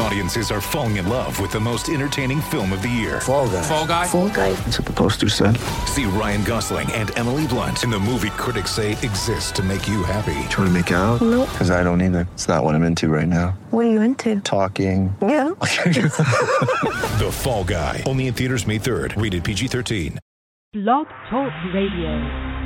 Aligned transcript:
Audiences 0.00 0.50
are 0.50 0.60
falling 0.60 0.96
in 0.96 1.08
love 1.08 1.40
with 1.40 1.50
the 1.50 1.58
most 1.60 1.88
entertaining 1.88 2.40
film 2.40 2.72
of 2.72 2.82
the 2.82 2.88
year. 2.88 3.20
Fall 3.20 3.48
guy. 3.48 3.62
Fall 3.62 3.86
guy. 3.86 4.06
Fall 4.06 4.28
guy. 4.28 4.52
That's 4.52 4.78
what 4.78 4.86
the 4.86 4.92
poster 4.92 5.28
said. 5.28 5.56
See 5.86 6.04
Ryan 6.04 6.44
Gosling 6.44 6.90
and 6.92 7.16
Emily 7.18 7.46
Blunt 7.48 7.82
in 7.82 7.90
the 7.90 7.98
movie 7.98 8.30
critics 8.30 8.70
say 8.70 8.92
exists 8.92 9.50
to 9.52 9.62
make 9.62 9.88
you 9.88 10.04
happy. 10.04 10.38
Trying 10.50 10.68
to 10.68 10.70
make 10.70 10.90
it 10.90 10.94
out? 10.94 11.20
Nope. 11.20 11.48
Because 11.50 11.70
I 11.70 11.82
don't 11.82 12.00
either. 12.00 12.28
It's 12.34 12.46
not 12.46 12.62
what 12.62 12.74
I'm 12.74 12.84
into 12.84 13.08
right 13.08 13.26
now. 13.28 13.58
What 13.70 13.86
are 13.86 13.90
you 13.90 14.00
into? 14.00 14.40
Talking. 14.40 15.14
Yeah. 15.20 15.50
The 17.18 17.30
Fall 17.32 17.64
Guy. 17.64 18.04
Only 18.06 18.28
in 18.28 18.34
theaters 18.34 18.66
May 18.66 18.78
3rd. 18.78 19.20
Rated 19.20 19.42
PG-13. 19.42 20.18
Blog 20.74 21.08
Talk 21.28 21.52
Radio. 21.74 22.57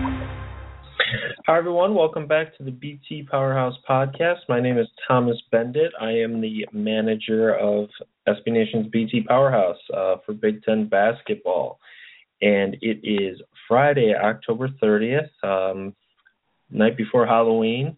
Hi, 1.46 1.58
everyone. 1.58 1.94
Welcome 1.94 2.26
back 2.26 2.56
to 2.56 2.62
the 2.62 2.70
BT 2.70 3.24
Powerhouse 3.30 3.74
podcast. 3.88 4.38
My 4.48 4.60
name 4.60 4.78
is 4.78 4.86
Thomas 5.06 5.36
Beindit. 5.52 5.90
I 6.00 6.10
am 6.12 6.40
the 6.40 6.66
manager 6.72 7.54
of 7.54 7.88
SB 8.26 8.46
Nation's 8.46 8.86
BT 8.86 9.24
Powerhouse 9.28 9.76
uh, 9.94 10.16
for 10.24 10.32
Big 10.32 10.62
Ten 10.62 10.88
basketball. 10.88 11.78
And 12.40 12.76
it 12.80 13.00
is 13.02 13.40
Friday, 13.68 14.14
October 14.14 14.68
30th, 14.82 15.28
um, 15.42 15.94
night 16.70 16.96
before 16.96 17.26
Halloween. 17.26 17.94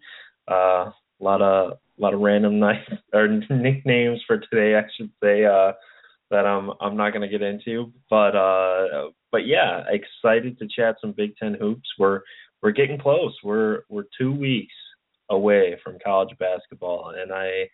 Uh, 0.50 0.90
a 0.90 0.94
lot 1.20 1.40
of 1.40 1.72
a 1.72 2.02
lot 2.02 2.14
of 2.14 2.20
random 2.20 2.58
night 2.58 2.88
or 3.12 3.28
nicknames 3.28 4.22
for 4.26 4.38
today, 4.38 4.76
I 4.76 4.82
should 4.96 5.10
say, 5.22 5.44
uh, 5.44 5.72
that 6.30 6.46
I'm 6.46 6.72
I'm 6.80 6.96
not 6.96 7.10
going 7.10 7.22
to 7.22 7.28
get 7.28 7.46
into. 7.46 7.92
But 8.10 8.34
uh, 8.34 9.10
but 9.30 9.46
yeah, 9.46 9.84
excited 9.88 10.58
to 10.58 10.66
chat 10.66 10.96
some 11.00 11.12
Big 11.12 11.36
Ten 11.36 11.54
hoops. 11.54 11.88
We're 11.96 12.22
we're 12.62 12.72
getting 12.72 12.98
close. 12.98 13.34
We're 13.42 13.80
we're 13.88 14.04
two 14.18 14.32
weeks 14.32 14.74
away 15.30 15.76
from 15.82 15.98
college 16.04 16.36
basketball, 16.38 17.12
and 17.16 17.32
I 17.32 17.68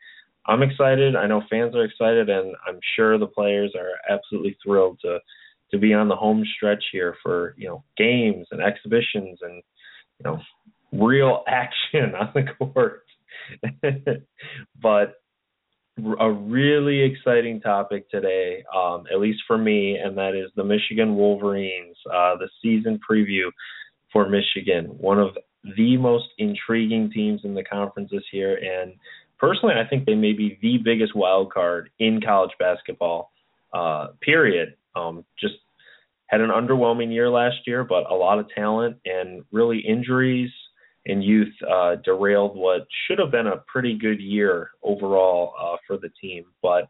I'm 0.47 0.63
excited. 0.63 1.17
I 1.17 1.27
know 1.27 1.43
fans 1.51 1.75
are 1.75 1.85
excited, 1.85 2.29
and 2.29 2.55
I'm 2.67 2.81
sure 2.97 3.19
the 3.19 3.27
players 3.27 3.75
are 3.77 3.93
absolutely 4.13 4.57
thrilled 4.65 4.99
to 5.03 5.19
to 5.71 5.79
be 5.79 5.95
on 5.95 6.09
the 6.09 6.17
home 6.17 6.45
stretch 6.57 6.83
here 6.93 7.17
for 7.23 7.55
you 7.57 7.69
know 7.69 7.85
games 7.97 8.47
and 8.51 8.61
exhibitions 8.61 9.39
and 9.43 9.63
you 10.19 10.25
know 10.25 10.41
real 10.93 11.45
action 11.49 12.15
on 12.15 12.33
the 12.35 12.45
court. 12.59 13.05
but 14.83 15.15
a 16.21 16.31
really 16.31 17.01
exciting 17.01 17.61
topic 17.61 18.09
today, 18.11 18.65
um, 18.75 19.05
at 19.13 19.21
least 19.21 19.41
for 19.47 19.59
me, 19.59 19.97
and 19.97 20.17
that 20.17 20.35
is 20.35 20.51
the 20.57 20.65
Michigan 20.65 21.15
Wolverines, 21.15 21.97
uh, 22.07 22.37
the 22.37 22.49
season 22.63 22.99
preview 23.09 23.51
for 24.13 24.29
Michigan, 24.29 24.87
one 24.87 25.19
of 25.19 25.37
the 25.77 25.97
most 25.97 26.27
intriguing 26.39 27.11
teams 27.13 27.43
in 27.45 27.55
the 27.55 27.63
conference 27.65 28.11
this 28.11 28.23
year. 28.33 28.57
And 28.57 28.95
personally, 29.39 29.75
I 29.75 29.89
think 29.89 30.07
they 30.07 30.15
may 30.15 30.33
be 30.33 30.59
the 30.63 30.79
biggest 30.79 31.15
wild 31.15 31.53
card 31.53 31.91
in 31.99 32.21
college 32.21 32.53
basketball, 32.59 33.33
uh, 33.73 34.09
period. 34.21 34.75
Um, 34.97 35.25
just 35.39 35.55
had 36.27 36.41
an 36.41 36.51
underwhelming 36.51 37.13
year 37.13 37.29
last 37.29 37.57
year, 37.67 37.85
but 37.85 38.11
a 38.11 38.15
lot 38.15 38.39
of 38.39 38.47
talent 38.55 38.97
and 39.05 39.45
really 39.53 39.79
injuries 39.79 40.51
and 41.07 41.25
youth 41.25 41.53
uh, 41.71 41.97
derailed 42.05 42.57
what 42.57 42.87
should 43.07 43.19
have 43.19 43.31
been 43.31 43.47
a 43.47 43.63
pretty 43.67 43.97
good 43.97 44.21
year 44.21 44.71
overall 44.83 45.55
uh, 45.61 45.77
for 45.87 45.97
the 45.97 46.11
team. 46.21 46.45
But 46.63 46.89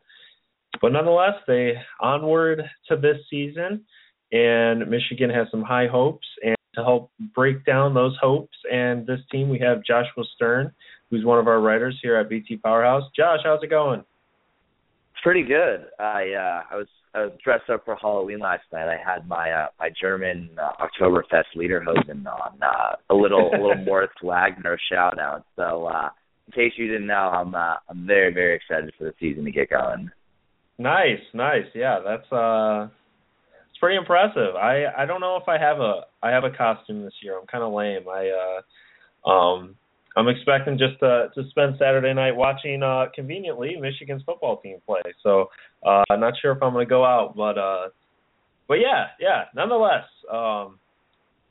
but 0.81 0.93
nonetheless, 0.93 1.35
they 1.47 1.75
onward 2.01 2.63
to 2.89 2.97
this 2.97 3.17
season, 3.29 3.85
and 4.33 4.89
Michigan 4.89 5.31
has 5.31 5.49
some 5.51 5.63
high 5.63 5.89
hopes. 5.89 6.27
And 6.43 6.57
to 6.75 6.83
help 6.83 7.10
break 7.35 7.65
down 7.65 7.95
those 7.95 8.17
hopes 8.21 8.57
and 8.71 9.07
this 9.07 9.21
team, 9.31 9.49
we 9.49 9.59
have 9.59 9.85
Joshua 9.85 10.25
Stern, 10.37 10.73
who's 11.11 11.25
one 11.25 11.39
of 11.39 11.49
our 11.49 11.61
writers 11.61 11.99
here 12.03 12.17
at 12.17 12.29
BT 12.29 12.57
Powerhouse. 12.57 13.05
Josh, 13.17 13.41
how's 13.45 13.63
it 13.63 13.71
going? 13.71 14.01
It's 14.01 15.23
pretty 15.23 15.43
good. 15.43 15.87
I 15.99 16.33
uh, 16.33 16.63
I 16.71 16.77
was 16.77 16.87
I 17.15 17.23
was 17.23 17.33
dressed 17.43 17.69
up 17.69 17.85
for 17.85 17.97
Halloween 17.97 18.39
last 18.39 18.63
night. 18.73 18.89
I 18.89 18.97
had 18.97 19.27
my 19.29 19.51
uh, 19.51 19.67
my 19.79 19.91
German 20.01 20.51
uh, 20.59 20.85
Oktoberfest 20.85 21.57
Lederhosen 21.57 22.27
on, 22.27 22.63
uh, 22.63 22.97
a 23.11 23.15
little 23.15 23.51
a 23.53 23.59
little 23.61 23.77
Moritz 23.85 24.13
Wagner 24.23 24.79
shout 24.91 25.19
out. 25.19 25.45
So 25.57 25.87
uh, 25.87 26.11
in 26.47 26.53
case 26.53 26.73
you 26.77 26.87
didn't 26.87 27.09
know, 27.09 27.15
I'm 27.15 27.55
uh, 27.55 27.77
I'm 27.89 28.07
very 28.07 28.33
very 28.33 28.57
excited 28.57 28.93
for 28.97 29.05
the 29.05 29.15
season 29.19 29.45
to 29.45 29.51
get 29.51 29.71
going. 29.71 30.11
Nice, 30.79 31.21
nice. 31.35 31.67
Yeah, 31.75 31.99
that's 32.05 32.33
uh 32.33 32.89
pretty 33.81 33.97
impressive. 33.97 34.55
I 34.55 34.85
I 34.97 35.07
don't 35.07 35.21
know 35.21 35.37
if 35.37 35.49
I 35.49 35.59
have 35.59 35.81
a 35.81 36.03
I 36.23 36.31
have 36.31 36.45
a 36.45 36.51
costume 36.51 37.03
this 37.03 37.15
year. 37.23 37.37
I'm 37.39 37.47
kind 37.47 37.65
of 37.65 37.73
lame. 37.73 38.09
I 38.09 38.31
uh 39.27 39.29
um 39.29 39.75
I'm 40.17 40.29
expecting 40.29 40.79
just 40.79 41.01
to 41.01 41.29
to 41.35 41.49
spend 41.49 41.77
Saturday 41.79 42.13
night 42.13 42.37
watching 42.37 42.83
uh 42.83 43.07
conveniently 43.15 43.77
Michigan's 43.81 44.23
football 44.25 44.61
team 44.61 44.77
play. 44.87 45.01
So 45.23 45.47
uh 45.85 46.05
I'm 46.11 46.21
not 46.21 46.35
sure 46.41 46.53
if 46.53 46.63
I'm 46.63 46.73
going 46.73 46.87
to 46.87 46.89
go 46.89 47.05
out, 47.05 47.35
but 47.35 47.59
uh 47.59 47.89
but 48.69 48.75
yeah, 48.75 49.07
yeah, 49.19 49.45
nonetheless, 49.55 50.05
um 50.31 50.79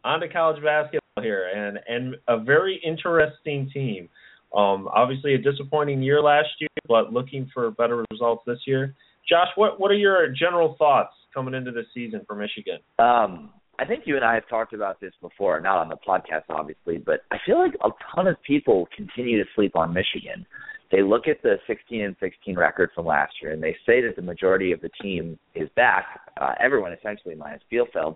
on 0.06 0.22
to 0.22 0.30
college 0.30 0.64
basketball 0.64 1.24
here 1.24 1.50
and 1.54 1.80
and 1.88 2.16
a 2.28 2.42
very 2.42 2.80
interesting 2.86 3.70
team. 3.74 4.08
Um 4.56 4.88
obviously 4.94 5.34
a 5.34 5.38
disappointing 5.40 6.04
year 6.04 6.22
last 6.22 6.50
year, 6.60 6.70
but 6.88 7.12
looking 7.12 7.50
for 7.54 7.72
better 7.72 8.06
results 8.12 8.44
this 8.46 8.60
year. 8.68 8.94
Josh, 9.28 9.50
what 9.56 9.80
what 9.80 9.90
are 9.90 9.96
your 9.98 10.30
general 10.30 10.76
thoughts 10.78 11.14
coming 11.34 11.54
into 11.54 11.72
the 11.72 11.84
season 11.94 12.22
for 12.28 12.36
Michigan? 12.36 12.80
Um 12.98 13.52
I 13.80 13.86
think 13.86 14.04
you 14.06 14.18
and 14.18 14.26
I 14.26 14.34
have 14.34 14.48
talked 14.50 14.74
about 14.74 15.00
this 15.00 15.14
before, 15.22 15.62
not 15.62 15.78
on 15.78 15.88
the 15.88 15.96
podcast, 15.96 16.44
obviously, 16.50 16.98
but 16.98 17.22
I 17.32 17.38
feel 17.46 17.58
like 17.58 17.76
a 17.82 17.90
ton 18.14 18.28
of 18.28 18.36
people 18.46 18.90
continue 18.94 19.42
to 19.42 19.50
sleep 19.56 19.78
on 19.78 19.94
Michigan. 19.94 20.46
They 20.92 21.02
look 21.02 21.28
at 21.28 21.42
the 21.44 21.56
16 21.66 22.02
and 22.02 22.16
16 22.20 22.58
record 22.58 22.90
from 22.94 23.06
last 23.06 23.34
year, 23.42 23.54
and 23.54 23.64
they 23.64 23.78
say 23.86 24.02
that 24.02 24.18
the 24.18 24.22
majority 24.22 24.74
of 24.74 24.82
the 24.82 24.90
team 25.02 25.40
is 25.56 25.70
back. 25.78 26.06
Uh, 26.42 26.56
everyone 26.60 26.92
essentially 26.92 27.36
minus 27.36 27.62
Bielfeldt. 27.72 28.16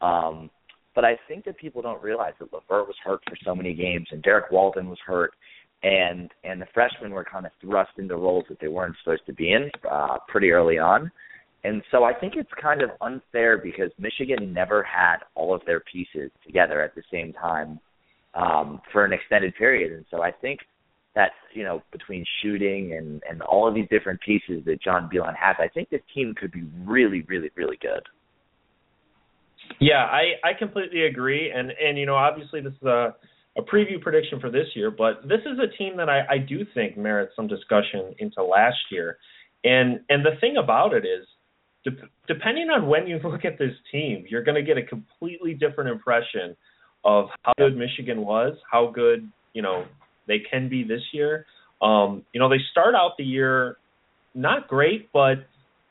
Um, 0.00 0.48
but 0.94 1.04
I 1.04 1.18
think 1.28 1.44
that 1.44 1.58
people 1.58 1.82
don't 1.82 2.02
realize 2.02 2.32
that 2.38 2.52
LeVert 2.52 2.86
was 2.86 2.96
hurt 3.04 3.20
for 3.28 3.36
so 3.44 3.54
many 3.54 3.74
games, 3.74 4.06
and 4.10 4.22
Derrick 4.22 4.50
Walton 4.50 4.88
was 4.88 4.98
hurt, 5.04 5.32
and 5.82 6.30
and 6.44 6.60
the 6.60 6.66
freshmen 6.72 7.10
were 7.10 7.24
kind 7.24 7.46
of 7.46 7.52
thrust 7.60 7.92
into 7.98 8.16
roles 8.16 8.44
that 8.48 8.58
they 8.60 8.68
weren't 8.68 8.96
supposed 9.02 9.26
to 9.26 9.32
be 9.32 9.52
in 9.52 9.70
uh, 9.90 10.16
pretty 10.28 10.50
early 10.50 10.78
on. 10.78 11.10
And 11.64 11.82
so 11.90 12.04
I 12.04 12.14
think 12.14 12.34
it's 12.36 12.50
kind 12.60 12.82
of 12.82 12.90
unfair 13.00 13.58
because 13.58 13.90
Michigan 13.98 14.52
never 14.52 14.82
had 14.82 15.16
all 15.34 15.54
of 15.54 15.62
their 15.66 15.80
pieces 15.80 16.30
together 16.46 16.80
at 16.80 16.94
the 16.94 17.02
same 17.10 17.32
time 17.32 17.80
um, 18.34 18.80
for 18.92 19.04
an 19.04 19.12
extended 19.12 19.54
period. 19.56 19.92
And 19.92 20.04
so 20.10 20.22
I 20.22 20.30
think 20.30 20.60
that, 21.14 21.30
you 21.52 21.64
know, 21.64 21.82
between 21.90 22.24
shooting 22.42 22.94
and, 22.96 23.22
and 23.28 23.42
all 23.42 23.66
of 23.66 23.74
these 23.74 23.88
different 23.90 24.20
pieces 24.20 24.64
that 24.66 24.80
John 24.80 25.10
Beilein 25.12 25.34
has, 25.36 25.56
I 25.58 25.66
think 25.68 25.90
this 25.90 26.00
team 26.14 26.34
could 26.38 26.52
be 26.52 26.62
really, 26.84 27.22
really, 27.22 27.50
really 27.56 27.78
good. 27.82 28.02
Yeah, 29.80 30.04
I, 30.04 30.34
I 30.44 30.58
completely 30.58 31.06
agree. 31.06 31.50
And, 31.54 31.72
and, 31.72 31.98
you 31.98 32.06
know, 32.06 32.14
obviously 32.14 32.60
this 32.60 32.72
is 32.72 32.86
a, 32.86 33.16
a 33.56 33.62
preview 33.62 34.00
prediction 34.00 34.38
for 34.38 34.50
this 34.50 34.68
year, 34.76 34.92
but 34.92 35.22
this 35.24 35.40
is 35.40 35.58
a 35.58 35.76
team 35.76 35.96
that 35.96 36.08
I, 36.08 36.20
I 36.34 36.38
do 36.38 36.64
think 36.72 36.96
merits 36.96 37.32
some 37.34 37.48
discussion 37.48 38.14
into 38.18 38.42
last 38.44 38.78
year. 38.92 39.18
And 39.64 40.00
and 40.08 40.24
the 40.24 40.38
thing 40.40 40.54
about 40.56 40.94
it 40.94 41.04
is 41.04 41.26
de- 41.90 42.08
depending 42.26 42.68
on 42.70 42.86
when 42.88 43.06
you 43.06 43.18
look 43.24 43.44
at 43.44 43.58
this 43.58 43.72
team, 43.92 44.24
you're 44.28 44.42
going 44.42 44.54
to 44.54 44.62
get 44.62 44.76
a 44.78 44.82
completely 44.82 45.54
different 45.54 45.90
impression 45.90 46.56
of 47.04 47.26
how 47.42 47.52
good 47.58 47.76
Michigan 47.76 48.22
was, 48.22 48.56
how 48.70 48.90
good 48.94 49.28
you 49.54 49.62
know 49.62 49.84
they 50.26 50.38
can 50.50 50.68
be 50.68 50.84
this 50.84 51.02
year. 51.12 51.46
Um, 51.80 52.24
you 52.32 52.40
know, 52.40 52.48
they 52.48 52.58
start 52.70 52.94
out 52.94 53.12
the 53.18 53.24
year 53.24 53.76
not 54.34 54.68
great, 54.68 55.10
but 55.12 55.36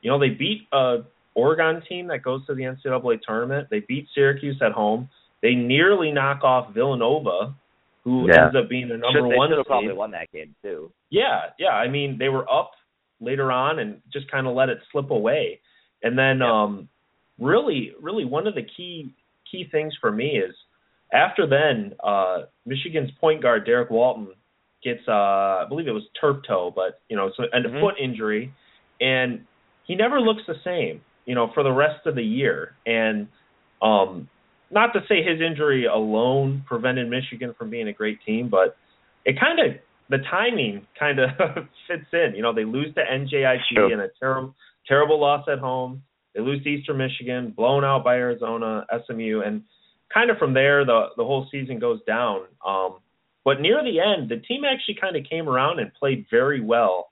you 0.01 0.11
know 0.11 0.19
they 0.19 0.29
beat 0.29 0.67
a 0.73 0.97
Oregon 1.35 1.81
team 1.87 2.07
that 2.07 2.23
goes 2.23 2.45
to 2.47 2.55
the 2.55 2.63
NCAA 2.63 3.19
tournament. 3.25 3.67
They 3.69 3.81
beat 3.81 4.07
Syracuse 4.15 4.59
at 4.65 4.71
home. 4.71 5.09
They 5.41 5.53
nearly 5.53 6.11
knock 6.11 6.43
off 6.43 6.73
Villanova, 6.73 7.53
who 8.03 8.27
Yeah. 8.27 8.45
ends 8.45 8.55
up 8.55 8.69
being 8.69 8.87
the 8.89 8.97
number 8.97 9.19
should, 9.19 9.31
they 9.31 9.35
one 9.35 9.49
should 9.49 9.57
have 9.59 9.67
probably 9.67 9.93
won 9.93 10.11
that 10.11 10.31
game 10.31 10.55
too. 10.63 10.91
Yeah, 11.09 11.51
yeah. 11.59 11.69
I 11.69 11.87
mean, 11.87 12.17
they 12.17 12.29
were 12.29 12.49
up 12.51 12.71
later 13.21 13.51
on 13.51 13.79
and 13.79 14.01
just 14.11 14.29
kind 14.31 14.47
of 14.47 14.55
let 14.55 14.69
it 14.69 14.79
slip 14.91 15.11
away. 15.11 15.59
And 16.03 16.17
then 16.17 16.39
Yeah. 16.39 16.51
um 16.63 16.89
really 17.39 17.93
really 18.01 18.25
one 18.25 18.47
of 18.47 18.55
the 18.55 18.63
key 18.63 19.13
key 19.51 19.67
things 19.71 19.93
for 20.01 20.11
me 20.11 20.37
is 20.37 20.55
after 21.13 21.45
then 21.47 21.93
uh 22.03 22.43
Michigan's 22.65 23.11
point 23.19 23.41
guard 23.41 23.65
Derrick 23.65 23.89
Walton 23.89 24.27
gets 24.83 25.07
uh 25.07 25.11
I 25.63 25.65
believe 25.67 25.87
it 25.87 25.91
was 25.91 26.03
turf 26.19 26.37
toe, 26.47 26.71
but 26.75 27.01
you 27.09 27.15
know, 27.15 27.31
so 27.35 27.43
and 27.51 27.65
a 27.65 27.69
Mhm. 27.69 27.79
foot 27.81 27.95
injury 27.99 28.51
and 29.01 29.45
he 29.85 29.95
never 29.95 30.19
looks 30.19 30.41
the 30.47 30.55
same, 30.63 31.01
you 31.25 31.33
know, 31.35 31.47
for 31.53 31.63
the 31.63 31.71
rest 31.71 32.05
of 32.05 32.15
the 32.15 32.23
year. 32.23 32.75
And 32.85 33.27
um 33.81 34.29
not 34.69 34.91
to 34.93 35.01
say 35.07 35.23
his 35.23 35.39
injury 35.39 35.85
alone 35.85 36.63
prevented 36.67 37.09
Michigan 37.09 37.53
from 37.57 37.69
being 37.69 37.87
a 37.87 37.93
great 37.93 38.19
team, 38.25 38.49
but 38.49 38.75
it 39.23 39.39
kind 39.39 39.59
of 39.59 39.75
the 40.09 40.17
timing 40.29 40.85
kind 40.99 41.19
of 41.19 41.29
fits 41.87 42.05
in. 42.13 42.33
You 42.35 42.41
know, 42.41 42.51
they 42.53 42.65
lose 42.65 42.93
to 42.95 43.01
NJIT 43.03 43.61
Sure. 43.73 43.91
in 43.93 43.99
a 44.01 44.07
terrible 44.19 44.53
terrible 44.87 45.19
loss 45.19 45.47
at 45.51 45.59
home. 45.59 46.03
they 46.33 46.41
lose 46.41 46.63
to 46.63 46.69
Eastern 46.69 46.97
Michigan, 46.97 47.53
blown 47.55 47.83
out 47.83 48.03
by 48.03 48.15
Arizona, 48.15 48.85
SMU, 49.05 49.41
and 49.41 49.63
kind 50.13 50.29
of 50.29 50.37
from 50.37 50.53
there 50.53 50.85
the 50.85 51.07
the 51.17 51.23
whole 51.23 51.47
season 51.51 51.79
goes 51.79 51.99
down. 52.05 52.41
Um, 52.65 52.99
but 53.43 53.61
near 53.61 53.83
the 53.83 53.99
end, 53.99 54.29
the 54.29 54.37
team 54.37 54.63
actually 54.65 54.97
kind 54.99 55.15
of 55.15 55.23
came 55.29 55.47
around 55.47 55.79
and 55.79 55.93
played 55.93 56.25
very 56.29 56.61
well 56.61 57.11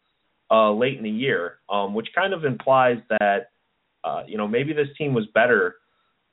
uh, 0.51 0.71
late 0.71 0.97
in 0.97 1.03
the 1.03 1.09
year, 1.09 1.59
um, 1.69 1.93
which 1.93 2.07
kind 2.13 2.33
of 2.33 2.45
implies 2.45 2.97
that 3.09 3.51
uh, 4.03 4.23
you 4.27 4.37
know 4.37 4.47
maybe 4.47 4.73
this 4.73 4.89
team 4.97 5.13
was 5.13 5.25
better 5.33 5.75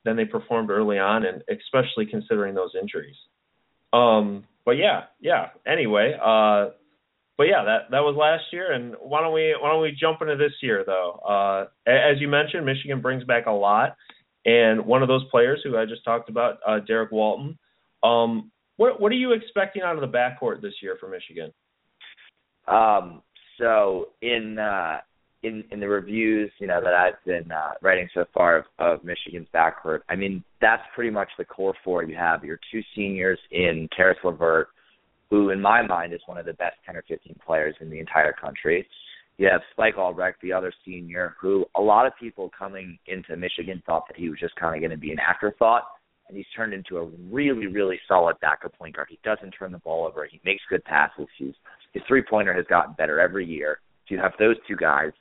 than 0.05 0.17
they 0.17 0.25
performed 0.25 0.69
early 0.69 0.99
on, 0.99 1.25
and 1.25 1.43
especially 1.49 2.05
considering 2.05 2.53
those 2.53 2.71
injuries. 2.79 3.15
Um, 3.93 4.43
but 4.65 4.71
yeah, 4.71 5.03
yeah. 5.19 5.49
Anyway, 5.65 6.17
uh, 6.21 6.69
but 7.43 7.49
yeah, 7.49 7.65
that 7.65 7.91
that 7.91 7.99
was 7.99 8.15
last 8.15 8.45
year, 8.53 8.71
and 8.71 8.95
why 9.01 9.19
don't 9.19 9.33
we 9.33 9.53
why 9.59 9.69
don't 9.69 9.81
we 9.81 9.91
jump 9.91 10.21
into 10.21 10.37
this 10.37 10.53
year 10.61 10.85
though? 10.85 11.19
Uh, 11.27 11.65
as 11.85 12.21
you 12.21 12.29
mentioned, 12.29 12.65
Michigan 12.65 13.01
brings 13.01 13.25
back 13.25 13.47
a 13.47 13.51
lot, 13.51 13.97
and 14.45 14.85
one 14.85 15.01
of 15.01 15.09
those 15.09 15.25
players 15.29 15.59
who 15.61 15.77
I 15.77 15.83
just 15.83 16.05
talked 16.05 16.29
about, 16.29 16.59
uh, 16.65 16.79
Derrick 16.87 17.11
Walton. 17.11 17.59
Um, 18.01 18.49
what 18.77 19.01
what 19.01 19.11
are 19.11 19.15
you 19.15 19.33
expecting 19.33 19.81
out 19.81 19.95
of 19.95 19.99
the 19.99 20.17
backcourt 20.17 20.61
this 20.61 20.75
year 20.81 20.95
for 21.01 21.09
Michigan? 21.09 21.51
Um, 22.65 23.21
so 23.59 24.11
in 24.21 24.57
uh, 24.57 24.99
in 25.41 25.65
in 25.69 25.81
the 25.81 25.89
reviews, 25.89 26.49
you 26.59 26.67
know, 26.67 26.79
that 26.81 26.93
I've 26.93 27.21
been 27.25 27.51
uh, 27.51 27.71
writing 27.81 28.07
so 28.13 28.23
far 28.33 28.59
of, 28.59 28.65
of 28.79 29.03
Michigan's 29.03 29.49
backcourt, 29.53 29.99
I 30.07 30.15
mean, 30.15 30.45
that's 30.61 30.83
pretty 30.95 31.11
much 31.11 31.27
the 31.37 31.43
core 31.43 31.75
four. 31.83 32.03
You 32.03 32.15
have 32.15 32.45
your 32.45 32.59
two 32.71 32.79
seniors 32.95 33.39
in 33.51 33.89
Caris 33.93 34.17
LeVert 34.23 34.69
who 35.33 35.49
in 35.49 35.59
my 35.59 35.81
mind 35.81 36.13
is 36.13 36.19
one 36.27 36.37
of 36.37 36.45
the 36.45 36.53
best 36.53 36.75
10 36.85 36.95
or 36.95 37.03
15 37.07 37.35
players 37.43 37.73
in 37.81 37.89
the 37.89 37.97
entire 37.97 38.33
country. 38.33 38.87
You 39.39 39.49
have 39.51 39.61
Spike 39.71 39.97
Albrecht, 39.97 40.39
the 40.43 40.53
other 40.53 40.71
senior, 40.85 41.35
who 41.41 41.65
a 41.73 41.81
lot 41.81 42.05
of 42.05 42.13
people 42.19 42.51
coming 42.55 42.99
into 43.07 43.35
Michigan 43.35 43.81
thought 43.83 44.03
that 44.07 44.15
he 44.15 44.29
was 44.29 44.37
just 44.39 44.55
kind 44.57 44.75
of 44.75 44.81
going 44.81 44.91
to 44.91 44.97
be 44.97 45.11
an 45.11 45.17
afterthought, 45.17 45.85
and 46.27 46.37
he's 46.37 46.45
turned 46.55 46.71
into 46.71 46.97
a 46.97 47.09
really, 47.31 47.65
really 47.65 47.99
solid 48.07 48.39
backup 48.41 48.77
point 48.77 48.95
guard. 48.95 49.07
He 49.09 49.17
doesn't 49.23 49.53
turn 49.57 49.71
the 49.71 49.79
ball 49.79 50.05
over. 50.05 50.23
He 50.31 50.39
makes 50.45 50.61
good 50.69 50.85
passes. 50.85 51.25
He's, 51.39 51.55
his 51.93 52.03
three-pointer 52.07 52.53
has 52.53 52.65
gotten 52.67 52.93
better 52.93 53.19
every 53.19 53.47
year. 53.47 53.79
So 54.07 54.13
you 54.13 54.21
have 54.21 54.33
those 54.37 54.57
two 54.67 54.75
guys. 54.75 55.13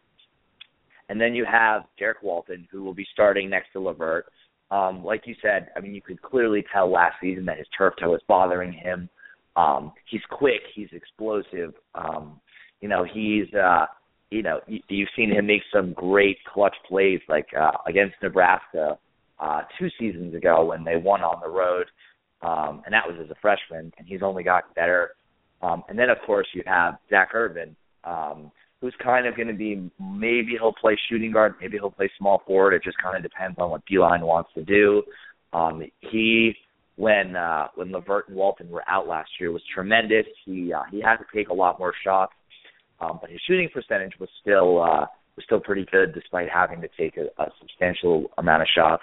And 1.09 1.19
then 1.19 1.35
you 1.35 1.47
have 1.51 1.85
Derrick 1.99 2.23
Walton, 2.23 2.69
who 2.71 2.83
will 2.83 2.93
be 2.93 3.07
starting 3.15 3.49
next 3.49 3.73
to 3.73 3.81
LeVert. 3.81 4.27
Um, 4.71 5.03
like 5.03 5.23
you 5.25 5.37
said, 5.41 5.71
I 5.75 5.81
mean, 5.81 5.95
you 5.95 6.03
could 6.03 6.21
clearly 6.21 6.63
tell 6.71 6.91
last 6.93 7.15
season 7.19 7.47
that 7.47 7.57
his 7.57 7.67
turf 7.79 7.95
toe 7.99 8.11
was 8.11 8.21
bothering 8.29 8.75
him. 8.75 9.09
Um, 9.57 9.93
he's 10.09 10.23
quick. 10.31 10.63
He's 10.75 10.89
explosive. 10.93 11.75
Um, 11.95 12.41
you 12.81 12.89
know, 12.89 13.05
he's 13.05 13.53
uh, 13.55 13.87
you 14.33 14.43
know, 14.43 14.61
you, 14.67 14.81
you've 14.89 15.09
seen 15.15 15.31
him 15.31 15.47
make 15.47 15.63
some 15.73 15.93
great 15.93 16.39
clutch 16.53 16.75
plays, 16.89 17.21
like 17.29 17.47
uh, 17.59 17.73
against 17.87 18.15
Nebraska 18.23 18.99
uh, 19.39 19.61
two 19.79 19.89
seasons 19.99 20.35
ago 20.35 20.65
when 20.65 20.85
they 20.85 20.97
won 20.97 21.21
on 21.21 21.41
the 21.43 21.49
road, 21.49 21.87
um, 22.41 22.83
and 22.87 22.95
that 22.95 23.07
was 23.07 23.17
as 23.23 23.31
a 23.31 23.35
freshman. 23.41 23.93
And 23.99 24.07
he's 24.07 24.23
only 24.23 24.43
gotten 24.43 24.71
better. 24.75 25.11
Um, 25.61 25.85
and 25.89 25.99
then 25.99 26.11
of 26.11 26.17
course 26.27 26.47
you 26.55 26.63
have 26.67 26.95
Zak 27.11 27.35
Irvin, 27.35 27.77
um, 28.05 28.51
who's 28.81 28.95
kind 29.03 29.27
of 29.27 29.37
going 29.37 29.49
to 29.49 29.55
be 29.55 29.91
maybe 30.01 30.53
he'll 30.59 30.73
play 30.73 30.97
shooting 31.09 31.31
guard, 31.31 31.55
maybe 31.61 31.77
he'll 31.77 31.91
play 31.91 32.11
small 32.19 32.43
forward. 32.47 32.75
It 32.75 32.83
just 32.83 32.99
kind 32.99 33.17
of 33.17 33.23
depends 33.23 33.59
on 33.59 33.71
what 33.71 33.83
Beilein 33.87 34.23
wants 34.23 34.51
to 34.55 34.65
do. 34.65 35.03
Um, 35.53 35.83
he 36.01 36.55
when 36.97 37.37
uh, 37.37 37.69
when 37.75 37.91
LeVert 37.91 38.29
and 38.29 38.37
Walton 38.37 38.69
were 38.71 38.85
out 38.89 39.07
last 39.07 39.31
year 39.41 39.53
was 39.53 39.63
tremendous. 39.73 40.27
He 40.45 40.73
uh, 40.73 40.83
he 40.91 41.01
had 41.01 41.17
to 41.17 41.25
take 41.35 41.49
a 41.49 41.55
lot 41.55 41.79
more 41.79 41.95
shots, 42.05 42.33
um, 43.01 43.19
but 43.21 43.31
his 43.31 43.41
shooting 43.47 43.69
percentage 43.73 44.13
was 44.21 44.29
still 44.41 44.83
uh, 44.83 45.07
was 45.37 45.45
still 45.45 45.61
pretty 45.61 45.87
good 45.91 46.15
despite 46.15 46.49
having 46.49 46.81
to 46.81 46.89
take 46.99 47.17
a, 47.17 47.43
a 47.43 47.47
substantial 47.61 48.27
amount 48.39 48.63
of 48.63 48.69
shots. 48.75 49.03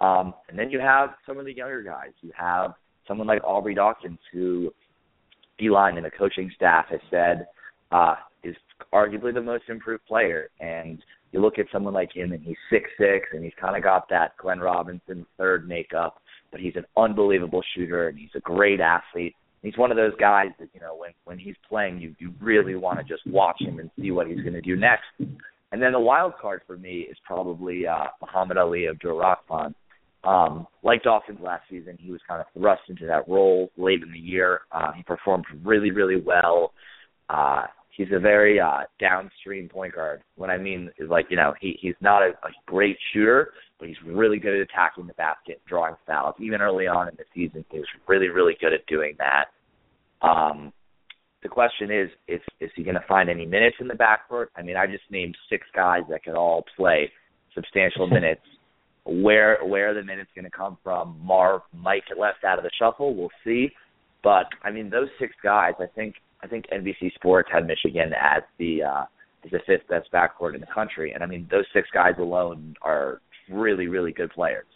Um, 0.00 0.32
and 0.48 0.58
then 0.58 0.70
you 0.70 0.80
have 0.80 1.10
some 1.26 1.38
of 1.38 1.44
the 1.44 1.52
younger 1.52 1.82
guys. 1.82 2.12
You 2.20 2.32
have 2.36 2.74
someone 3.06 3.26
like 3.26 3.42
Aubrey 3.44 3.74
Dawkins, 3.74 4.18
who 4.32 4.72
Beilein 5.60 5.96
and 5.96 6.04
the 6.04 6.10
coaching 6.10 6.50
staff 6.54 6.86
has 6.90 7.00
said 7.10 7.46
uh, 7.90 8.14
is 8.44 8.54
arguably 8.92 9.34
the 9.34 9.40
most 9.40 9.64
improved 9.68 10.06
player. 10.06 10.50
And 10.60 11.02
you 11.32 11.40
look 11.40 11.58
at 11.58 11.66
someone 11.72 11.94
like 11.94 12.14
him, 12.14 12.32
and 12.32 12.42
he's 12.42 12.56
six 12.70 12.88
six, 12.96 13.26
and 13.32 13.44
he's 13.44 13.52
kind 13.60 13.76
of 13.76 13.82
got 13.82 14.08
that 14.08 14.36
Glenn 14.38 14.60
Robinson 14.60 15.26
third 15.36 15.68
makeup 15.68 16.22
but 16.50 16.60
he's 16.60 16.76
an 16.76 16.84
unbelievable 16.96 17.62
shooter 17.74 18.08
and 18.08 18.18
he's 18.18 18.30
a 18.34 18.40
great 18.40 18.80
athlete. 18.80 19.34
He's 19.62 19.76
one 19.76 19.90
of 19.90 19.96
those 19.96 20.14
guys 20.20 20.48
that 20.60 20.68
you 20.72 20.80
know 20.80 20.96
when 20.96 21.10
when 21.24 21.38
he's 21.38 21.56
playing, 21.68 22.00
you 22.00 22.14
you 22.18 22.32
really 22.40 22.76
want 22.76 22.98
to 22.98 23.04
just 23.04 23.26
watch 23.26 23.60
him 23.60 23.78
and 23.80 23.90
see 23.98 24.10
what 24.10 24.28
he's 24.28 24.40
going 24.40 24.54
to 24.54 24.60
do 24.60 24.76
next. 24.76 25.06
And 25.70 25.82
then 25.82 25.92
the 25.92 26.00
wild 26.00 26.34
card 26.40 26.62
for 26.66 26.76
me 26.76 27.06
is 27.10 27.16
probably 27.26 27.86
uh, 27.86 28.06
Muhammad-Ali 28.22 28.86
Abdur-Rahkman. 28.88 29.74
Um, 30.24 30.66
like 30.82 31.02
Dawkins 31.02 31.40
last 31.42 31.64
season, 31.70 31.96
he 32.00 32.10
was 32.10 32.20
kind 32.26 32.40
of 32.40 32.46
thrust 32.58 32.82
into 32.88 33.06
that 33.06 33.28
role 33.28 33.70
late 33.76 34.02
in 34.02 34.10
the 34.10 34.18
year. 34.18 34.62
Uh, 34.72 34.92
he 34.92 35.02
performed 35.02 35.44
really, 35.62 35.90
really 35.90 36.20
well. 36.20 36.72
Uh, 37.28 37.66
he's 37.96 38.08
a 38.14 38.18
very 38.18 38.58
uh, 38.58 38.80
downstream 38.98 39.68
point 39.68 39.94
guard. 39.94 40.22
What 40.36 40.50
I 40.50 40.56
mean 40.56 40.90
is 40.98 41.10
like 41.10 41.26
you 41.28 41.36
know 41.36 41.52
he 41.60 41.78
he's 41.80 41.94
not 42.00 42.22
a, 42.22 42.30
a 42.30 42.50
great 42.66 42.96
shooter, 43.12 43.52
but 43.78 43.88
he's 43.88 43.96
really 44.04 44.38
good 44.38 44.54
at 44.54 44.60
attacking 44.60 45.06
the 45.06 45.14
basket, 45.14 45.60
drawing 45.68 45.94
fouls. 46.06 46.34
Even 46.40 46.60
early 46.60 46.86
on 46.86 47.08
in 47.08 47.14
the 47.16 47.24
season, 47.34 47.64
he 47.70 47.78
was 47.78 47.88
really, 48.06 48.28
really 48.28 48.56
good 48.60 48.72
at 48.72 48.86
doing 48.86 49.16
that. 49.18 49.46
Um, 50.26 50.72
the 51.42 51.48
question 51.48 51.90
is, 51.90 52.10
is 52.26 52.40
is 52.60 52.70
he 52.74 52.82
going 52.82 52.96
to 52.96 53.04
find 53.06 53.30
any 53.30 53.46
minutes 53.46 53.76
in 53.80 53.88
the 53.88 53.94
backcourt? 53.94 54.46
I 54.56 54.62
mean, 54.62 54.76
I 54.76 54.86
just 54.86 55.04
named 55.10 55.36
six 55.48 55.66
guys 55.74 56.02
that 56.10 56.24
could 56.24 56.34
all 56.34 56.64
play 56.76 57.10
substantial 57.54 58.06
minutes. 58.08 58.42
Where 59.04 59.58
where 59.64 59.90
are 59.90 59.94
the 59.94 60.02
minutes 60.02 60.30
going 60.34 60.44
to 60.44 60.50
come 60.50 60.78
from? 60.82 61.18
Marv 61.22 61.62
might 61.72 62.02
get 62.08 62.18
left 62.18 62.44
out 62.44 62.58
of 62.58 62.64
the 62.64 62.70
shuffle. 62.78 63.14
We'll 63.14 63.30
see. 63.44 63.70
But 64.22 64.46
I 64.64 64.70
mean, 64.70 64.90
those 64.90 65.08
six 65.20 65.32
guys. 65.42 65.74
I 65.78 65.86
think 65.86 66.16
I 66.42 66.48
think 66.48 66.66
NBC 66.72 67.14
Sports 67.14 67.48
had 67.52 67.66
Michigan 67.66 68.12
as 68.20 68.42
the 68.58 68.82
uh, 68.82 69.04
as 69.44 69.50
the 69.52 69.60
fifth 69.66 69.88
best 69.88 70.08
backcourt 70.12 70.54
in 70.54 70.60
the 70.60 70.66
country, 70.66 71.12
and 71.12 71.22
I 71.22 71.26
mean, 71.26 71.46
those 71.50 71.64
six 71.72 71.88
guys 71.94 72.14
alone 72.18 72.74
are 72.82 73.20
really, 73.50 73.88
really 73.88 74.12
good 74.12 74.30
players. 74.30 74.66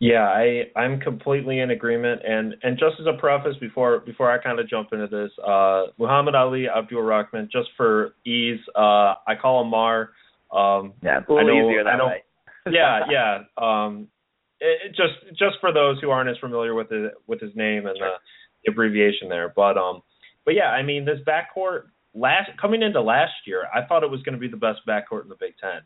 Yeah, 0.00 0.28
I 0.28 0.70
I'm 0.76 1.00
completely 1.00 1.58
in 1.58 1.70
agreement. 1.70 2.22
And 2.24 2.54
and 2.62 2.78
just 2.78 3.00
as 3.00 3.06
a 3.06 3.18
preface 3.18 3.56
before 3.60 4.00
before 4.00 4.30
I 4.30 4.42
kind 4.42 4.60
of 4.60 4.68
jump 4.68 4.92
into 4.92 5.08
this, 5.08 5.30
uh, 5.44 5.86
Muhammad-Ali 5.98 6.66
Abdur-Rahkman, 6.68 7.50
just 7.50 7.68
for 7.76 8.14
ease, 8.24 8.60
uh, 8.76 9.14
I 9.26 9.34
call 9.40 9.62
him 9.62 9.70
Mar. 9.70 10.10
Um, 10.52 10.94
yeah, 11.02 11.18
a 11.28 11.32
little 11.32 11.48
know, 11.48 11.68
easier 11.68 11.84
that 11.84 11.98
way. 11.98 12.22
yeah, 12.70 13.00
yeah. 13.10 13.38
Um, 13.58 14.08
it, 14.60 14.86
it 14.86 14.88
just 14.90 15.36
just 15.36 15.56
for 15.60 15.72
those 15.72 16.00
who 16.00 16.10
aren't 16.10 16.30
as 16.30 16.36
familiar 16.38 16.74
with 16.74 16.92
it 16.92 17.14
with 17.26 17.40
his 17.40 17.50
name 17.56 17.86
and 17.86 17.98
sure. 17.98 18.12
the 18.64 18.72
abbreviation 18.72 19.28
there, 19.28 19.52
but 19.54 19.76
um, 19.76 20.02
but 20.44 20.54
yeah, 20.54 20.70
I 20.70 20.82
mean 20.82 21.04
this 21.04 21.18
backcourt 21.26 21.86
last 22.14 22.50
coming 22.60 22.82
into 22.82 23.00
last 23.00 23.32
year, 23.46 23.64
I 23.74 23.84
thought 23.84 24.02
it 24.02 24.10
was 24.10 24.22
going 24.22 24.34
to 24.34 24.40
be 24.40 24.48
the 24.48 24.56
best 24.56 24.80
backcourt 24.86 25.22
in 25.22 25.28
the 25.28 25.36
Big 25.38 25.54
Ten. 25.60 25.80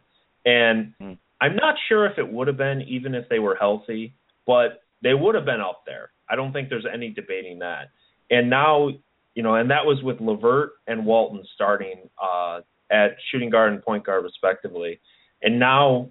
And 0.45 0.95
mm. 1.01 1.19
I'm 1.43 1.57
not 1.57 1.75
sure 1.89 2.07
if 2.07 2.19
it 2.19 2.33
would 2.33 2.47
have 2.47 2.57
been 2.57 2.83
even 2.83 3.17
if 3.17 3.29
they 3.29 3.41
were 3.41 3.57
healthy, 3.57 4.15
but 4.47 4.85
they 5.03 5.13
would 5.13 5.35
have 5.35 5.45
been 5.45 5.61
up 5.61 5.83
there. 5.85 6.13
I 6.31 6.37
don't 6.37 6.53
think 6.53 6.69
there's 6.69 6.87
any 6.91 7.11
debating 7.11 7.59
that. 7.59 7.91
And 8.31 8.49
now, 8.49 8.91
you 9.35 9.43
know, 9.43 9.57
and 9.57 9.69
that 9.69 9.85
was 9.85 10.01
with 10.05 10.21
LeVert 10.21 10.71
and 10.87 11.05
Walton 11.05 11.43
starting 11.57 12.09
uh, 12.23 12.61
at 12.93 13.17
shooting 13.33 13.51
guard 13.51 13.73
and 13.73 13.83
point 13.83 14.07
guard 14.07 14.23
respectively. 14.23 15.01
And 15.43 15.59
now, 15.59 16.11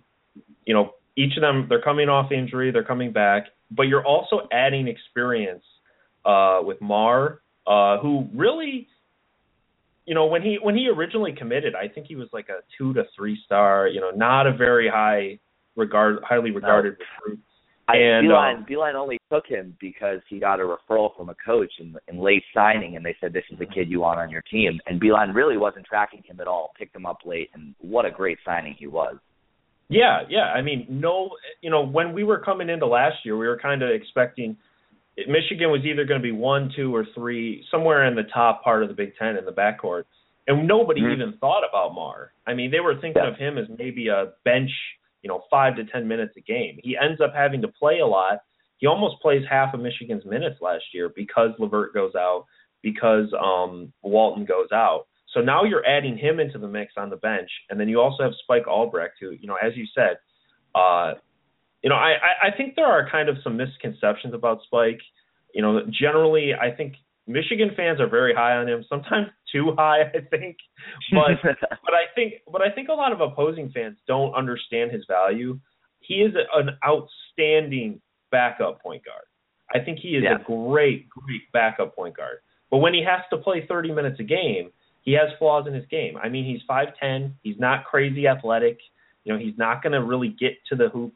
you 0.66 0.74
know, 0.74 0.96
each 1.16 1.38
of 1.38 1.42
them 1.42 1.68
they're 1.70 1.82
coming 1.82 2.10
off 2.10 2.34
injury, 2.34 2.72
they're 2.72 2.84
coming 2.84 3.14
back, 3.14 3.46
but 3.72 3.84
you're 3.84 4.06
also 4.06 4.50
adding 4.52 4.90
experience 4.90 5.64
uh, 6.26 6.60
with 6.62 6.82
Mar, 6.82 7.40
uh, 7.66 8.00
who 8.00 8.28
really 8.36 8.90
you 10.06 10.16
know 10.16 10.26
when 10.26 10.42
he 10.42 10.58
when 10.62 10.76
he 10.76 10.88
originally 10.88 11.34
committed, 11.38 11.74
I 11.76 11.88
think 11.88 12.08
he 12.08 12.16
was 12.16 12.28
like 12.34 12.50
a 12.50 12.62
two 12.78 12.94
to 12.94 13.04
three 13.16 13.38
star. 13.46 13.88
You 13.88 14.02
know, 14.02 14.12
not 14.12 14.48
a 14.48 14.54
very 14.56 14.90
high 14.90 15.40
regard, 15.76 16.20
highly 16.24 16.52
regarded 16.52 16.98
no. 17.00 17.06
recruit. 17.30 17.40
I, 17.88 17.96
and 17.98 18.28
Beilein, 18.28 18.58
um, 18.58 18.66
Beilein 18.70 18.96
only 18.96 19.20
took 19.32 19.46
him 19.48 19.76
because 19.80 20.20
he 20.30 20.40
got 20.40 20.60
a 20.60 20.64
referral 20.64 21.16
from 21.18 21.30
a 21.30 21.36
coach 21.46 21.72
in, 21.80 21.96
in 22.08 22.20
late 22.20 22.44
signing, 22.54 22.96
and 22.96 23.06
they 23.06 23.16
said 23.20 23.34
this 23.34 23.44
is 23.52 23.60
the 23.60 23.66
kid 23.66 23.90
you 23.90 24.02
want 24.02 24.20
on 24.20 24.30
your 24.30 24.44
team. 24.44 24.80
And 24.86 25.02
Beilein 25.02 25.34
really 25.34 25.58
wasn't 25.58 25.86
tracking 25.86 26.22
him 26.24 26.40
at 26.40 26.48
all. 26.48 26.72
Picked 26.78 26.96
him 26.96 27.06
up 27.06 27.20
late, 27.26 27.50
and 27.54 27.76
what 27.80 28.06
a 28.06 28.12
great 28.12 28.38
signing 28.46 28.76
he 28.78 28.88
was. 28.88 29.16
Yeah, 29.90 30.20
yeah. 30.30 30.54
I 30.56 30.62
mean, 30.62 30.86
no, 30.90 31.32
you 31.62 31.70
know, 31.70 31.86
when 31.86 32.14
we 32.14 32.24
were 32.24 32.40
coming 32.40 32.70
into 32.70 32.86
last 32.86 33.18
year, 33.26 33.38
we 33.38 33.48
were 33.48 33.60
kind 33.60 33.82
of 33.82 33.90
expecting 33.90 34.56
Michigan 35.18 35.72
was 35.72 35.82
either 35.84 36.06
going 36.06 36.20
to 36.20 36.24
be 36.24 36.32
one, 36.32 36.72
two, 36.76 36.96
or 36.96 37.06
three, 37.14 37.66
somewhere 37.70 38.06
in 38.06 38.16
the 38.16 38.24
top 38.34 38.64
part 38.64 38.82
of 38.82 38.90
the 38.90 38.96
Big 38.96 39.14
Ten 39.18 39.36
in 39.36 39.46
the 39.46 39.52
backcourt, 39.52 40.04
and 40.48 40.68
nobody 40.68 41.02
mm-hmm. 41.02 41.22
even 41.22 41.38
thought 41.40 41.64
about 41.68 41.94
Mar. 41.94 42.32
I 42.48 42.54
mean, 42.54 42.72
they 42.72 42.80
were 42.80 42.96
thinking 42.96 43.22
yeah. 43.24 43.32
of 43.32 43.38
him 43.38 43.58
as 43.58 43.66
maybe 43.78 44.08
a 44.08 44.34
bench, 44.46 44.72
you 45.22 45.28
know, 45.28 45.44
five 45.50 45.76
to 45.76 45.86
ten 45.86 46.08
minutes 46.08 46.34
a 46.38 46.42
game. 46.42 46.80
He 46.82 46.98
ends 46.98 47.22
up 47.22 47.34
having 47.36 47.62
to 47.62 47.68
play 47.68 48.00
a 48.00 48.08
lot. 48.08 48.40
He 48.78 48.88
almost 48.88 49.22
plays 49.22 49.44
half 49.50 49.74
of 49.74 49.80
Michigan's 49.80 50.26
minutes 50.26 50.60
last 50.62 50.86
year 50.94 51.12
because 51.16 51.52
LeVert 51.60 51.94
goes 51.94 52.16
out, 52.16 52.46
because 52.82 53.28
um, 53.40 53.94
Walton 54.02 54.46
goes 54.46 54.70
out. 54.74 55.06
so 55.34 55.40
now 55.40 55.64
you're 55.64 55.86
adding 55.86 56.18
him 56.18 56.40
into 56.40 56.58
the 56.58 56.68
mix 56.68 56.94
on 56.98 57.10
the 57.10 57.16
bench, 57.18 57.50
and 57.70 57.80
then 57.80 57.88
you 57.88 58.00
also 58.00 58.24
have 58.24 58.34
Spike 58.44 58.68
Albrecht, 58.68 59.18
who, 59.20 59.32
you 59.32 59.48
know, 59.48 59.58
as 59.64 59.76
you 59.76 59.86
said, 59.96 60.18
uh, 60.76 61.14
you 61.84 61.90
know, 61.90 61.96
I, 61.96 62.14
I 62.44 62.56
think 62.56 62.76
there 62.76 62.86
are 62.86 63.10
kind 63.10 63.30
of 63.30 63.38
some 63.44 63.58
misconceptions 63.58 64.34
about 64.34 64.60
Spike. 64.66 65.02
You 65.54 65.62
know, 65.62 65.82
generally, 65.92 66.52
I 66.54 66.72
think 66.76 66.94
Michigan 67.28 67.72
fans 67.76 68.00
are 68.00 68.10
very 68.10 68.34
high 68.34 68.56
on 68.56 68.68
him, 68.68 68.86
sometimes 68.88 69.28
too 69.52 69.74
high, 69.78 70.02
I 70.02 70.22
think. 70.30 70.58
But 71.12 71.42
but 71.44 71.94
I 71.94 72.06
think 72.16 72.34
but 72.52 72.62
I 72.62 72.70
think 72.70 72.90
a 72.90 72.94
lot 72.94 73.12
of 73.12 73.22
opposing 73.22 73.72
fans 73.72 73.98
don't 74.08 74.34
understand 74.34 74.92
his 74.92 75.04
value. 75.08 75.60
He 76.00 76.16
is 76.16 76.34
an 76.56 76.72
outstanding 76.86 78.02
backup 78.32 78.82
point 78.82 79.04
guard. 79.06 79.24
I 79.74 79.84
think 79.84 80.00
he 80.00 80.10
is 80.10 80.24
yeah. 80.24 80.36
a 80.36 80.44
great 80.44 81.10
great 81.10 81.52
backup 81.54 81.96
point 81.96 82.16
guard. 82.16 82.38
But 82.70 82.78
when 82.78 82.94
he 82.94 83.04
has 83.04 83.22
to 83.32 83.38
play 83.38 83.66
30 83.68 83.92
minutes 83.92 84.20
a 84.20 84.24
game, 84.24 84.72
he 85.02 85.14
has 85.14 85.30
flaws 85.38 85.68
in 85.68 85.74
his 85.74 85.86
game. 85.88 86.16
I 86.18 86.30
mean, 86.30 86.46
he's 86.46 86.62
5'10, 86.70 87.34
he's 87.44 87.60
not 87.60 87.84
crazy 87.86 88.28
athletic. 88.28 88.80
You 89.26 89.34
know, 89.34 89.40
he's 89.40 89.58
not 89.58 89.84
going 89.84 89.92
to 89.92 90.02
really 90.02 90.30
get 90.30 90.54
to 90.70 90.76
the 90.76 90.90
hoop 90.90 91.14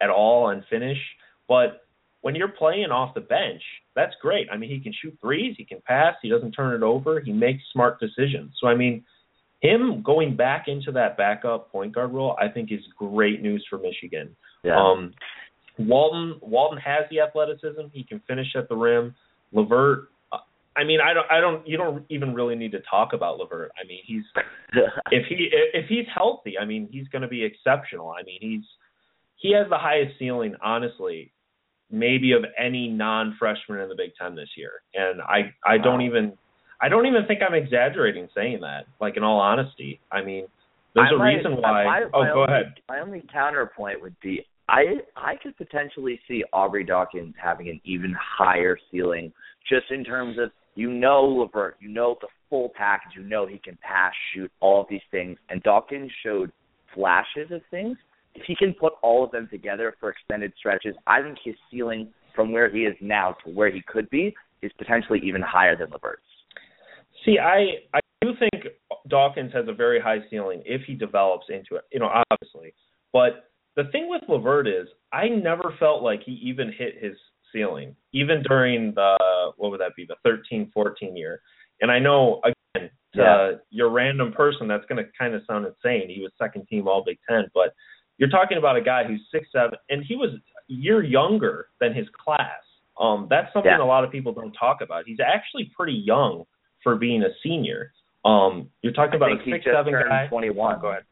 at 0.00 0.10
all 0.10 0.50
and 0.50 0.62
finish, 0.68 0.98
but 1.48 1.82
when 2.22 2.34
you're 2.34 2.48
playing 2.48 2.90
off 2.90 3.14
the 3.14 3.20
bench, 3.20 3.62
that's 3.94 4.14
great. 4.20 4.48
I 4.52 4.56
mean, 4.56 4.70
he 4.70 4.80
can 4.80 4.92
shoot 5.00 5.16
threes, 5.20 5.54
he 5.56 5.64
can 5.64 5.80
pass, 5.86 6.14
he 6.22 6.28
doesn't 6.28 6.52
turn 6.52 6.74
it 6.74 6.84
over, 6.84 7.20
he 7.20 7.32
makes 7.32 7.62
smart 7.72 8.00
decisions. 8.00 8.52
So 8.60 8.66
I 8.66 8.74
mean, 8.74 9.04
him 9.60 10.02
going 10.04 10.36
back 10.36 10.64
into 10.68 10.92
that 10.92 11.16
backup 11.16 11.70
point 11.70 11.94
guard 11.94 12.12
role, 12.12 12.36
I 12.40 12.48
think 12.48 12.72
is 12.72 12.80
great 12.98 13.42
news 13.42 13.64
for 13.68 13.78
Michigan. 13.78 14.34
Yeah. 14.64 14.76
Um, 14.78 15.14
Walton 15.78 16.38
Walton 16.40 16.78
has 16.78 17.04
the 17.10 17.20
athleticism; 17.20 17.88
he 17.92 18.02
can 18.02 18.20
finish 18.26 18.48
at 18.56 18.68
the 18.68 18.74
rim. 18.74 19.14
LeVert, 19.52 20.08
I 20.76 20.84
mean, 20.84 21.00
I 21.00 21.14
don't, 21.14 21.30
I 21.30 21.40
don't, 21.40 21.66
you 21.66 21.76
don't 21.76 22.04
even 22.10 22.34
really 22.34 22.54
need 22.54 22.72
to 22.72 22.80
talk 22.90 23.12
about 23.12 23.38
LeVert. 23.38 23.70
I 23.82 23.86
mean, 23.86 24.00
he's 24.04 24.24
if 25.10 25.26
he 25.28 25.48
if 25.72 25.86
he's 25.88 26.06
healthy, 26.14 26.58
I 26.58 26.64
mean, 26.64 26.88
he's 26.90 27.08
going 27.08 27.22
to 27.22 27.28
be 27.28 27.44
exceptional. 27.44 28.10
I 28.10 28.22
mean, 28.24 28.38
he's 28.40 28.64
he 29.36 29.52
has 29.54 29.68
the 29.70 29.78
highest 29.78 30.18
ceiling, 30.18 30.54
honestly, 30.62 31.32
maybe 31.90 32.32
of 32.32 32.44
any 32.58 32.88
non-freshman 32.88 33.78
in 33.80 33.88
the 33.88 33.94
Big 33.94 34.10
Ten 34.20 34.34
this 34.34 34.48
year. 34.56 34.72
And 34.94 35.20
I 35.22 35.52
I 35.64 35.78
don't 35.78 36.02
even 36.02 36.32
I 36.80 36.88
don't 36.88 37.06
even 37.06 37.26
think 37.26 37.40
I'm 37.46 37.54
exaggerating 37.54 38.28
saying 38.34 38.60
that. 38.60 38.86
Like 39.00 39.16
in 39.16 39.22
all 39.22 39.38
honesty, 39.40 40.00
I 40.12 40.22
mean, 40.22 40.46
there's 40.94 41.08
I 41.10 41.14
a 41.14 41.18
might- 41.18 41.34
reason 41.36 41.56
why. 41.56 41.84
my- 41.84 42.04
oh, 42.12 42.20
my 42.22 42.26
go 42.28 42.42
only- 42.42 42.52
ahead. 42.52 42.74
My 42.88 43.00
only 43.00 43.22
counterpoint 43.32 44.00
would 44.02 44.18
be 44.20 44.44
I 44.68 44.96
I 45.16 45.36
could 45.36 45.56
potentially 45.56 46.20
see 46.26 46.42
Aubrey 46.52 46.82
Dawkins 46.84 47.34
having 47.40 47.68
an 47.68 47.80
even 47.84 48.14
higher 48.18 48.76
ceiling, 48.90 49.32
just 49.68 49.90
in 49.90 50.02
terms 50.04 50.38
of 50.38 50.50
you 50.74 50.90
know 50.90 51.24
Levert, 51.24 51.76
you 51.80 51.88
know 51.88 52.16
the 52.20 52.26
full 52.50 52.70
package, 52.76 53.12
you 53.16 53.22
know 53.22 53.46
he 53.46 53.58
can 53.58 53.78
pass, 53.80 54.12
shoot, 54.34 54.50
all 54.60 54.80
of 54.82 54.88
these 54.88 55.00
things, 55.10 55.38
and 55.50 55.62
Dawkins 55.62 56.10
showed 56.22 56.50
flashes 56.94 57.50
of 57.52 57.60
things. 57.70 57.96
If 58.36 58.42
he 58.46 58.54
can 58.54 58.74
put 58.74 58.94
all 59.02 59.24
of 59.24 59.30
them 59.30 59.48
together 59.50 59.94
for 59.98 60.10
extended 60.10 60.52
stretches, 60.58 60.94
I 61.06 61.22
think 61.22 61.38
his 61.42 61.54
ceiling 61.70 62.08
from 62.34 62.52
where 62.52 62.70
he 62.70 62.80
is 62.80 62.94
now 63.00 63.36
to 63.44 63.50
where 63.50 63.70
he 63.70 63.82
could 63.86 64.08
be 64.10 64.34
is 64.62 64.70
potentially 64.78 65.20
even 65.24 65.42
higher 65.42 65.76
than 65.76 65.90
Levert's. 65.90 66.22
See, 67.24 67.38
I 67.38 67.80
I 67.94 68.00
do 68.20 68.32
think 68.38 68.66
Dawkins 69.08 69.52
has 69.52 69.66
a 69.68 69.72
very 69.72 70.00
high 70.00 70.18
ceiling 70.30 70.62
if 70.64 70.82
he 70.86 70.94
develops 70.94 71.46
into 71.48 71.76
it. 71.76 71.84
You 71.92 72.00
know, 72.00 72.10
obviously, 72.30 72.74
but 73.12 73.48
the 73.76 73.84
thing 73.92 74.08
with 74.08 74.22
Levert 74.28 74.66
is 74.66 74.88
I 75.12 75.28
never 75.28 75.74
felt 75.78 76.02
like 76.02 76.20
he 76.24 76.32
even 76.32 76.72
hit 76.76 76.94
his 77.00 77.16
ceiling, 77.52 77.96
even 78.12 78.42
during 78.48 78.92
the 78.94 79.16
what 79.56 79.70
would 79.70 79.80
that 79.80 79.96
be, 79.96 80.06
the 80.06 80.16
13, 80.24 80.70
14 80.72 81.16
year. 81.16 81.40
And 81.80 81.90
I 81.90 81.98
know 81.98 82.40
again, 82.44 82.90
to 83.14 83.20
Yeah. 83.20 83.34
Uh, 83.34 83.58
your 83.70 83.90
random 83.90 84.32
person, 84.32 84.68
that's 84.68 84.84
going 84.86 85.02
to 85.02 85.10
kind 85.18 85.34
of 85.34 85.42
sound 85.46 85.66
insane. 85.66 86.08
He 86.08 86.20
was 86.20 86.32
second 86.38 86.66
team 86.68 86.86
All 86.88 87.02
Big 87.04 87.18
Ten, 87.28 87.44
but 87.54 87.74
you're 88.18 88.28
talking 88.30 88.58
about 88.58 88.76
a 88.76 88.80
guy 88.80 89.04
who's 89.04 89.20
six 89.30 89.48
seven, 89.52 89.78
and 89.90 90.04
he 90.06 90.16
was 90.16 90.30
a 90.30 90.72
year 90.72 91.02
younger 91.02 91.68
than 91.80 91.94
his 91.94 92.06
class. 92.22 92.62
Um, 92.98 93.26
that's 93.28 93.52
something 93.52 93.70
Yeah. 93.70 93.82
a 93.82 93.84
lot 93.84 94.04
of 94.04 94.10
people 94.10 94.32
don't 94.32 94.52
talk 94.52 94.80
about. 94.80 95.04
He's 95.06 95.20
actually 95.20 95.70
pretty 95.76 95.92
young 95.92 96.44
for 96.82 96.96
being 96.96 97.22
a 97.22 97.28
senior. 97.42 97.92
Um, 98.24 98.70
you're 98.82 98.92
talking 98.94 99.14
I 99.14 99.16
about 99.26 99.40
a 99.40 99.44
six 99.44 99.64
seven 99.64 99.92
guy. 99.92 100.26
21. 100.28 100.76
Oh, 100.76 100.80
go 100.80 100.88
ahead. 100.88 101.04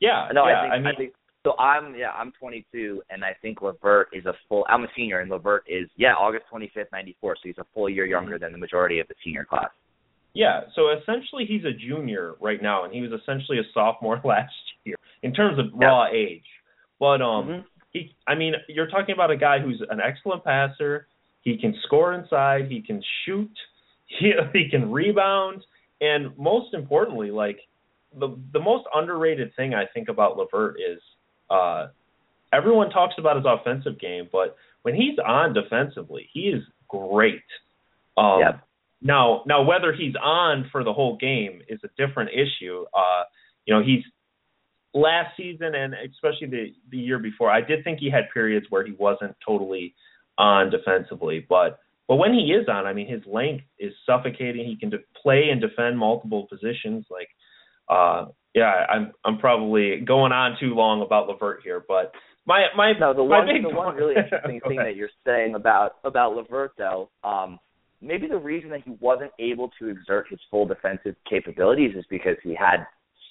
Yeah, 0.00 0.28
No, 0.32 0.46
yeah. 0.46 0.58
I 0.58 0.62
think 0.62 0.72
I 0.72 0.78
mean, 0.78 0.96
think 0.96 1.12
so. 1.44 1.56
I'm 1.58 1.94
yeah, 1.94 2.10
I'm 2.10 2.32
22, 2.38 3.02
and 3.08 3.24
I 3.24 3.34
think 3.40 3.62
Levert 3.62 4.08
is 4.12 4.26
a 4.26 4.34
full. 4.48 4.66
I'm 4.68 4.84
a 4.84 4.88
senior, 4.96 5.20
and 5.20 5.30
Levert 5.30 5.64
is 5.68 5.88
yeah, 5.96 6.14
August 6.14 6.44
25th, 6.52 6.90
94. 6.92 7.36
So 7.36 7.40
he's 7.44 7.58
a 7.58 7.64
full 7.72 7.88
year 7.88 8.04
younger 8.04 8.38
than 8.38 8.52
the 8.52 8.58
majority 8.58 8.98
of 9.00 9.08
the 9.08 9.14
senior 9.24 9.44
class. 9.44 9.70
Yeah, 10.34 10.62
so 10.74 10.90
essentially 10.90 11.46
he's 11.46 11.64
a 11.64 11.72
junior 11.72 12.34
right 12.42 12.60
now, 12.60 12.84
and 12.84 12.92
he 12.92 13.00
was 13.00 13.12
essentially 13.18 13.58
a 13.58 13.62
sophomore 13.72 14.16
last 14.24 14.52
year 14.52 14.65
in 15.22 15.32
terms 15.32 15.58
of 15.58 15.66
raw 15.74 16.06
age. 16.06 16.44
But 16.98 17.20
um, 17.22 17.48
Mhm. 17.48 17.64
he, 17.92 18.14
I 18.26 18.34
mean, 18.34 18.54
you're 18.68 18.88
talking 18.88 19.14
about 19.14 19.30
a 19.30 19.36
guy 19.36 19.58
who's 19.58 19.82
an 19.90 20.00
excellent 20.00 20.44
passer. 20.44 21.08
He 21.42 21.56
can 21.56 21.74
score 21.84 22.14
inside. 22.14 22.70
He 22.70 22.80
can 22.82 23.02
shoot. 23.24 23.50
He 24.08 24.32
he 24.52 24.68
can 24.70 24.92
rebound, 24.92 25.66
and 26.00 26.36
most 26.38 26.74
importantly, 26.74 27.32
like 27.32 27.58
the 28.14 28.38
the 28.52 28.60
most 28.60 28.86
underrated 28.94 29.54
thing 29.56 29.74
I 29.74 29.84
think 29.86 30.08
about 30.08 30.36
Levert 30.36 30.76
is 30.78 31.00
uh, 31.50 31.88
everyone 32.52 32.90
talks 32.90 33.14
about 33.18 33.34
his 33.34 33.44
offensive 33.44 33.98
game, 33.98 34.28
but 34.30 34.56
when 34.82 34.94
he's 34.94 35.18
on 35.18 35.52
defensively, 35.54 36.28
he 36.32 36.42
is 36.50 36.62
great. 36.88 37.42
Um, 38.16 38.40
Yep. 38.40 38.60
Now, 39.02 39.42
now 39.44 39.62
whether 39.62 39.92
he's 39.92 40.14
on 40.22 40.68
for 40.70 40.84
the 40.84 40.92
whole 40.92 41.16
game 41.16 41.62
is 41.68 41.80
a 41.84 41.88
different 41.96 42.30
issue. 42.30 42.84
Uh, 42.94 43.24
you 43.66 43.74
know, 43.74 43.82
he's 43.82 44.04
last 44.96 45.36
season 45.36 45.74
and 45.74 45.94
especially 45.94 46.48
the 46.48 46.74
the 46.90 46.98
year 46.98 47.18
before. 47.18 47.50
I 47.50 47.60
did 47.60 47.84
think 47.84 47.98
he 48.00 48.10
had 48.10 48.24
periods 48.32 48.66
where 48.70 48.84
he 48.84 48.92
wasn't 48.98 49.36
totally 49.46 49.94
on 50.38 50.70
defensively, 50.70 51.44
but 51.48 51.78
but 52.08 52.16
when 52.16 52.32
he 52.32 52.52
is 52.52 52.68
on, 52.68 52.86
I 52.86 52.92
mean, 52.92 53.08
his 53.08 53.22
length 53.26 53.64
is 53.78 53.92
suffocating. 54.04 54.64
He 54.64 54.76
can 54.76 54.90
de- 54.90 54.98
play 55.20 55.48
and 55.50 55.60
defend 55.60 55.98
multiple 55.98 56.46
positions. 56.48 57.04
Like, 57.10 57.28
uh, 57.88 58.26
yeah, 58.54 58.86
I'm 58.88 59.12
I'm 59.24 59.38
probably 59.38 60.00
going 60.00 60.32
on 60.32 60.56
too 60.60 60.74
long 60.74 61.02
about 61.02 61.28
Levert 61.28 61.60
here, 61.62 61.84
but 61.86 62.12
my 62.46 62.66
my 62.76 62.92
No, 62.98 63.12
the 63.12 63.24
my 63.24 63.38
one 63.38 63.62
the 63.62 63.68
one 63.68 63.94
really 63.96 64.14
interesting 64.16 64.60
thing 64.66 64.76
that 64.76 64.96
you're 64.96 65.10
saying 65.26 65.54
about 65.54 65.96
about 66.04 66.34
Levert 66.34 66.72
though, 66.78 67.10
um, 67.24 67.58
maybe 68.00 68.28
the 68.28 68.38
reason 68.38 68.70
that 68.70 68.82
he 68.84 68.92
wasn't 69.00 69.32
able 69.38 69.70
to 69.80 69.88
exert 69.88 70.28
his 70.30 70.38
full 70.50 70.64
defensive 70.64 71.16
capabilities 71.28 71.92
is 71.96 72.04
because 72.08 72.36
he 72.42 72.54
had 72.54 72.86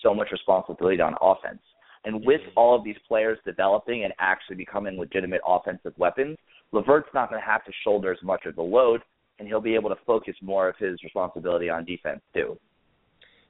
so 0.05 0.13
much 0.13 0.29
responsibility 0.31 1.01
on 1.01 1.15
offense. 1.21 1.61
And 2.05 2.23
with 2.23 2.41
all 2.55 2.77
of 2.77 2.83
these 2.83 2.97
players 3.07 3.39
developing 3.45 4.03
and 4.03 4.13
actually 4.19 4.55
becoming 4.57 4.99
legitimate 4.99 5.41
offensive 5.45 5.93
weapons, 5.97 6.37
Levert's 6.71 7.09
not 7.13 7.29
going 7.29 7.41
to 7.41 7.45
have 7.45 7.65
to 7.65 7.71
shoulder 7.83 8.11
as 8.11 8.19
much 8.23 8.45
of 8.45 8.55
the 8.55 8.61
load, 8.61 9.01
and 9.39 9.47
he'll 9.47 9.61
be 9.61 9.73
able 9.73 9.89
to 9.89 9.97
focus 10.05 10.35
more 10.41 10.69
of 10.69 10.75
his 10.77 11.01
responsibility 11.03 11.69
on 11.69 11.83
defense 11.83 12.21
too. 12.33 12.57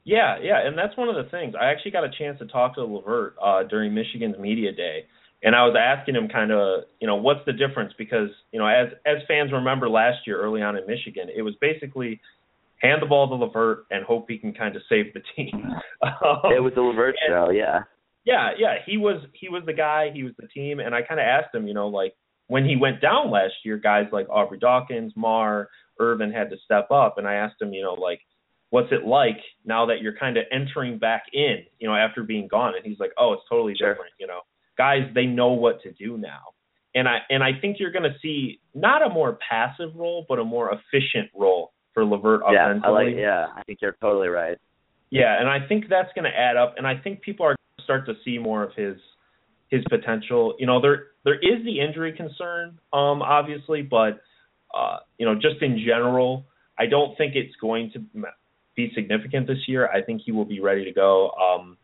Yeah, 0.05 0.37
yeah, 0.41 0.65
and 0.65 0.77
that's 0.77 0.95
one 0.97 1.09
of 1.09 1.15
the 1.15 1.29
things. 1.31 1.55
I 1.59 1.65
actually 1.65 1.91
got 1.91 2.03
a 2.03 2.11
chance 2.17 2.39
to 2.39 2.45
talk 2.45 2.75
to 2.75 2.85
Levert 2.85 3.35
uh, 3.43 3.63
during 3.63 3.93
Michigan's 3.93 4.37
media 4.37 4.71
day, 4.71 5.05
and 5.43 5.55
I 5.55 5.65
was 5.65 5.75
asking 5.77 6.15
him 6.15 6.29
kind 6.29 6.51
of, 6.51 6.83
you 6.99 7.07
know, 7.07 7.15
what's 7.15 7.43
the 7.45 7.53
difference? 7.53 7.91
Because 7.97 8.29
you 8.51 8.59
know, 8.59 8.67
as 8.67 8.89
as 9.05 9.17
fans 9.27 9.51
remember 9.51 9.89
last 9.89 10.19
year, 10.27 10.39
early 10.39 10.61
on 10.61 10.77
in 10.77 10.85
Michigan, 10.85 11.27
it 11.35 11.41
was 11.41 11.55
basically 11.59 12.21
hand 12.81 13.01
the 13.01 13.05
ball 13.05 13.27
to 13.29 13.35
Levert 13.35 13.85
and 13.91 14.03
hope 14.05 14.25
he 14.29 14.37
can 14.37 14.53
kind 14.53 14.75
of 14.75 14.81
save 14.89 15.13
the 15.13 15.21
team. 15.35 15.65
Um, 16.01 16.11
it 16.55 16.61
was 16.61 16.73
the 16.75 16.81
Levert 16.81 17.15
and- 17.25 17.31
show, 17.31 17.49
yeah. 17.51 17.79
yeah, 18.25 18.49
yeah, 18.57 18.75
he 18.85 18.97
was 18.97 19.21
he 19.33 19.49
was 19.49 19.63
the 19.65 19.73
guy, 19.73 20.11
he 20.13 20.23
was 20.23 20.33
the 20.37 20.47
team, 20.47 20.79
and 20.79 20.93
I 20.93 21.01
kind 21.01 21.19
of 21.19 21.25
asked 21.25 21.53
him, 21.55 21.67
you 21.67 21.73
know, 21.73 21.87
like 21.87 22.13
when 22.47 22.65
he 22.65 22.75
went 22.75 23.01
down 23.01 23.31
last 23.31 23.53
year, 23.63 23.77
guys 23.77 24.07
like 24.11 24.27
Aubrey 24.29 24.59
Dawkins, 24.59 25.13
Marr, 25.15 25.69
Irvin 25.99 26.31
had 26.31 26.49
to 26.51 26.57
step 26.65 26.91
up, 26.91 27.17
and 27.17 27.27
I 27.27 27.35
asked 27.35 27.61
him, 27.61 27.73
you 27.73 27.81
know, 27.83 27.93
like 27.93 28.19
what's 28.71 28.91
it 28.91 29.05
like 29.05 29.37
now 29.63 29.85
that 29.85 30.01
you're 30.01 30.17
kind 30.17 30.37
of 30.37 30.43
entering 30.51 30.97
back 30.99 31.23
in, 31.33 31.59
you 31.79 31.87
know, 31.87 31.95
after 31.95 32.23
being 32.23 32.47
gone, 32.47 32.73
and 32.75 32.85
he's 32.85 32.99
like, 32.99 33.11
oh, 33.17 33.33
it's 33.33 33.43
totally 33.49 33.73
Sure. 33.77 33.93
different, 33.93 34.11
you 34.19 34.27
know, 34.27 34.41
guys 34.77 35.03
they 35.15 35.25
know 35.25 35.49
what 35.53 35.81
to 35.83 35.91
do 35.93 36.17
now, 36.17 36.41
and 36.93 37.07
I 37.07 37.19
and 37.29 37.43
I 37.43 37.51
think 37.61 37.77
you're 37.79 37.91
going 37.91 38.03
to 38.11 38.15
see 38.21 38.59
not 38.73 39.01
a 39.05 39.09
more 39.09 39.37
passive 39.49 39.91
role, 39.95 40.25
but 40.27 40.39
a 40.39 40.43
more 40.43 40.71
efficient 40.73 41.29
role 41.33 41.71
for 41.95 42.05
Levert 42.05 42.41
Yeah. 42.51 42.79
I 42.83 42.89
like 42.89 43.07
yeah, 43.17 43.47
I 43.55 43.63
think 43.63 43.79
you're 43.81 43.97
totally 43.99 44.27
right. 44.27 44.57
Yeah, 45.09 45.39
and 45.39 45.49
I 45.49 45.65
think 45.67 45.85
that's 45.89 46.09
going 46.13 46.25
to 46.25 46.37
add 46.37 46.57
up, 46.57 46.75
and 46.77 46.85
I 46.85 46.97
think 47.01 47.21
people 47.21 47.45
are 47.45 47.55
going 47.55 47.77
to 47.79 47.83
start 47.83 48.05
to 48.07 48.13
see 48.23 48.37
more 48.37 48.63
of 48.63 48.71
his 48.75 48.97
his 49.69 49.81
potential. 49.89 50.55
You 50.59 50.67
know, 50.67 50.81
there 50.81 51.07
there 51.23 51.35
is 51.35 51.63
the 51.63 51.79
injury 51.79 52.13
concern, 52.15 52.79
um, 52.93 53.21
obviously, 53.21 53.81
but 53.81 54.21
uh, 54.77 54.97
you 55.17 55.25
know, 55.25 55.35
just 55.35 55.61
in 55.61 55.79
general, 55.85 56.45
I 56.77 56.85
don't 56.87 57.17
think 57.17 57.33
it's 57.35 57.55
going 57.61 57.91
to 57.93 58.03
be 58.75 58.91
significant 58.93 59.47
this 59.47 59.59
year. 59.67 59.87
I 59.87 60.01
think 60.01 60.21
he 60.25 60.31
will 60.31 60.45
be 60.45 60.59
ready 60.59 60.83
to 60.83 60.91
go. 60.91 61.29
Um, 61.31 61.77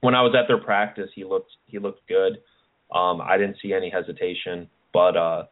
when 0.00 0.14
I 0.14 0.22
was 0.22 0.34
at 0.38 0.46
their 0.46 0.60
practice, 0.62 1.08
he 1.14 1.24
looked 1.24 1.50
he 1.66 1.78
looked 1.78 2.06
good. 2.08 2.38
Um, 2.94 3.20
I 3.20 3.38
didn't 3.38 3.56
see 3.62 3.72
any 3.72 3.90
hesitation, 3.90 4.68
but 4.92 5.16
uh, 5.16 5.44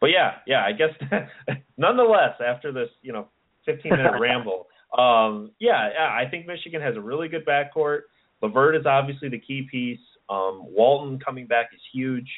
but 0.00 0.10
yeah, 0.10 0.36
yeah, 0.46 0.64
I 0.64 0.72
guess 0.72 0.90
nonetheless, 1.76 2.40
after 2.46 2.72
this, 2.72 2.88
you 3.02 3.12
know, 3.12 3.28
15 3.66 3.90
minute 3.90 4.12
ramble. 4.20 4.66
um, 4.96 5.50
yeah, 5.58 5.90
yeah, 5.94 6.06
I 6.06 6.28
think 6.30 6.46
Michigan 6.46 6.80
has 6.80 6.96
a 6.96 7.00
really 7.00 7.28
good 7.28 7.44
backcourt. 7.44 8.00
LeVert 8.42 8.76
is 8.76 8.86
obviously 8.86 9.28
the 9.28 9.38
key 9.38 9.66
piece. 9.70 9.98
Um, 10.28 10.62
Walton 10.64 11.18
coming 11.18 11.46
back 11.46 11.70
is 11.74 11.80
huge. 11.92 12.28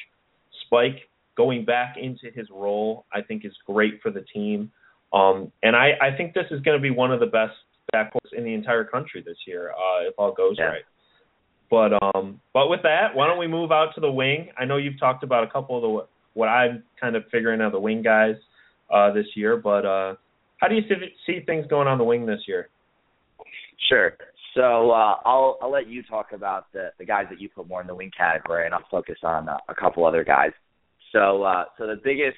Spike 0.65 1.09
going 1.35 1.65
back 1.65 1.95
into 2.01 2.31
his 2.33 2.47
role, 2.49 3.05
I 3.13 3.21
think, 3.21 3.45
is 3.45 3.53
great 3.65 4.01
for 4.01 4.11
the 4.11 4.21
team. 4.33 4.71
Um, 5.13 5.51
and 5.63 5.75
I, 5.75 5.91
I 6.01 6.15
think 6.17 6.33
this 6.33 6.45
is 6.51 6.61
going 6.61 6.77
to 6.77 6.81
be 6.81 6.89
one 6.89 7.11
of 7.11 7.19
the 7.19 7.27
best 7.27 7.53
backcourts 7.93 8.33
in 8.35 8.43
the 8.43 8.53
entire 8.53 8.83
country 8.83 9.23
this 9.25 9.37
year, 9.45 9.71
uh, 9.71 10.07
if 10.07 10.15
all 10.17 10.33
goes 10.33 10.55
yeah. 10.57 10.65
right. 10.65 10.81
But 11.69 11.93
um, 12.01 12.39
but 12.53 12.69
with 12.69 12.81
that, 12.83 13.13
why 13.13 13.27
don't 13.27 13.39
we 13.39 13.47
move 13.47 13.71
out 13.71 13.93
to 13.95 14.01
the 14.01 14.11
wing? 14.11 14.49
I 14.57 14.65
know 14.65 14.77
you've 14.77 14.99
talked 14.99 15.23
about 15.23 15.43
a 15.43 15.47
couple 15.47 15.75
of 15.75 15.81
the 15.81 16.07
what 16.33 16.47
I'm 16.47 16.83
kind 16.99 17.15
of 17.15 17.23
figuring 17.31 17.61
out 17.61 17.73
the 17.73 17.79
wing 17.79 18.01
guys 18.01 18.35
uh, 18.89 19.11
this 19.11 19.25
year, 19.35 19.57
but 19.57 19.85
uh, 19.85 20.15
how 20.57 20.67
do 20.67 20.75
you 20.75 20.81
see, 21.25 21.39
things 21.45 21.65
going 21.69 21.87
on 21.87 21.97
the 21.97 22.03
wing 22.03 22.25
this 22.25 22.41
year? 22.47 22.69
Sure. 23.89 24.13
So 24.55 24.91
uh, 24.91 25.15
I'll 25.23 25.57
I'll 25.61 25.71
let 25.71 25.87
you 25.87 26.01
talk 26.01 26.31
about 26.33 26.71
the 26.73 26.89
the 26.97 27.05
guys 27.05 27.25
that 27.29 27.39
you 27.39 27.47
put 27.49 27.67
more 27.67 27.81
in 27.81 27.87
the 27.87 27.93
wing 27.93 28.11
category, 28.17 28.65
and 28.65 28.73
I'll 28.73 28.87
focus 28.89 29.17
on 29.23 29.47
uh, 29.47 29.57
a 29.69 29.75
couple 29.75 30.03
other 30.05 30.23
guys. 30.23 30.51
So 31.11 31.43
uh, 31.43 31.65
so 31.77 31.85
the 31.85 31.99
biggest, 32.03 32.37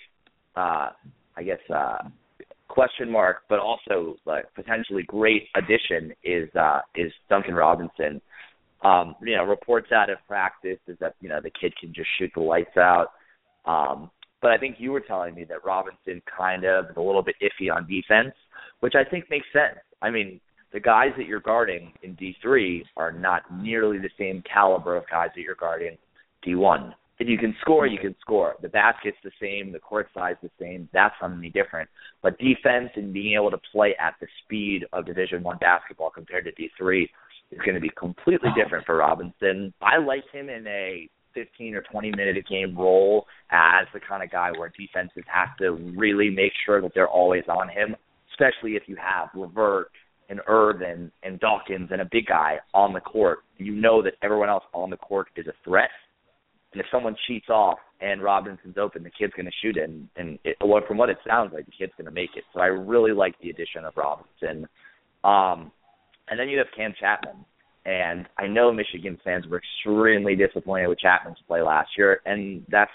uh, 0.55 0.89
I 1.37 1.43
guess, 1.43 1.59
uh, 1.73 2.09
question 2.67 3.09
mark, 3.09 3.43
but 3.47 3.59
also 3.59 4.17
like 4.25 4.53
potentially 4.53 5.03
great 5.03 5.47
addition 5.55 6.13
is 6.23 6.49
uh, 6.55 6.81
is 6.95 7.11
Duncan 7.29 7.55
Robinson. 7.55 8.21
Um, 8.81 9.15
you 9.21 9.35
know, 9.35 9.43
reports 9.43 9.91
out 9.93 10.09
of 10.09 10.17
practice 10.27 10.79
is 10.87 10.97
that 10.99 11.15
you 11.21 11.29
know 11.29 11.39
the 11.41 11.51
kid 11.51 11.73
can 11.79 11.93
just 11.93 12.09
shoot 12.17 12.31
the 12.35 12.41
lights 12.41 12.77
out. 12.77 13.11
Um, 13.65 14.11
but 14.41 14.51
I 14.51 14.57
think 14.57 14.77
you 14.79 14.91
were 14.91 15.01
telling 15.01 15.35
me 15.35 15.43
that 15.45 15.65
Robinson 15.65 16.21
kind 16.37 16.63
of 16.63 16.85
is 16.85 16.97
a 16.97 17.01
little 17.01 17.23
bit 17.23 17.35
iffy 17.41 17.73
on 17.73 17.87
defense, 17.87 18.33
which 18.79 18.93
I 18.95 19.09
think 19.09 19.25
makes 19.29 19.47
sense. 19.53 19.79
I 20.01 20.09
mean, 20.09 20.39
the 20.71 20.79
guys 20.79 21.09
that 21.17 21.25
you're 21.25 21.39
guarding 21.39 21.93
in 22.03 22.15
D3 22.15 22.83
are 22.95 23.11
not 23.11 23.43
nearly 23.51 23.97
the 23.97 24.09
same 24.17 24.43
caliber 24.51 24.95
of 24.95 25.03
guys 25.09 25.29
that 25.35 25.41
you're 25.41 25.55
guarding 25.55 25.97
D1. 26.45 26.93
If 27.19 27.27
you 27.27 27.37
can 27.37 27.53
score, 27.59 27.85
you 27.85 27.97
mm-hmm. 27.97 28.07
can 28.07 28.15
score. 28.21 28.55
The 28.61 28.69
basket's 28.69 29.17
the 29.23 29.31
same, 29.41 29.73
the 29.73 29.79
court 29.79 30.07
size 30.13 30.35
the 30.41 30.49
same. 30.59 30.87
That's 30.93 31.13
something 31.19 31.51
different. 31.53 31.89
But 32.21 32.37
defense 32.37 32.91
and 32.95 33.13
being 33.13 33.35
able 33.35 33.51
to 33.51 33.59
play 33.73 33.95
at 33.99 34.15
the 34.21 34.27
speed 34.43 34.85
of 34.93 35.05
Division 35.05 35.43
One 35.43 35.57
basketball 35.57 36.11
compared 36.11 36.45
to 36.45 36.51
D3 36.51 37.03
is 37.51 37.59
going 37.65 37.75
to 37.75 37.81
be 37.81 37.91
completely 37.97 38.49
different 38.55 38.85
for 38.85 38.97
Robinson. 38.97 39.73
I 39.81 39.97
like 39.97 40.23
him 40.31 40.49
in 40.49 40.65
a 40.67 41.09
15 41.33 41.75
or 41.75 41.83
20 41.91 42.11
minute 42.11 42.37
a 42.37 42.41
game 42.41 42.77
role 42.77 43.25
as 43.51 43.87
the 43.93 43.99
kind 43.99 44.23
of 44.23 44.31
guy 44.31 44.51
where 44.57 44.71
defenses 44.77 45.23
have 45.27 45.55
to 45.57 45.71
really 45.97 46.29
make 46.29 46.51
sure 46.65 46.81
that 46.81 46.91
they're 46.93 47.07
always 47.07 47.43
on 47.47 47.69
him, 47.69 47.95
especially 48.31 48.75
if 48.75 48.83
you 48.87 48.95
have 48.95 49.29
LeVert 49.35 49.91
and 50.29 50.39
Irvin 50.47 51.11
and 51.23 51.39
Dawkins 51.39 51.89
and 51.91 52.01
a 52.01 52.07
big 52.11 52.27
guy 52.27 52.59
on 52.73 52.93
the 52.93 52.99
court. 52.99 53.39
You 53.57 53.73
know 53.73 54.01
that 54.03 54.13
everyone 54.21 54.49
else 54.49 54.63
on 54.73 54.89
the 54.89 54.97
court 54.97 55.27
is 55.35 55.47
a 55.47 55.53
threat 55.63 55.89
and 56.71 56.79
if 56.81 56.87
someone 56.91 57.15
cheats 57.27 57.49
off 57.49 57.79
and 58.01 58.21
Robinson's 58.21 58.77
open, 58.77 59.03
the 59.03 59.09
kid's 59.09 59.33
going 59.33 59.45
to 59.47 59.51
shoot 59.61 59.77
it. 59.77 59.89
And, 59.89 60.07
and 60.15 60.39
it, 60.43 60.57
from 60.87 60.97
what 60.97 61.09
it 61.09 61.17
sounds 61.27 61.51
like, 61.53 61.65
the 61.65 61.71
kid's 61.71 61.93
going 61.97 62.05
to 62.05 62.11
make 62.11 62.31
it. 62.35 62.43
So 62.53 62.59
I 62.59 62.67
really 62.67 63.11
like 63.11 63.35
the 63.41 63.49
addition 63.49 63.85
of 63.85 63.97
Robinson. 63.97 64.67
Um, 65.23 65.71
and 66.29 66.39
then 66.39 66.47
you 66.47 66.59
have 66.59 66.67
Cam 66.75 66.93
Chatman. 67.01 67.43
And 67.85 68.27
I 68.37 68.47
know 68.47 68.71
Michigan 68.71 69.17
fans 69.23 69.47
were 69.47 69.61
extremely 69.61 70.35
disappointed 70.35 70.87
with 70.87 70.99
Chatman's 70.99 71.37
play 71.47 71.61
last 71.61 71.89
year, 71.97 72.21
and 72.25 72.63
that's 72.69 72.91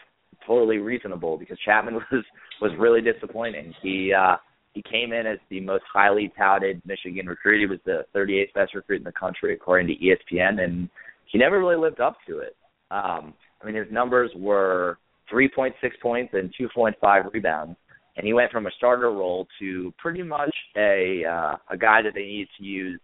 totally 0.47 0.79
reasonable 0.79 1.38
because 1.38 1.59
Chatman 1.67 1.95
was 2.12 2.25
was 2.61 2.73
really 2.79 3.00
disappointing. 3.00 3.73
He 3.83 4.12
uh, 4.12 4.37
he 4.75 4.83
came 4.83 5.12
in 5.12 5.26
as 5.26 5.38
the 5.50 5.61
most 5.61 5.85
highly 5.93 6.33
touted 6.37 6.83
Michigan 6.85 7.26
recruit. 7.26 7.61
He 7.61 7.67
was 7.67 7.79
the 7.87 8.05
38th 8.14 8.53
best 8.55 8.75
recruit 8.75 8.99
in 8.99 9.05
the 9.05 9.12
country 9.12 9.55
according 9.55 9.87
to 9.88 9.95
ESPN, 9.95 10.61
and 10.61 10.88
he 11.31 11.38
never 11.38 11.59
really 11.59 11.76
lived 11.76 12.00
up 12.00 12.17
to 12.29 12.38
it. 12.38 12.57
Um, 12.91 13.35
I 13.62 13.67
mean, 13.67 13.76
his 13.76 13.91
numbers 13.91 14.31
were 14.37 14.99
3.6 15.33 15.73
points 16.03 16.35
and 16.35 16.53
2.5 16.61 17.33
rebounds, 17.33 17.76
and 18.17 18.26
he 18.26 18.33
went 18.33 18.53
from 18.53 18.67
a 18.67 18.71
starter 18.76 19.11
role 19.11 19.47
to 19.61 19.94
pretty 19.99 20.23
much 20.23 20.55
a 20.77 21.25
uh, 21.25 21.57
a 21.70 21.77
guy 21.77 22.03
that 22.03 22.12
they 22.14 22.23
needed 22.23 22.49
to 22.59 22.64
use 22.64 23.01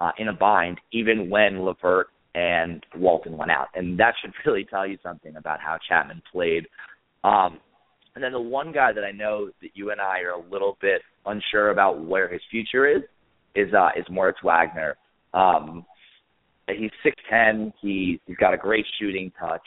uh, 0.00 0.12
in 0.18 0.28
a 0.28 0.32
bind, 0.32 0.80
even 0.92 1.30
when 1.30 1.60
LeVert 1.60 2.08
and 2.34 2.84
Walton 2.96 3.36
went 3.36 3.50
out, 3.50 3.68
and 3.74 3.98
that 3.98 4.14
should 4.20 4.32
really 4.46 4.64
tell 4.64 4.86
you 4.86 4.98
something 5.02 5.36
about 5.36 5.60
how 5.60 5.78
Chatman 5.90 6.22
played. 6.30 6.66
Um, 7.24 7.58
and 8.14 8.24
then 8.24 8.32
the 8.32 8.40
one 8.40 8.72
guy 8.72 8.92
that 8.92 9.04
I 9.04 9.12
know 9.12 9.50
that 9.62 9.70
you 9.74 9.90
and 9.90 10.00
I 10.00 10.20
are 10.20 10.32
a 10.32 10.50
little 10.50 10.76
bit 10.80 11.02
unsure 11.26 11.70
about 11.70 12.04
where 12.04 12.28
his 12.28 12.40
future 12.50 12.86
is 12.86 13.02
is 13.54 13.72
uh, 13.74 13.90
is 13.96 14.04
Moritz 14.10 14.38
Wagner. 14.42 14.96
Um, 15.34 15.84
he's 16.68 16.90
six 17.02 17.16
ten. 17.30 17.72
He 17.80 18.20
he's 18.26 18.36
got 18.36 18.54
a 18.54 18.56
great 18.56 18.86
shooting 18.98 19.32
touch. 19.38 19.62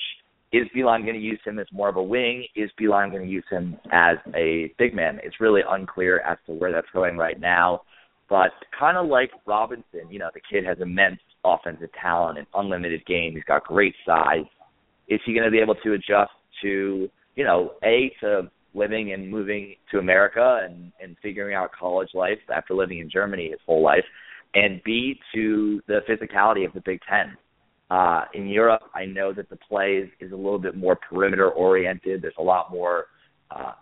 Is 0.54 0.68
Beilein 0.76 1.04
going 1.04 1.14
to 1.14 1.22
use 1.22 1.40
him 1.46 1.60
as 1.60 1.68
more 1.72 1.88
of 1.88 1.96
a 1.96 2.04
wing? 2.04 2.46
Is 2.56 2.70
Beilein 2.80 3.10
going 3.10 3.24
to 3.24 3.30
use 3.30 3.46
him 3.50 3.78
as 3.94 4.18
a 4.36 4.74
big 4.78 4.94
man? 4.94 5.20
It's 5.24 5.40
really 5.40 5.62
unclear 5.68 6.20
as 6.20 6.38
to 6.46 6.52
where 6.52 6.74
that's 6.74 6.88
going 6.94 7.16
right 7.16 7.40
now. 7.40 7.84
But 8.32 8.52
kind 8.80 8.96
of 8.96 9.08
like 9.08 9.30
Robinson, 9.46 10.10
you 10.10 10.18
know, 10.18 10.30
the 10.34 10.40
kid 10.50 10.66
has 10.66 10.78
immense 10.80 11.20
offensive 11.44 11.90
talent 12.02 12.38
and 12.38 12.48
unlimited 12.54 13.06
game. 13.06 13.34
He's 13.34 13.44
got 13.44 13.66
great 13.66 13.94
size. 14.06 14.46
Is 15.10 15.20
he 15.26 15.34
going 15.34 15.44
to 15.44 15.52
be 15.52 15.60
able 15.60 15.76
to 15.76 15.92
adjust 15.92 16.32
to, 16.62 17.10
you 17.36 17.44
know, 17.44 17.74
a 17.84 18.10
to 18.22 18.50
living 18.74 19.12
and 19.12 19.30
moving 19.30 19.76
to 19.92 20.00
America 20.00 20.62
and 20.64 20.94
and 21.04 21.18
figuring 21.22 21.56
out 21.56 21.72
college 21.78 22.08
life 22.14 22.38
after 22.56 22.74
living 22.74 23.00
in 23.00 23.10
Germany 23.10 23.50
his 23.50 23.60
whole 23.66 23.84
life, 23.84 24.06
and 24.56 24.82
b 24.86 25.20
to 25.36 25.82
the 25.88 26.00
physicality 26.10 26.66
of 26.66 26.72
the 26.72 26.82
Big 26.86 27.02
Ten. 27.10 27.36
Uh, 27.90 28.24
in 28.34 28.48
Europe, 28.48 28.84
I 28.96 29.04
know 29.04 29.34
that 29.34 29.50
the 29.50 29.58
play 29.58 29.96
is, 29.96 30.10
is 30.22 30.32
a 30.32 30.38
little 30.38 30.58
bit 30.58 30.78
more 30.78 30.96
perimeter 30.96 31.50
oriented. 31.50 32.22
There's 32.22 32.34
a 32.40 32.44
lot 32.44 32.72
more 32.72 33.08
uh, 33.54 33.74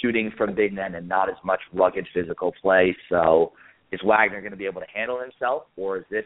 shooting 0.00 0.30
from 0.38 0.54
big 0.54 0.72
men 0.72 0.94
and 0.94 1.08
not 1.08 1.28
as 1.28 1.34
much 1.44 1.58
rugged 1.72 2.06
physical 2.14 2.54
play. 2.62 2.96
So, 3.08 3.52
is 3.92 4.00
Wagner 4.04 4.40
going 4.40 4.52
to 4.52 4.56
be 4.56 4.66
able 4.66 4.80
to 4.80 4.86
handle 4.92 5.20
himself, 5.20 5.64
or 5.76 5.98
is 5.98 6.04
this 6.10 6.24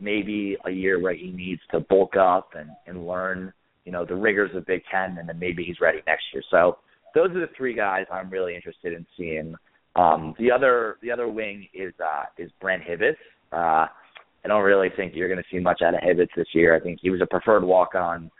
maybe 0.00 0.56
a 0.66 0.70
year 0.70 1.00
where 1.00 1.14
he 1.14 1.30
needs 1.30 1.60
to 1.70 1.80
bulk 1.80 2.16
up 2.16 2.50
and, 2.54 2.70
and 2.86 3.06
learn, 3.06 3.52
you 3.84 3.92
know, 3.92 4.04
the 4.04 4.14
rigors 4.14 4.54
of 4.54 4.66
Big 4.66 4.82
Ten, 4.90 5.16
and 5.18 5.28
then 5.28 5.38
maybe 5.38 5.64
he's 5.64 5.80
ready 5.80 6.00
next 6.06 6.24
year? 6.32 6.42
So, 6.50 6.78
those 7.14 7.30
are 7.30 7.40
the 7.40 7.48
three 7.56 7.74
guys 7.74 8.04
I'm 8.12 8.28
really 8.28 8.54
interested 8.54 8.92
in 8.92 9.06
seeing. 9.16 9.54
Um, 9.94 10.34
the 10.38 10.52
other 10.52 10.98
the 11.00 11.10
other 11.10 11.28
wing 11.28 11.66
is 11.72 11.94
uh, 11.98 12.24
is 12.36 12.50
Brent 12.60 12.82
Hibbitts. 12.82 13.16
Uh, 13.52 13.86
I 14.44 14.48
don't 14.48 14.62
really 14.62 14.90
think 14.94 15.14
you're 15.14 15.28
going 15.28 15.42
to 15.42 15.48
see 15.50 15.58
much 15.58 15.80
out 15.82 15.94
of 15.94 16.00
Hibbitts 16.00 16.34
this 16.36 16.48
year. 16.52 16.76
I 16.76 16.80
think 16.80 16.98
he 17.00 17.10
was 17.10 17.22
a 17.22 17.26
preferred 17.26 17.64
walk 17.64 17.94
on. 17.94 18.30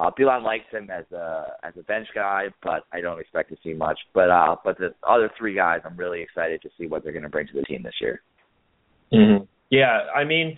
Uh, 0.00 0.10
Beilein 0.18 0.42
likes 0.42 0.64
him 0.70 0.88
as 0.90 1.04
a 1.12 1.44
as 1.62 1.74
a 1.78 1.82
bench 1.82 2.08
guy, 2.14 2.46
but 2.62 2.84
I 2.90 3.02
don't 3.02 3.20
expect 3.20 3.50
to 3.50 3.56
see 3.62 3.74
much. 3.74 3.98
But 4.14 4.30
uh, 4.30 4.56
but 4.64 4.78
the 4.78 4.94
other 5.06 5.30
three 5.36 5.54
guys, 5.54 5.80
I'm 5.84 5.96
really 5.96 6.22
excited 6.22 6.62
to 6.62 6.70
see 6.78 6.86
what 6.86 7.04
they're 7.04 7.12
going 7.12 7.24
to 7.24 7.28
bring 7.28 7.46
to 7.48 7.52
the 7.52 7.62
team 7.62 7.82
this 7.82 7.92
year. 8.00 8.22
Mm-hmm. 9.12 9.44
Yeah, 9.68 10.06
I 10.16 10.24
mean, 10.24 10.56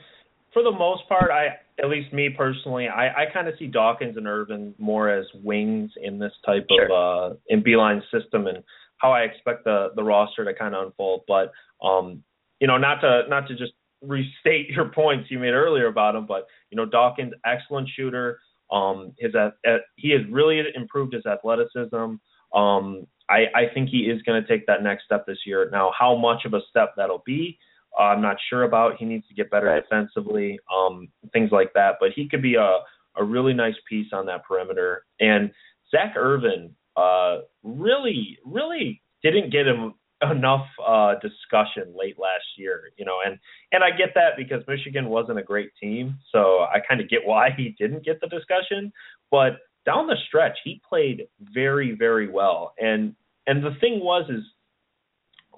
for 0.53 0.63
the 0.63 0.71
most 0.71 1.09
part, 1.09 1.33
I 1.33 1.59
at 1.83 1.89
least 1.89 2.13
me 2.13 2.29
personally, 2.37 2.87
I, 2.87 3.09
I 3.09 3.25
kind 3.33 3.49
of 3.49 3.55
see 3.59 3.67
Dawkins 3.67 4.17
and 4.17 4.29
Irvin 4.29 4.77
more 4.79 5.11
as 5.11 5.27
wings 5.43 5.91
in 6.01 6.21
this 6.21 6.33
type 6.47 6.67
sure. 6.71 6.85
of 6.85 7.33
uh 7.33 7.37
in 7.49 7.65
Beilein's 7.65 8.05
system 8.13 8.47
and 8.47 8.63
how 8.99 9.11
I 9.11 9.23
expect 9.23 9.65
the 9.65 9.89
the 9.97 10.05
roster 10.05 10.45
to 10.45 10.55
kind 10.55 10.77
of 10.77 10.87
unfold. 10.87 11.23
But 11.27 11.51
um, 11.85 12.23
you 12.61 12.69
know, 12.69 12.79
not 12.79 13.01
to 13.01 13.23
not 13.29 13.49
to 13.49 13.57
just 13.57 13.73
restate 14.03 14.69
your 14.77 14.89
points 14.91 15.33
you 15.33 15.41
made 15.41 15.51
earlier 15.51 15.89
about 15.89 16.15
him, 16.15 16.27
but 16.27 16.47
you 16.71 16.77
know 16.77 16.87
Dawkins, 16.87 17.33
excellent 17.45 17.89
shooter. 17.97 18.39
Um, 18.73 19.13
his 19.19 19.35
uh, 19.35 19.51
he 19.97 20.11
has 20.11 20.23
really 20.31 20.63
improved 20.75 21.13
his 21.13 21.27
athleticism. 21.27 22.17
Um, 22.55 23.07
I, 23.29 23.47
I 23.55 23.67
think 23.73 23.89
he 23.89 24.11
is 24.11 24.21
going 24.23 24.43
to 24.43 24.49
take 24.49 24.67
that 24.67 24.83
next 24.83 25.05
step 25.05 25.27
this 25.27 25.39
year. 25.47 25.69
Now, 25.71 25.93
how 25.99 26.17
much 26.17 26.45
of 26.45 26.55
a 26.55 26.61
step 26.69 26.95
that'll 26.97 27.23
be, 27.25 27.59
uh, 27.99 28.05
I'm 28.05 28.23
not 28.23 28.37
sure 28.51 28.65
about. 28.65 28.97
He 28.99 29.05
needs 29.05 29.27
to 29.29 29.35
get 29.35 29.51
better 29.51 29.67
right. 29.67 29.83
defensively, 29.83 30.59
um, 30.75 31.09
things 31.33 31.51
like 31.53 31.73
that. 31.75 31.97
But 32.01 32.11
he 32.15 32.29
could 32.29 32.43
be 32.43 32.57
a 32.57 32.79
a 33.17 33.25
really 33.25 33.53
nice 33.53 33.75
piece 33.89 34.09
on 34.13 34.27
that 34.27 34.45
perimeter. 34.45 35.05
And 35.21 35.51
Zak 35.91 36.15
Irvin, 36.17 36.75
uh, 36.97 37.39
really, 37.63 38.39
really 38.45 39.03
didn't 39.23 39.51
get 39.51 39.67
him 39.67 39.95
enough 40.31 40.67
uh 40.87 41.15
discussion 41.21 41.95
late 41.99 42.19
last 42.19 42.45
year, 42.57 42.91
you 42.97 43.05
know, 43.05 43.19
and 43.25 43.39
and 43.73 43.83
I 43.83 43.91
get 43.91 44.11
that 44.15 44.33
because 44.37 44.63
Michigan 44.69 45.09
wasn't 45.09 45.39
a 45.39 45.43
great 45.43 45.71
team, 45.81 46.19
so 46.31 46.61
I 46.61 46.79
kind 46.87 47.01
of 47.01 47.09
get 47.09 47.21
why 47.25 47.51
he 47.57 47.75
didn't 47.79 48.05
get 48.05 48.21
the 48.21 48.29
discussion, 48.29 48.93
but 49.31 49.59
down 49.85 50.07
the 50.07 50.17
stretch 50.29 50.59
he 50.65 50.81
played 50.89 51.27
very 51.41 51.95
very 51.97 52.29
well. 52.29 52.75
And 52.79 53.15
and 53.47 53.63
the 53.63 53.77
thing 53.81 54.01
was 54.01 54.29
is 54.31 54.45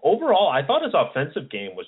overall 0.03 0.49
I 0.49 0.67
thought 0.67 0.83
his 0.83 0.95
offensive 0.95 1.51
game 1.51 1.77
was 1.77 1.87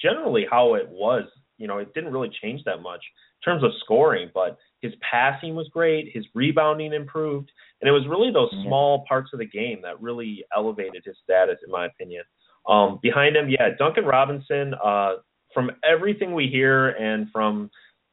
generally 0.00 0.46
how 0.50 0.74
it 0.74 0.88
was, 0.88 1.24
you 1.58 1.66
know, 1.66 1.78
it 1.78 1.94
didn't 1.94 2.12
really 2.12 2.30
change 2.42 2.62
that 2.64 2.82
much 2.82 3.00
in 3.40 3.52
terms 3.52 3.64
of 3.64 3.70
scoring, 3.84 4.30
but 4.34 4.58
his 4.82 4.92
passing 5.00 5.54
was 5.54 5.68
great, 5.72 6.10
his 6.12 6.24
rebounding 6.34 6.92
improved, 6.92 7.50
and 7.80 7.88
it 7.88 7.92
was 7.92 8.06
really 8.08 8.32
those 8.32 8.50
small 8.64 9.04
parts 9.08 9.30
of 9.32 9.38
the 9.38 9.46
game 9.46 9.80
that 9.82 10.00
really 10.00 10.44
elevated 10.56 11.02
his 11.04 11.16
status, 11.22 11.56
in 11.64 11.70
my 11.70 11.86
opinion. 11.86 12.22
Um, 12.68 12.98
behind 13.02 13.36
him, 13.36 13.48
yeah, 13.48 13.68
Duncan 13.78 14.04
Robinson. 14.04 14.74
Uh, 14.82 15.14
from 15.56 15.70
everything 15.90 16.34
we 16.34 16.48
hear 16.48 16.88
and 16.90 17.28
from 17.32 17.70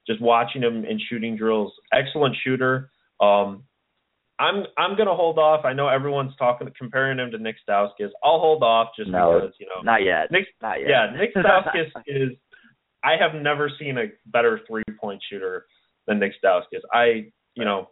just 0.08 0.22
watching 0.22 0.62
him 0.62 0.86
in 0.86 1.00
shooting 1.10 1.36
drills, 1.36 1.74
excellent 1.92 2.36
shooter. 2.42 2.90
Um, 3.20 3.64
I'm 4.40 4.64
I'm 4.78 4.98
gonna 4.98 5.14
hold 5.14 5.38
off. 5.38 5.66
I 5.66 5.74
know 5.74 5.88
everyone's 5.88 6.36
talking 6.38 6.68
comparing 6.78 7.20
him 7.20 7.32
to 7.32 7.38
Nick 7.38 7.58
Stauskas. 7.68 8.10
I'll 8.24 8.40
hold 8.40 8.64
off 8.64 8.90
just 8.98 9.10
no, 9.10 9.40
because 9.42 9.56
you 9.60 9.68
know 9.68 9.82
not 9.84 10.04
yet. 10.04 10.32
Nick, 10.32 10.48
not 10.62 10.80
yet. 10.80 10.90
Yeah, 10.90 11.08
Nick 11.18 11.34
Stauskas 11.36 11.92
is. 12.08 12.30
I 13.04 13.16
have 13.20 13.40
never 13.42 13.70
seen 13.78 13.98
a 13.98 14.06
better 14.28 14.62
three 14.68 14.84
point 15.00 15.22
shooter 15.30 15.66
than 16.08 16.20
Nick 16.20 16.32
Stauskas. 16.44 16.82
I 16.92 17.32
you 17.56 17.66
know 17.66 17.90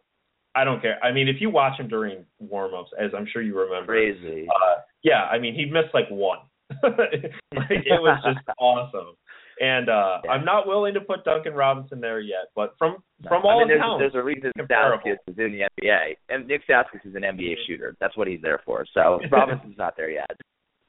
I 0.55 0.63
don't 0.63 0.81
care. 0.81 0.99
I 1.03 1.11
mean, 1.11 1.27
if 1.27 1.37
you 1.39 1.49
watch 1.49 1.79
him 1.79 1.87
during 1.87 2.25
warm-ups, 2.39 2.91
as 2.99 3.11
I'm 3.17 3.25
sure 3.31 3.41
you 3.41 3.57
remember, 3.57 3.93
crazy. 3.93 4.47
Uh, 4.49 4.81
yeah, 5.03 5.23
I 5.23 5.39
mean, 5.39 5.55
he 5.55 5.65
missed 5.65 5.93
like 5.93 6.09
one. 6.09 6.39
like 6.83 7.69
it 7.69 8.01
was 8.01 8.21
just 8.25 8.45
awesome. 8.59 9.15
And 9.59 9.89
uh 9.89 10.19
Yeah. 10.23 10.31
I'm 10.31 10.45
not 10.45 10.67
willing 10.67 10.93
to 10.95 11.01
put 11.01 11.23
Duncan 11.23 11.53
Robinson 11.53 12.01
there 12.01 12.19
yet, 12.19 12.47
but 12.55 12.73
from 12.77 13.03
from 13.27 13.45
I 13.45 13.49
all 13.49 13.59
mean, 13.59 13.67
there's, 13.67 13.79
accounts, 13.79 14.01
there's 14.01 14.15
a 14.15 14.23
reason. 14.23 14.51
Stauskas 14.57 15.17
is 15.27 15.37
in 15.37 15.51
the 15.51 15.69
NBA, 15.81 16.17
and 16.29 16.47
Nick 16.47 16.61
Stauskas 16.67 17.05
is 17.05 17.15
an 17.15 17.21
NBA 17.21 17.55
shooter. 17.67 17.95
That's 17.99 18.17
what 18.17 18.27
he's 18.27 18.41
there 18.41 18.61
for. 18.65 18.85
So 18.93 19.19
Robinson's 19.31 19.77
not 19.77 19.95
there 19.97 20.09
yet. 20.09 20.31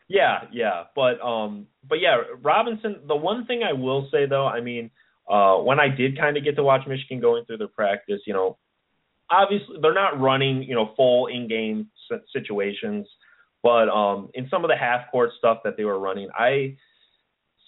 Yeah, 0.09 0.41
yeah, 0.53 0.85
but 0.95 1.21
um, 1.21 1.67
but 1.89 1.99
yeah, 2.01 2.19
Robinson. 2.43 3.01
The 3.07 3.17
one 3.17 3.47
thing 3.47 3.63
I 3.63 3.73
will 3.73 4.09
say 4.11 4.27
though, 4.27 4.47
I 4.47 4.61
mean, 4.61 4.91
uh, 5.29 5.57
when 5.57 5.79
I 5.79 5.89
did 5.89 6.19
kind 6.19 6.37
of 6.37 6.45
get 6.45 6.57
to 6.57 6.63
watch 6.63 6.83
Michigan 6.87 7.21
going 7.21 7.45
through 7.45 7.59
their 7.59 7.69
practice, 7.69 8.21
you 8.27 8.33
know, 8.33 8.57
obviously 9.33 9.77
they're 9.81 9.95
not 9.95 10.21
running, 10.21 10.63
you 10.63 10.75
know, 10.75 10.93
full 10.97 11.27
in-game 11.27 11.89
situations, 12.33 13.09
but 13.63 13.89
um, 13.89 14.29
in 14.35 14.49
some 14.49 14.65
of 14.65 14.69
the 14.69 14.77
half-court 14.77 15.31
stuff 15.39 15.59
that 15.65 15.77
they 15.77 15.85
were 15.85 15.99
running, 15.99 16.29
I 16.37 16.77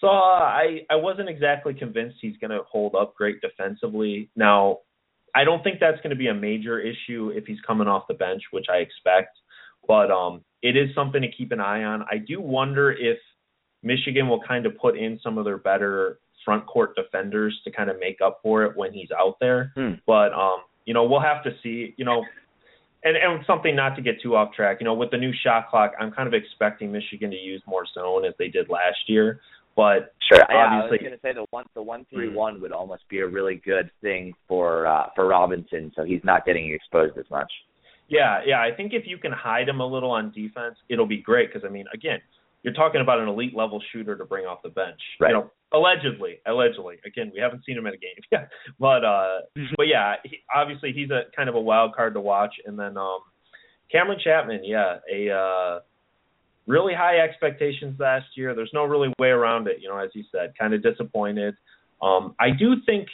saw 0.01 0.41
I 0.43 0.81
I 0.91 0.97
wasn't 0.97 1.29
exactly 1.29 1.73
convinced 1.73 2.19
he's 2.21 2.37
going 2.37 2.51
to 2.51 2.61
hold 2.71 2.95
up 2.95 3.15
great 3.15 3.41
defensively. 3.41 4.29
Now, 4.37 4.79
I 5.35 5.45
don't 5.45 5.63
think 5.65 5.81
that's 5.81 5.99
going 5.99 6.11
to 6.11 6.17
be 6.17 6.29
a 6.29 6.35
major 6.35 6.79
issue 6.81 7.33
if 7.35 7.47
he's 7.47 7.61
coming 7.67 7.89
off 7.89 8.05
the 8.09 8.15
bench, 8.15 8.43
which 8.51 8.67
I 8.71 8.77
expect. 8.77 9.39
But 9.87 10.11
um, 10.11 10.43
it 10.63 10.77
is 10.77 10.95
something 10.95 11.23
to 11.23 11.31
keep 11.31 11.53
an 11.53 11.61
eye 11.61 11.85
on. 11.85 12.03
I 12.11 12.19
do 12.19 12.41
wonder 12.41 12.93
if 12.93 13.19
Michigan 13.83 14.29
will 14.29 14.41
kind 14.41 14.67
of 14.67 14.77
put 14.79 14.97
in 14.97 15.19
some 15.23 15.39
of 15.39 15.45
their 15.45 15.59
better 15.59 16.19
front 16.45 16.67
court 16.67 16.95
defenders 16.97 17.59
to 17.65 17.71
kind 17.71 17.91
of 17.91 17.99
make 17.99 18.21
up 18.25 18.41
for 18.43 18.65
it 18.65 18.77
when 18.77 18.93
he's 18.93 19.11
out 19.11 19.37
there. 19.41 19.73
Hmm. 19.75 19.93
But 20.07 20.33
um, 20.33 20.61
you 20.85 20.95
know, 20.95 21.05
we'll 21.05 21.21
have 21.21 21.43
to 21.45 21.51
see. 21.63 21.95
You 21.97 22.05
know, 22.05 22.25
and 23.03 23.17
and 23.17 23.45
something 23.47 23.75
not 23.75 23.97
to 23.97 24.03
get 24.03 24.21
too 24.23 24.37
off 24.37 24.53
track. 24.53 24.79
You 24.81 24.85
know, 24.85 24.95
with 24.95 25.11
the 25.11 25.19
new 25.19 25.33
shot 25.45 25.71
clock, 25.71 25.93
I'm 26.01 26.11
kind 26.11 26.27
of 26.27 26.35
expecting 26.35 26.93
Michigan 26.93 27.31
to 27.31 27.37
use 27.37 27.63
more 27.67 27.85
zone 27.95 28.25
as 28.25 28.35
they 28.39 28.49
did 28.49 28.69
last 28.69 29.09
year. 29.09 29.41
But 29.77 30.15
Sure. 30.29 30.43
Yeah, 30.49 30.57
I 30.57 30.89
was 30.89 30.99
going 31.01 31.13
to 31.13 31.19
say 31.21 31.33
the 31.33 31.45
one 31.51 31.65
the 31.75 31.83
one 31.83 32.07
three 32.13 32.33
one 32.33 32.61
would 32.61 32.73
almost 32.73 33.03
be 33.09 33.19
a 33.19 33.27
really 33.27 33.61
good 33.65 33.91
thing 34.01 34.33
for 34.49 34.87
uh, 34.87 35.09
for 35.15 35.27
Robinson, 35.27 35.93
so 35.95 36.05
he's 36.05 36.23
not 36.25 36.47
getting 36.47 36.73
exposed 36.73 37.19
as 37.19 37.27
much. 37.31 37.51
Yeah, 38.09 38.41
yeah. 38.47 38.61
I 38.61 38.71
think 38.75 38.93
if 38.93 39.05
you 39.07 39.19
can 39.19 39.33
hide 39.33 39.69
him 39.69 39.81
a 39.81 39.87
little 39.87 40.11
on 40.11 40.33
defense, 40.33 40.77
it'll 40.89 41.07
be 41.07 41.19
great. 41.19 41.53
Because 41.53 41.67
I 41.67 41.71
mean, 41.71 41.85
again, 41.93 42.21
you're 42.63 42.75
talking 42.75 43.01
about 43.01 43.19
an 43.19 43.29
elite 43.29 43.55
level 43.55 43.83
shooter 43.93 44.17
to 44.17 44.25
bring 44.25 44.47
off 44.47 44.63
the 44.63 44.71
bench. 44.71 45.01
Right. 45.21 45.29
You 45.29 45.35
know, 45.35 45.51
allegedly, 45.75 46.41
allegedly. 46.47 46.97
Again, 47.05 47.31
we 47.35 47.41
haven't 47.41 47.65
seen 47.65 47.77
him 47.77 47.87
in 47.87 47.95
a 47.95 47.97
game. 47.97 48.11
Yeah, 48.33 48.47
but 48.79 49.05
uh, 49.05 49.41
but 49.77 49.87
yeah, 49.87 50.15
he, 50.25 50.39
obviously 50.55 50.93
he's 50.93 51.11
a 51.11 51.23
kind 51.37 51.49
of 51.49 51.55
a 51.55 51.61
wild 51.61 51.95
card 51.95 52.15
to 52.15 52.21
watch. 52.21 52.55
And 52.65 52.79
then 52.79 52.97
um, 52.97 53.21
Kameron 53.93 54.19
Chatman, 54.27 54.61
yeah, 54.63 54.99
a 55.13 55.31
uh, 55.31 55.81
really 56.67 56.95
high 56.95 57.19
expectations 57.19 57.99
last 57.99 58.27
year. 58.37 58.55
There's 58.55 58.71
no 58.73 58.85
really 58.85 59.13
way 59.19 59.29
around 59.29 59.69
it. 59.69 59.79
You 59.81 59.89
know, 59.89 59.99
as 59.99 60.11
you 60.15 60.25
said, 60.33 60.55
kind 60.59 60.75
of 60.75 60.83
disappointed. 60.83 61.55
Um, 62.03 62.35
I 62.41 62.51
do 62.51 62.75
think, 62.85 63.09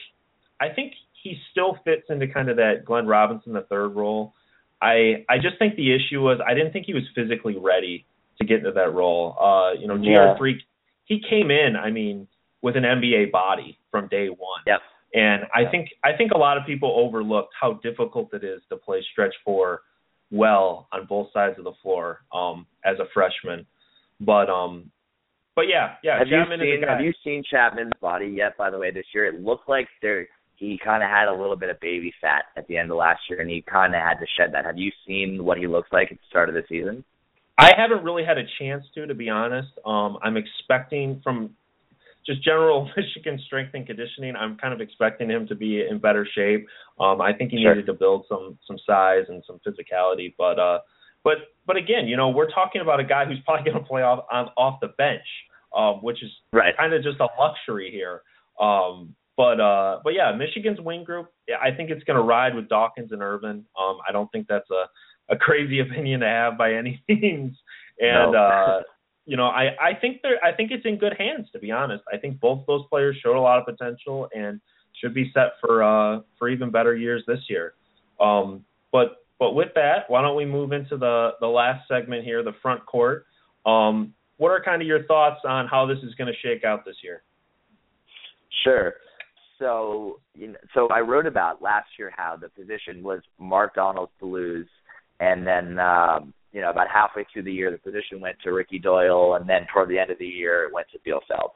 I 0.60 0.68
think 0.68 0.94
he 1.22 1.36
still 1.50 1.76
fits 1.84 2.04
into 2.08 2.26
kind 2.28 2.48
of 2.48 2.56
that 2.56 2.84
Glenn 2.84 3.06
Robinson 3.06 3.52
the 3.52 3.62
third 3.62 3.90
role. 3.90 4.32
I 4.80 5.26
I 5.28 5.36
just 5.36 5.58
think 5.58 5.76
the 5.76 5.94
issue 5.94 6.22
was 6.22 6.38
I 6.46 6.54
didn't 6.54 6.72
think 6.72 6.86
he 6.86 6.94
was 6.94 7.04
physically 7.14 7.56
ready 7.58 8.06
to 8.38 8.46
get 8.46 8.58
into 8.58 8.72
that 8.72 8.94
role. 8.94 9.36
Uh, 9.38 9.72
you 9.78 9.86
know, 9.86 9.96
Yeah. 9.96 10.32
GR 10.32 10.38
three 10.38 10.64
he 11.10 11.20
came 11.28 11.50
in, 11.50 11.74
I 11.74 11.90
mean, 11.90 12.28
with 12.62 12.76
an 12.76 12.84
NBA 12.84 13.30
body 13.30 13.78
from 13.90 14.08
day 14.08 14.28
one. 14.28 14.62
Yep. 14.66 14.80
And 15.14 15.42
I 15.54 15.68
think 15.70 15.88
I 16.04 16.16
think 16.16 16.32
a 16.32 16.38
lot 16.38 16.56
of 16.56 16.64
people 16.66 16.94
overlooked 16.96 17.52
how 17.60 17.74
difficult 17.82 18.32
it 18.32 18.44
is 18.44 18.60
to 18.68 18.76
play 18.76 19.04
stretch 19.12 19.34
four 19.44 19.82
well 20.30 20.86
on 20.92 21.06
both 21.06 21.28
sides 21.32 21.58
of 21.58 21.64
the 21.64 21.72
floor 21.82 22.20
um 22.32 22.66
as 22.84 22.96
a 23.00 23.06
freshman. 23.12 23.66
But 24.20 24.48
um 24.48 24.90
but 25.56 25.62
yeah, 25.68 25.94
yeah, 26.04 26.18
have 26.18 26.28
you 26.28 26.34
Chatman 26.34 26.54
is 26.54 26.60
seen. 26.60 26.88
Have 26.88 27.00
you 27.00 27.12
seen 27.24 27.42
Chatman's 27.52 27.92
body 28.00 28.28
yet? 28.28 28.56
By 28.56 28.70
the 28.70 28.78
way, 28.78 28.92
this 28.92 29.06
year 29.12 29.26
it 29.26 29.42
looked 29.42 29.68
like 29.68 29.88
there 30.00 30.28
he 30.60 30.78
kind 30.82 31.02
of 31.02 31.08
had 31.08 31.26
a 31.26 31.32
little 31.32 31.56
bit 31.56 31.70
of 31.70 31.80
baby 31.80 32.12
fat 32.20 32.44
at 32.56 32.68
the 32.68 32.76
end 32.76 32.90
of 32.90 32.98
last 32.98 33.20
year, 33.30 33.40
and 33.40 33.50
he 33.50 33.62
kind 33.62 33.94
of 33.94 34.00
had 34.00 34.14
to 34.20 34.26
shed 34.38 34.52
that. 34.52 34.66
Have 34.66 34.76
you 34.76 34.92
seen 35.06 35.42
what 35.42 35.56
he 35.56 35.66
looks 35.66 35.88
like 35.90 36.12
at 36.12 36.18
the 36.18 36.24
start 36.28 36.50
of 36.50 36.54
the 36.54 36.62
season? 36.68 37.02
I 37.58 37.72
haven't 37.76 38.04
really 38.04 38.24
had 38.24 38.36
a 38.38 38.44
chance 38.58 38.84
to, 38.94 39.06
to 39.06 39.14
be 39.14 39.30
honest. 39.30 39.68
Um, 39.86 40.18
I'm 40.22 40.36
expecting 40.36 41.20
from 41.24 41.56
just 42.26 42.42
general 42.44 42.88
Michigan 42.96 43.38
strength 43.46 43.72
and 43.74 43.86
conditioning. 43.86 44.36
I'm 44.36 44.56
kind 44.56 44.72
of 44.74 44.80
expecting 44.80 45.28
him 45.30 45.46
to 45.48 45.54
be 45.54 45.86
in 45.86 45.98
better 45.98 46.26
shape. 46.34 46.66
Um, 46.98 47.20
I 47.20 47.32
think 47.32 47.50
he 47.50 47.62
Sure. 47.62 47.74
needed 47.74 47.86
to 47.86 47.94
build 47.94 48.26
some 48.28 48.58
some 48.66 48.78
size 48.86 49.24
and 49.28 49.42
some 49.46 49.60
physicality, 49.66 50.34
but 50.38 50.58
uh, 50.58 50.80
but 51.24 51.36
but 51.66 51.76
again, 51.76 52.06
you 52.08 52.16
know, 52.16 52.28
we're 52.28 52.50
talking 52.50 52.80
about 52.80 53.00
a 53.00 53.04
guy 53.04 53.24
who's 53.24 53.38
probably 53.44 53.64
going 53.70 53.82
to 53.82 53.88
play 53.88 54.02
off 54.02 54.24
on 54.30 54.48
off 54.56 54.80
the 54.80 54.88
bench, 54.98 55.26
um, 55.76 55.96
which 56.02 56.22
is 56.22 56.30
Right. 56.52 56.76
kind 56.76 56.92
of 56.92 57.02
just 57.02 57.20
a 57.20 57.28
luxury 57.38 57.90
here. 57.90 58.22
Um, 58.60 59.14
but 59.36 59.58
uh, 59.60 60.00
but 60.04 60.12
yeah, 60.14 60.32
Michigan's 60.32 60.80
wing 60.80 61.04
group. 61.04 61.32
I 61.60 61.70
think 61.70 61.90
it's 61.90 62.04
going 62.04 62.18
to 62.18 62.22
ride 62.22 62.54
with 62.54 62.68
Dawkins 62.68 63.12
and 63.12 63.22
Irvin. 63.22 63.64
Um, 63.80 63.98
I 64.06 64.12
don't 64.12 64.30
think 64.32 64.46
that's 64.48 64.68
a 64.70 64.84
a 65.32 65.36
crazy 65.36 65.78
opinion 65.86 66.20
to 66.20 66.26
have 66.26 66.58
by 66.58 66.74
any 66.74 67.02
means. 67.08 67.56
And 67.98 68.32
No. 68.32 68.38
uh, 68.38 68.82
you 69.30 69.36
know, 69.36 69.46
I 69.46 69.76
I 69.80 69.94
think 69.94 70.22
they're 70.24 70.44
I 70.44 70.52
think 70.52 70.72
it's 70.72 70.84
in 70.84 70.96
good 70.98 71.14
hands 71.16 71.46
to 71.52 71.60
be 71.60 71.70
honest. 71.70 72.02
I 72.12 72.16
think 72.16 72.40
both 72.40 72.66
those 72.66 72.82
players 72.90 73.16
showed 73.22 73.36
a 73.36 73.40
lot 73.40 73.60
of 73.60 73.64
potential 73.64 74.28
and 74.34 74.60
should 75.00 75.14
be 75.14 75.30
set 75.32 75.52
for 75.60 75.84
uh 75.84 76.22
for 76.36 76.48
even 76.48 76.72
better 76.72 76.96
years 76.96 77.22
this 77.28 77.38
year. 77.48 77.74
Um, 78.18 78.64
but 78.90 79.18
but 79.38 79.52
with 79.52 79.68
that, 79.76 80.08
why 80.08 80.20
don't 80.20 80.34
we 80.34 80.44
move 80.44 80.72
into 80.72 80.96
the 80.96 81.34
the 81.38 81.46
last 81.46 81.86
segment 81.86 82.24
here, 82.24 82.42
the 82.42 82.54
front 82.60 82.84
court. 82.86 83.24
Um, 83.64 84.14
what 84.38 84.48
are 84.48 84.60
kind 84.60 84.82
of 84.82 84.88
your 84.88 85.04
thoughts 85.04 85.42
on 85.44 85.68
how 85.68 85.86
this 85.86 85.98
is 85.98 86.12
going 86.16 86.26
to 86.26 86.38
shake 86.42 86.64
out 86.64 86.84
this 86.84 86.96
year? 87.04 87.22
Sure. 88.64 88.94
So, 89.60 90.18
you 90.34 90.48
know, 90.48 90.58
so 90.74 90.88
I 90.88 91.00
wrote 91.00 91.26
about 91.26 91.62
last 91.62 91.90
year 92.00 92.10
how 92.16 92.36
the 92.36 92.48
position 92.48 93.00
was 93.04 93.20
Mark 93.38 93.76
Donnal 93.76 94.08
to 94.18 94.26
lose, 94.26 94.66
and 95.20 95.46
then 95.46 95.78
um, 95.78 96.34
you 96.52 96.60
know 96.60 96.70
about 96.70 96.88
halfway 96.92 97.24
through 97.32 97.44
the 97.44 97.52
year 97.52 97.70
the 97.70 97.78
position 97.78 98.20
went 98.20 98.36
to 98.44 98.52
Ricky 98.52 98.78
Doyle, 98.78 99.34
and 99.34 99.48
then 99.48 99.66
toward 99.72 99.88
the 99.88 99.98
end 99.98 100.10
of 100.10 100.18
the 100.18 100.26
year 100.26 100.64
it 100.64 100.72
went 100.72 100.86
to 100.92 100.98
Bielfeldt. 100.98 101.52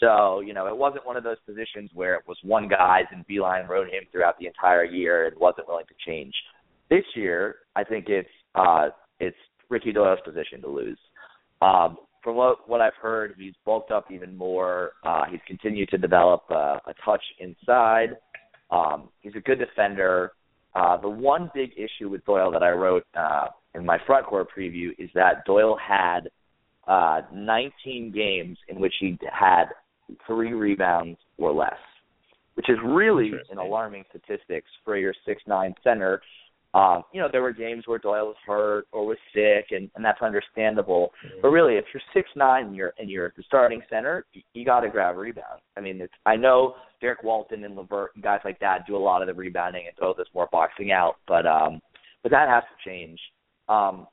So, 0.00 0.40
you 0.40 0.54
know, 0.54 0.66
it 0.66 0.76
wasn't 0.76 1.06
one 1.06 1.18
of 1.18 1.24
those 1.24 1.36
positions 1.46 1.90
where 1.92 2.14
it 2.14 2.22
was 2.26 2.38
one 2.42 2.68
guy's 2.68 3.04
and 3.12 3.26
Beilein 3.28 3.68
rode 3.68 3.88
him 3.88 4.04
throughout 4.10 4.38
the 4.38 4.46
entire 4.46 4.84
year 4.84 5.26
and 5.26 5.38
wasn't 5.38 5.68
willing 5.68 5.84
to 5.86 5.94
change. 6.06 6.32
This 6.88 7.04
year, 7.14 7.56
I 7.76 7.84
think 7.84 8.06
it's 8.08 8.28
uh 8.54 8.88
it's 9.20 9.36
Ricky 9.68 9.92
Doyle's 9.92 10.18
position 10.24 10.62
to 10.62 10.68
lose. 10.68 10.98
Um, 11.62 11.98
from 12.24 12.36
what 12.36 12.68
what 12.68 12.80
I've 12.80 12.94
heard, 13.00 13.34
he's 13.38 13.54
bulked 13.64 13.90
up 13.90 14.10
even 14.10 14.36
more. 14.36 14.92
Uh, 15.04 15.24
he's 15.30 15.40
continued 15.46 15.90
to 15.90 15.98
develop 15.98 16.42
uh, 16.50 16.78
a 16.86 16.94
touch 17.04 17.22
inside. 17.38 18.16
Um, 18.70 19.10
he's 19.20 19.34
a 19.36 19.40
good 19.40 19.58
defender. 19.58 20.32
Uh, 20.74 20.96
the 21.00 21.08
one 21.08 21.50
big 21.54 21.72
issue 21.76 22.08
with 22.08 22.24
Doyle 22.24 22.50
that 22.52 22.62
I 22.62 22.70
wrote 22.70 23.04
uh, 23.18 23.48
in 23.74 23.84
my 23.84 23.98
front 24.06 24.26
court 24.26 24.48
preview 24.56 24.90
is 24.98 25.10
that 25.14 25.44
Doyle 25.44 25.76
had 25.76 26.28
uh, 26.86 27.22
19 27.32 28.12
games 28.12 28.58
in 28.68 28.80
which 28.80 28.94
he 29.00 29.18
had 29.32 29.66
three 30.26 30.52
rebounds 30.52 31.18
or 31.38 31.52
less, 31.52 31.78
which 32.54 32.68
is 32.68 32.78
really 32.84 33.30
an 33.50 33.58
alarming 33.58 34.04
statistics 34.08 34.68
for 34.84 34.96
your 34.96 35.14
six 35.24 35.42
nine 35.46 35.74
center. 35.84 36.20
Um, 36.72 37.02
you 37.12 37.20
know, 37.20 37.28
there 37.30 37.42
were 37.42 37.52
games 37.52 37.84
where 37.86 37.98
Doyle 37.98 38.26
was 38.26 38.36
hurt 38.46 38.86
or 38.92 39.04
was 39.04 39.18
sick, 39.34 39.66
and, 39.70 39.90
and 39.96 40.04
that's 40.04 40.22
understandable. 40.22 41.10
But 41.42 41.48
really, 41.48 41.74
if 41.74 41.84
you're 41.92 42.02
six 42.14 42.28
nine 42.36 42.66
and 42.66 42.76
you're 42.76 42.92
and 42.98 43.10
you're 43.10 43.32
the 43.36 43.42
starting 43.44 43.82
center, 43.90 44.24
you, 44.32 44.42
you 44.54 44.64
got 44.64 44.80
to 44.80 44.88
grab 44.88 45.16
rebounds. 45.16 45.62
I 45.76 45.80
mean, 45.80 46.00
it's 46.00 46.12
I 46.26 46.36
know 46.36 46.74
Derrick 47.00 47.24
Walton 47.24 47.64
and 47.64 47.76
Levert 47.76 48.12
and 48.14 48.22
guys 48.22 48.40
like 48.44 48.60
that 48.60 48.86
do 48.86 48.96
a 48.96 48.98
lot 48.98 49.20
of 49.20 49.26
the 49.26 49.34
rebounding 49.34 49.86
and 49.86 49.96
Doyle 49.96 50.14
does 50.14 50.28
more 50.32 50.48
boxing 50.52 50.92
out, 50.92 51.16
but 51.26 51.44
um, 51.44 51.80
but 52.22 52.30
that 52.30 52.48
has 52.48 52.62
to 52.62 52.88
change. 52.88 53.18
Um, 53.70 54.08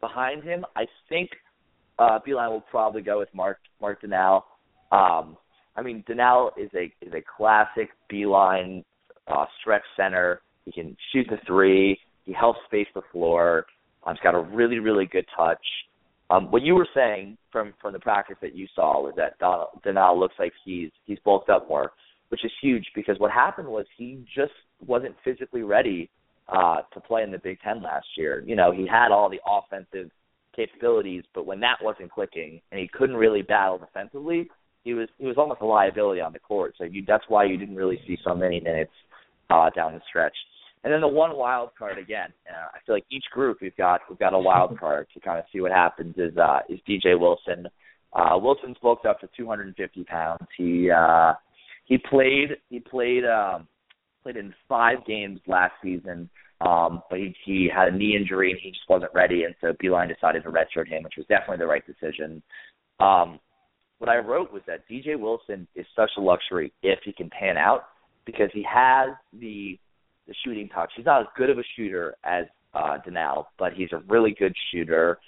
behind 0.00 0.42
him, 0.42 0.64
I 0.74 0.86
think 1.08 1.30
uh, 1.98 2.18
Beilein 2.26 2.50
will 2.50 2.64
probably 2.70 3.02
go 3.02 3.18
with 3.18 3.28
Mark 3.34 3.58
Mark 3.80 4.00
Donnal. 4.02 4.42
Um, 4.90 5.36
I 5.76 5.82
mean, 5.82 6.02
Donnal 6.08 6.50
is 6.56 6.70
a 6.74 6.84
is 7.04 7.12
a 7.12 7.22
classic 7.36 7.90
Beilein 8.10 8.82
uh, 9.28 9.44
stretch 9.60 9.82
center. 9.96 10.40
He 10.64 10.72
can 10.72 10.96
shoot 11.12 11.26
the 11.28 11.36
three. 11.46 11.98
He 12.24 12.32
helps 12.32 12.58
space 12.66 12.88
the 12.94 13.02
floor. 13.12 13.66
Um, 14.04 14.14
he's 14.14 14.22
got 14.22 14.34
a 14.34 14.40
really 14.40 14.78
really 14.78 15.06
good 15.06 15.26
touch. 15.36 15.64
Um, 16.30 16.50
what 16.50 16.62
you 16.62 16.74
were 16.74 16.88
saying 16.94 17.36
from 17.52 17.74
from 17.80 17.92
the 17.92 18.00
practice 18.00 18.36
that 18.40 18.54
you 18.54 18.66
saw 18.74 19.02
was 19.02 19.12
that 19.16 19.38
Donald, 19.38 19.68
Donnal 19.84 20.18
looks 20.18 20.34
like 20.38 20.52
he's 20.64 20.90
he's 21.04 21.18
bulked 21.22 21.50
up 21.50 21.68
more, 21.68 21.92
which 22.30 22.44
is 22.46 22.52
huge 22.62 22.86
because 22.94 23.18
what 23.18 23.30
happened 23.30 23.68
was 23.68 23.84
he 23.98 24.24
just 24.34 24.52
wasn't 24.86 25.14
physically 25.22 25.62
ready 25.62 26.08
uh, 26.48 26.82
to 26.92 27.00
play 27.00 27.22
in 27.22 27.30
the 27.30 27.38
Big 27.38 27.58
Ten 27.60 27.82
last 27.82 28.06
year. 28.16 28.42
You 28.46 28.56
know, 28.56 28.72
he 28.72 28.86
had 28.86 29.10
all 29.10 29.28
the 29.28 29.40
offensive 29.46 30.10
capabilities, 30.54 31.24
but 31.34 31.46
when 31.46 31.60
that 31.60 31.76
wasn't 31.82 32.10
clicking 32.10 32.60
and 32.70 32.80
he 32.80 32.88
couldn't 32.88 33.16
really 33.16 33.42
battle 33.42 33.78
defensively, 33.78 34.48
he 34.84 34.94
was 34.94 35.08
he 35.18 35.26
was 35.26 35.36
almost 35.36 35.60
a 35.60 35.66
liability 35.66 36.20
on 36.20 36.32
the 36.32 36.38
court. 36.38 36.74
So 36.78 36.84
you 36.84 37.04
that's 37.06 37.24
why 37.28 37.44
you 37.44 37.56
didn't 37.56 37.76
really 37.76 38.00
see 38.06 38.16
so 38.24 38.34
many 38.34 38.60
minutes 38.60 38.92
uh, 39.50 39.70
down 39.70 39.94
the 39.94 40.00
stretch. 40.08 40.36
And 40.84 40.92
then 40.92 41.00
the 41.00 41.08
one 41.08 41.36
wild 41.36 41.70
card 41.76 41.98
again. 41.98 42.32
Uh, 42.48 42.68
I 42.74 42.78
feel 42.86 42.94
like 42.94 43.04
each 43.10 43.24
group 43.32 43.58
we've 43.60 43.76
got 43.76 44.02
we've 44.08 44.18
got 44.18 44.34
a 44.34 44.38
wild 44.38 44.78
card 44.80 45.08
to 45.14 45.20
kind 45.20 45.38
of 45.38 45.44
see 45.52 45.60
what 45.60 45.72
happens. 45.72 46.14
Is 46.16 46.36
uh, 46.38 46.60
is 46.68 46.78
DJ 46.88 47.18
Wilson? 47.18 47.66
Uh, 48.12 48.38
Wilson's 48.38 48.76
bulked 48.80 49.04
up 49.04 49.20
to 49.20 49.28
250 49.36 50.04
pounds. 50.04 50.46
He 50.56 50.90
uh, 50.90 51.34
he 51.84 51.98
played 51.98 52.50
he 52.70 52.78
played 52.78 53.24
um, 53.24 53.66
played 54.26 54.36
in 54.36 54.52
five 54.68 54.98
games 55.06 55.38
last 55.46 55.72
season, 55.80 56.28
um, 56.60 57.00
but 57.08 57.20
he 57.20 57.32
he 57.44 57.70
had 57.72 57.88
a 57.88 57.96
knee 57.96 58.16
injury 58.16 58.50
and 58.50 58.58
he 58.60 58.70
just 58.70 58.88
wasn't 58.88 59.12
ready, 59.14 59.44
and 59.44 59.54
so 59.60 59.72
Beilein 59.74 60.12
decided 60.12 60.42
to 60.42 60.50
redshirt 60.50 60.88
him, 60.88 61.04
which 61.04 61.14
was 61.16 61.26
definitely 61.28 61.58
the 61.58 61.66
right 61.66 61.84
decision. 61.86 62.42
Um, 62.98 63.38
what 63.98 64.10
I 64.10 64.16
wrote 64.16 64.52
was 64.52 64.62
that 64.66 64.80
DJ 64.90 65.18
Wilson 65.18 65.68
is 65.76 65.86
such 65.94 66.10
a 66.18 66.20
luxury 66.20 66.72
if 66.82 66.98
he 67.04 67.12
can 67.12 67.30
pan 67.30 67.56
out 67.56 67.84
because 68.24 68.50
he 68.52 68.66
has 68.68 69.10
the 69.32 69.78
the 70.26 70.34
shooting 70.44 70.68
touch. 70.70 70.90
He's 70.96 71.06
not 71.06 71.20
as 71.20 71.28
good 71.36 71.50
of 71.50 71.58
a 71.58 71.64
shooter 71.76 72.16
as 72.24 72.46
uh 72.74 72.98
Donnal, 73.06 73.44
but 73.60 73.74
he's 73.74 73.92
a 73.92 73.98
really 74.08 74.34
good 74.36 74.54
shooter. 74.72 75.18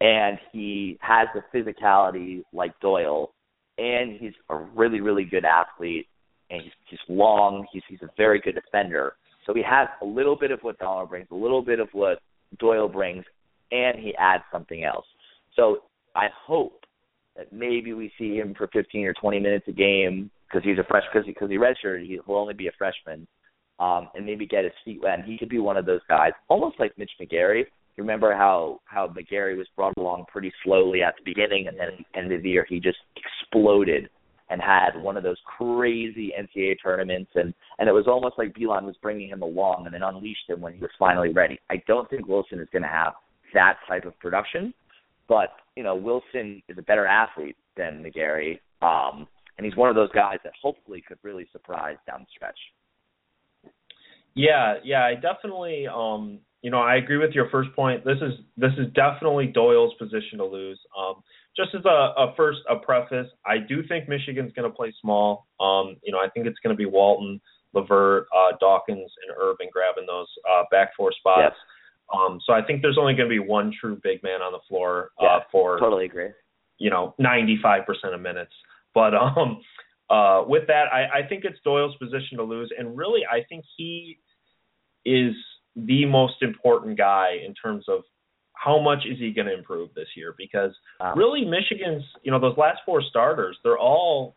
And 0.00 0.38
he 0.52 0.98
has 1.02 1.28
the 1.34 1.42
physicality 1.52 2.42
like 2.54 2.78
Doyle. 2.80 3.32
And 3.76 4.18
he's 4.18 4.32
a 4.48 4.56
really, 4.56 5.00
really 5.00 5.24
good 5.24 5.44
athlete 5.44 6.06
and 6.50 6.62
he's 6.62 6.72
he's 6.88 6.98
long, 7.08 7.66
he's 7.72 7.82
he's 7.88 8.02
a 8.02 8.10
very 8.16 8.40
good 8.40 8.54
defender. 8.54 9.14
So 9.46 9.54
he 9.54 9.62
has 9.62 9.88
a 10.02 10.04
little 10.04 10.36
bit 10.36 10.50
of 10.50 10.60
what 10.62 10.78
Donnal 10.78 11.08
brings, 11.08 11.28
a 11.30 11.34
little 11.34 11.62
bit 11.62 11.78
of 11.78 11.88
what 11.92 12.18
Doyle 12.58 12.88
brings, 12.88 13.24
and 13.70 13.98
he 13.98 14.14
adds 14.16 14.42
something 14.50 14.84
else. 14.84 15.06
So 15.54 15.78
I 16.14 16.26
hope 16.46 16.84
that 17.36 17.52
maybe 17.52 17.92
we 17.92 18.12
see 18.18 18.36
him 18.36 18.54
for 18.56 18.68
15 18.68 19.04
or 19.04 19.14
20 19.14 19.38
minutes 19.40 19.66
a 19.68 19.72
game 19.72 20.30
because 20.48 20.64
he's 20.64 20.78
a 20.78 20.84
fresh 20.88 21.04
because 21.12 21.26
because 21.26 21.50
he 21.50 21.58
redshirted, 21.58 22.06
he 22.06 22.18
will 22.26 22.36
only 22.36 22.54
be 22.54 22.68
a 22.68 22.72
freshman 22.78 23.26
um, 23.78 24.08
and 24.14 24.24
maybe 24.24 24.46
get 24.46 24.64
his 24.64 24.72
feet 24.84 25.00
wet. 25.02 25.18
And 25.18 25.24
he 25.24 25.38
could 25.38 25.48
be 25.48 25.58
one 25.58 25.76
of 25.76 25.86
those 25.86 26.00
guys, 26.08 26.32
almost 26.48 26.78
like 26.78 26.96
Mitch 26.98 27.10
McGary. 27.20 27.64
You 27.96 28.02
remember 28.02 28.34
how 28.34 28.80
how 28.84 29.08
McGary 29.08 29.56
was 29.56 29.66
brought 29.74 29.94
along 29.96 30.24
pretty 30.30 30.52
slowly 30.64 31.02
at 31.02 31.14
the 31.16 31.22
beginning, 31.24 31.68
and 31.68 31.78
then 31.78 31.88
at 31.88 31.98
the 31.98 32.18
end 32.18 32.32
of 32.32 32.42
the 32.42 32.50
year 32.50 32.66
he 32.68 32.80
just 32.80 32.98
exploded 33.16 34.08
and 34.48 34.60
had 34.60 34.90
one 35.00 35.16
of 35.16 35.22
those 35.22 35.38
crazy 35.58 36.32
NCAA 36.38 36.76
tournaments, 36.82 37.30
and 37.34 37.52
and 37.78 37.88
it 37.88 37.92
was 37.92 38.06
almost 38.06 38.36
like 38.38 38.54
Beilein 38.54 38.84
was 38.84 38.96
bringing 39.02 39.28
him 39.28 39.42
along 39.42 39.84
and 39.86 39.94
then 39.94 40.02
unleashed 40.02 40.48
him 40.48 40.60
when 40.60 40.74
he 40.74 40.80
was 40.80 40.90
finally 40.98 41.32
ready. 41.32 41.58
I 41.70 41.82
don't 41.86 42.08
think 42.08 42.26
Wilson 42.26 42.60
is 42.60 42.68
going 42.72 42.82
to 42.82 42.88
have 42.88 43.14
that 43.54 43.76
type 43.88 44.04
of 44.04 44.18
production, 44.18 44.72
but 45.28 45.50
you 45.76 45.82
know 45.82 45.94
Wilson 45.94 46.62
is 46.68 46.78
a 46.78 46.82
better 46.82 47.06
athlete 47.06 47.56
than 47.76 48.02
McGary, 48.04 48.60
um, 48.82 49.26
and 49.58 49.64
he's 49.64 49.76
one 49.76 49.88
of 49.88 49.96
those 49.96 50.12
guys 50.12 50.38
that 50.44 50.52
hopefully 50.60 51.02
could 51.06 51.18
really 51.22 51.46
surprise 51.52 51.96
down 52.06 52.20
the 52.20 52.26
stretch. 52.34 52.58
Yeah, 54.34 54.74
yeah, 54.84 55.04
I 55.04 55.14
definitely 55.14 55.86
um 55.88 56.40
you 56.62 56.70
know, 56.70 56.78
I 56.78 56.96
agree 56.96 57.18
with 57.18 57.30
your 57.30 57.48
first 57.50 57.72
point. 57.74 58.04
This 58.04 58.18
is 58.18 58.32
this 58.56 58.72
is 58.78 58.92
definitely 58.94 59.46
Doyle's 59.46 59.94
position 59.98 60.38
to 60.38 60.44
lose. 60.44 60.78
Um 60.96 61.22
just 61.56 61.74
as 61.74 61.84
a, 61.84 61.88
a 62.16 62.34
first 62.36 62.60
a 62.68 62.76
preface, 62.76 63.28
I 63.46 63.58
do 63.58 63.82
think 63.86 64.08
Michigan's 64.08 64.52
going 64.52 64.70
to 64.70 64.74
play 64.76 64.92
small. 65.00 65.46
Um 65.60 65.96
you 66.02 66.12
know, 66.12 66.18
I 66.18 66.28
think 66.28 66.46
it's 66.46 66.58
going 66.62 66.74
to 66.74 66.78
be 66.78 66.86
Walton, 66.86 67.40
LeVert, 67.74 68.26
uh 68.36 68.56
Dawkins 68.60 69.10
and 69.22 69.36
Irvin 69.40 69.68
grabbing 69.72 70.06
those 70.06 70.28
uh 70.50 70.64
back 70.70 70.90
four 70.96 71.12
spots. 71.12 71.40
Yes. 71.44 71.52
Um 72.14 72.40
so 72.46 72.52
I 72.52 72.62
think 72.62 72.82
there's 72.82 72.98
only 72.98 73.14
going 73.14 73.28
to 73.28 73.34
be 73.34 73.38
one 73.38 73.72
true 73.80 73.98
big 74.02 74.22
man 74.22 74.42
on 74.42 74.52
the 74.52 74.60
floor 74.68 75.10
uh 75.20 75.24
Yeah, 75.24 75.38
for 75.50 75.78
Totally 75.80 76.04
agree. 76.06 76.30
you 76.78 76.90
know 76.90 77.14
95% 77.20 77.86
of 78.14 78.20
minutes. 78.20 78.52
But 78.94 79.14
um 79.24 79.60
uh 80.10 80.44
with 80.46 80.66
that, 80.68 80.86
I 80.92 81.20
I 81.20 81.28
think 81.28 81.44
it's 81.44 81.58
Doyle's 81.64 81.96
position 81.96 82.38
to 82.38 82.44
lose 82.44 82.70
and 82.78 82.96
really 82.96 83.22
I 83.30 83.40
think 83.48 83.64
he 83.76 84.18
is 85.04 85.34
the 85.76 86.04
most 86.04 86.42
important 86.42 86.96
guy 86.98 87.38
in 87.46 87.54
terms 87.54 87.84
of 87.88 88.02
how 88.56 88.80
much 88.80 89.00
is 89.06 89.18
he 89.18 89.30
going 89.32 89.46
to 89.46 89.54
improve 89.54 89.90
this 89.94 90.08
year 90.16 90.34
because 90.36 90.72
really 91.14 91.44
Michigan's 91.44 92.02
you 92.22 92.30
know 92.30 92.40
those 92.40 92.56
last 92.56 92.80
four 92.84 93.02
starters 93.02 93.56
they're 93.62 93.78
all 93.78 94.34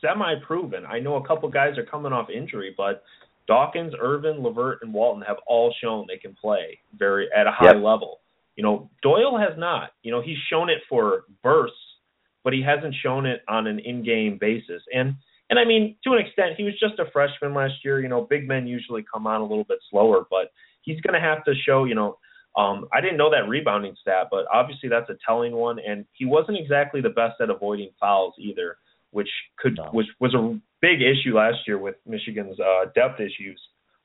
semi 0.00 0.34
proven. 0.46 0.84
I 0.86 0.98
know 0.98 1.16
a 1.16 1.26
couple 1.26 1.48
guys 1.48 1.78
are 1.78 1.84
coming 1.84 2.12
off 2.12 2.28
injury, 2.30 2.74
but 2.76 3.02
Dawkins, 3.46 3.94
Irvin, 3.98 4.42
Levert, 4.42 4.80
and 4.82 4.92
Walton 4.92 5.22
have 5.22 5.36
all 5.46 5.72
shown 5.80 6.06
they 6.08 6.18
can 6.18 6.34
play 6.34 6.78
very 6.98 7.28
at 7.34 7.46
a 7.46 7.52
high 7.52 7.72
Yep. 7.74 7.82
level. 7.82 8.20
You 8.56 8.62
know, 8.62 8.90
Doyle 9.02 9.38
has 9.38 9.56
not. 9.56 9.90
You 10.02 10.10
know, 10.10 10.20
he's 10.20 10.38
shown 10.50 10.68
it 10.68 10.78
for 10.88 11.24
bursts, 11.42 11.76
but 12.42 12.52
he 12.52 12.62
hasn't 12.62 12.94
shown 13.02 13.26
it 13.26 13.42
on 13.48 13.66
an 13.66 13.78
in-game 13.78 14.38
basis. 14.40 14.82
And 14.92 15.14
and 15.48 15.60
I 15.60 15.64
mean, 15.64 15.94
to 16.02 16.12
an 16.12 16.18
extent, 16.18 16.56
he 16.56 16.64
was 16.64 16.74
just 16.80 16.98
a 16.98 17.08
freshman 17.12 17.54
last 17.54 17.74
year. 17.84 18.00
You 18.00 18.08
know, 18.08 18.22
big 18.22 18.48
men 18.48 18.66
usually 18.66 19.04
come 19.10 19.26
on 19.28 19.40
a 19.40 19.44
little 19.46 19.64
bit 19.64 19.78
slower, 19.90 20.26
but 20.28 20.50
he's 20.82 21.00
going 21.02 21.14
to 21.14 21.20
have 21.20 21.44
to 21.44 21.54
show. 21.54 21.84
You 21.84 21.94
know, 21.94 22.18
um, 22.56 22.86
I 22.92 23.00
didn't 23.00 23.18
know 23.18 23.30
that 23.30 23.48
rebounding 23.48 23.94
stat, 24.00 24.28
but 24.30 24.46
obviously 24.52 24.88
that's 24.88 25.10
a 25.10 25.16
telling 25.26 25.52
one. 25.52 25.78
And 25.78 26.06
he 26.12 26.24
wasn't 26.24 26.58
exactly 26.58 27.00
the 27.00 27.10
best 27.10 27.40
at 27.40 27.50
avoiding 27.50 27.90
fouls 28.00 28.34
either, 28.38 28.78
which 29.10 29.28
could 29.58 29.76
No. 29.76 29.90
which 29.92 30.06
was 30.20 30.34
a 30.34 30.58
big 30.80 31.00
issue 31.02 31.36
last 31.36 31.58
year 31.66 31.78
with 31.78 31.96
Michigan's 32.06 32.58
uh, 32.58 32.86
depth 32.94 33.20
issues. 33.20 33.60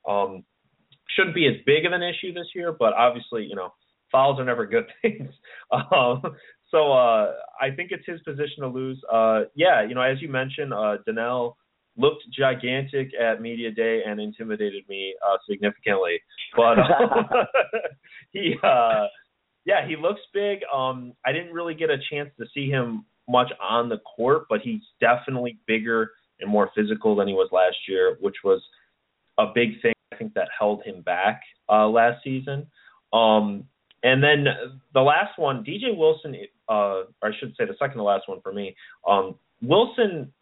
Um, 0.08 0.44
shouldn't 1.16 1.34
be 1.34 1.46
as 1.46 1.54
big 1.66 1.86
of 1.86 1.92
an 1.92 2.02
issue 2.02 2.32
this 2.32 2.48
year, 2.54 2.72
but 2.72 2.92
obviously, 2.92 3.44
you 3.44 3.54
know, 3.56 3.72
fouls 4.10 4.38
are 4.38 4.44
never 4.44 4.66
good 4.66 4.84
things. 5.02 5.30
um, 5.70 6.22
so 6.70 6.92
uh, 6.92 7.32
I 7.60 7.70
think 7.74 7.90
it's 7.90 8.06
his 8.06 8.20
position 8.22 8.62
to 8.62 8.68
lose. 8.68 9.00
Uh, 9.10 9.42
yeah, 9.54 9.82
you 9.86 9.94
know, 9.94 10.00
as 10.02 10.20
you 10.22 10.28
mentioned, 10.28 10.72
uh, 10.72 10.98
Donnal 11.08 11.54
looked 11.96 12.22
gigantic 12.36 13.10
at 13.20 13.40
media 13.40 13.70
day 13.70 14.00
and 14.06 14.20
intimidated 14.20 14.84
me 14.88 15.14
uh, 15.26 15.36
significantly. 15.48 16.20
But 16.56 16.78
um, 16.78 17.28
he, 18.32 18.54
uh, 18.62 19.06
yeah, 19.64 19.86
he 19.86 19.96
looks 19.96 20.20
big. 20.32 20.60
Um, 20.72 21.12
I 21.24 21.32
didn't 21.32 21.52
really 21.52 21.74
get 21.74 21.90
a 21.90 21.98
chance 22.10 22.30
to 22.38 22.46
see 22.54 22.68
him 22.68 23.04
much 23.28 23.50
on 23.60 23.88
the 23.88 23.98
court, 23.98 24.44
but 24.48 24.60
he's 24.62 24.80
definitely 25.00 25.58
bigger 25.66 26.12
and 26.40 26.50
more 26.50 26.70
physical 26.74 27.14
than 27.14 27.28
he 27.28 27.34
was 27.34 27.48
last 27.52 27.76
year, 27.88 28.16
which 28.20 28.36
was 28.44 28.60
a 29.38 29.46
big 29.54 29.80
thing. 29.80 29.92
I 30.12 30.16
think 30.16 30.34
that 30.34 30.48
held 30.58 30.82
him 30.84 31.02
back 31.02 31.42
uh, 31.70 31.88
last 31.88 32.22
season. 32.24 32.66
Um, 33.12 33.64
and 34.02 34.22
then 34.22 34.46
the 34.94 35.00
last 35.00 35.38
one, 35.38 35.64
DJ 35.64 35.96
Wilson, 35.96 36.34
uh, 36.68 36.72
or 36.72 37.06
I 37.22 37.30
should 37.38 37.54
say 37.56 37.64
the 37.64 37.76
second 37.78 37.98
to 37.98 38.02
last 38.02 38.28
one 38.28 38.40
for 38.42 38.52
me. 38.52 38.74
Um, 39.08 39.36
Wilson, 39.62 40.32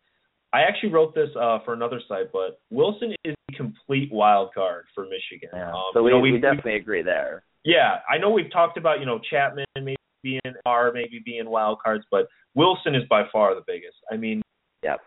I 0.53 0.63
actually 0.63 0.91
wrote 0.93 1.15
this 1.15 1.29
uh, 1.41 1.59
for 1.65 1.75
another 1.75 2.01
site, 2.09 2.33
but 2.33 2.61
Wilson 2.71 3.15
is 3.25 3.35
a 3.51 3.57
complete 3.57 4.11
wild 4.13 4.53
card 4.53 4.85
for 4.95 5.05
Michigan. 5.05 5.51
Yeah. 5.53 5.71
Um, 5.71 5.83
so 5.95 6.03
we, 6.03 6.11
you 6.11 6.17
know, 6.17 6.21
we, 6.23 6.39
definitely 6.39 6.75
agree 6.77 7.03
there. 7.03 7.45
yeah, 7.65 7.99
I 8.13 8.19
know 8.19 8.31
we've 8.31 8.51
talked 8.53 8.77
about 8.77 9.01
you 9.01 9.07
know 9.07 9.21
Chatman 9.33 9.65
maybe 9.77 9.97
being 10.23 10.41
R, 10.67 10.93
maybe 10.93 11.21
being 11.25 11.49
wild 11.49 11.79
cards, 11.83 12.05
but 12.11 12.29
Wilson 12.55 12.95
is 12.95 13.03
by 13.09 13.23
far 13.33 13.55
the 13.55 13.63
biggest. 13.67 13.97
I 14.11 14.17
mean, 14.17 14.43
Yep. 14.83 15.01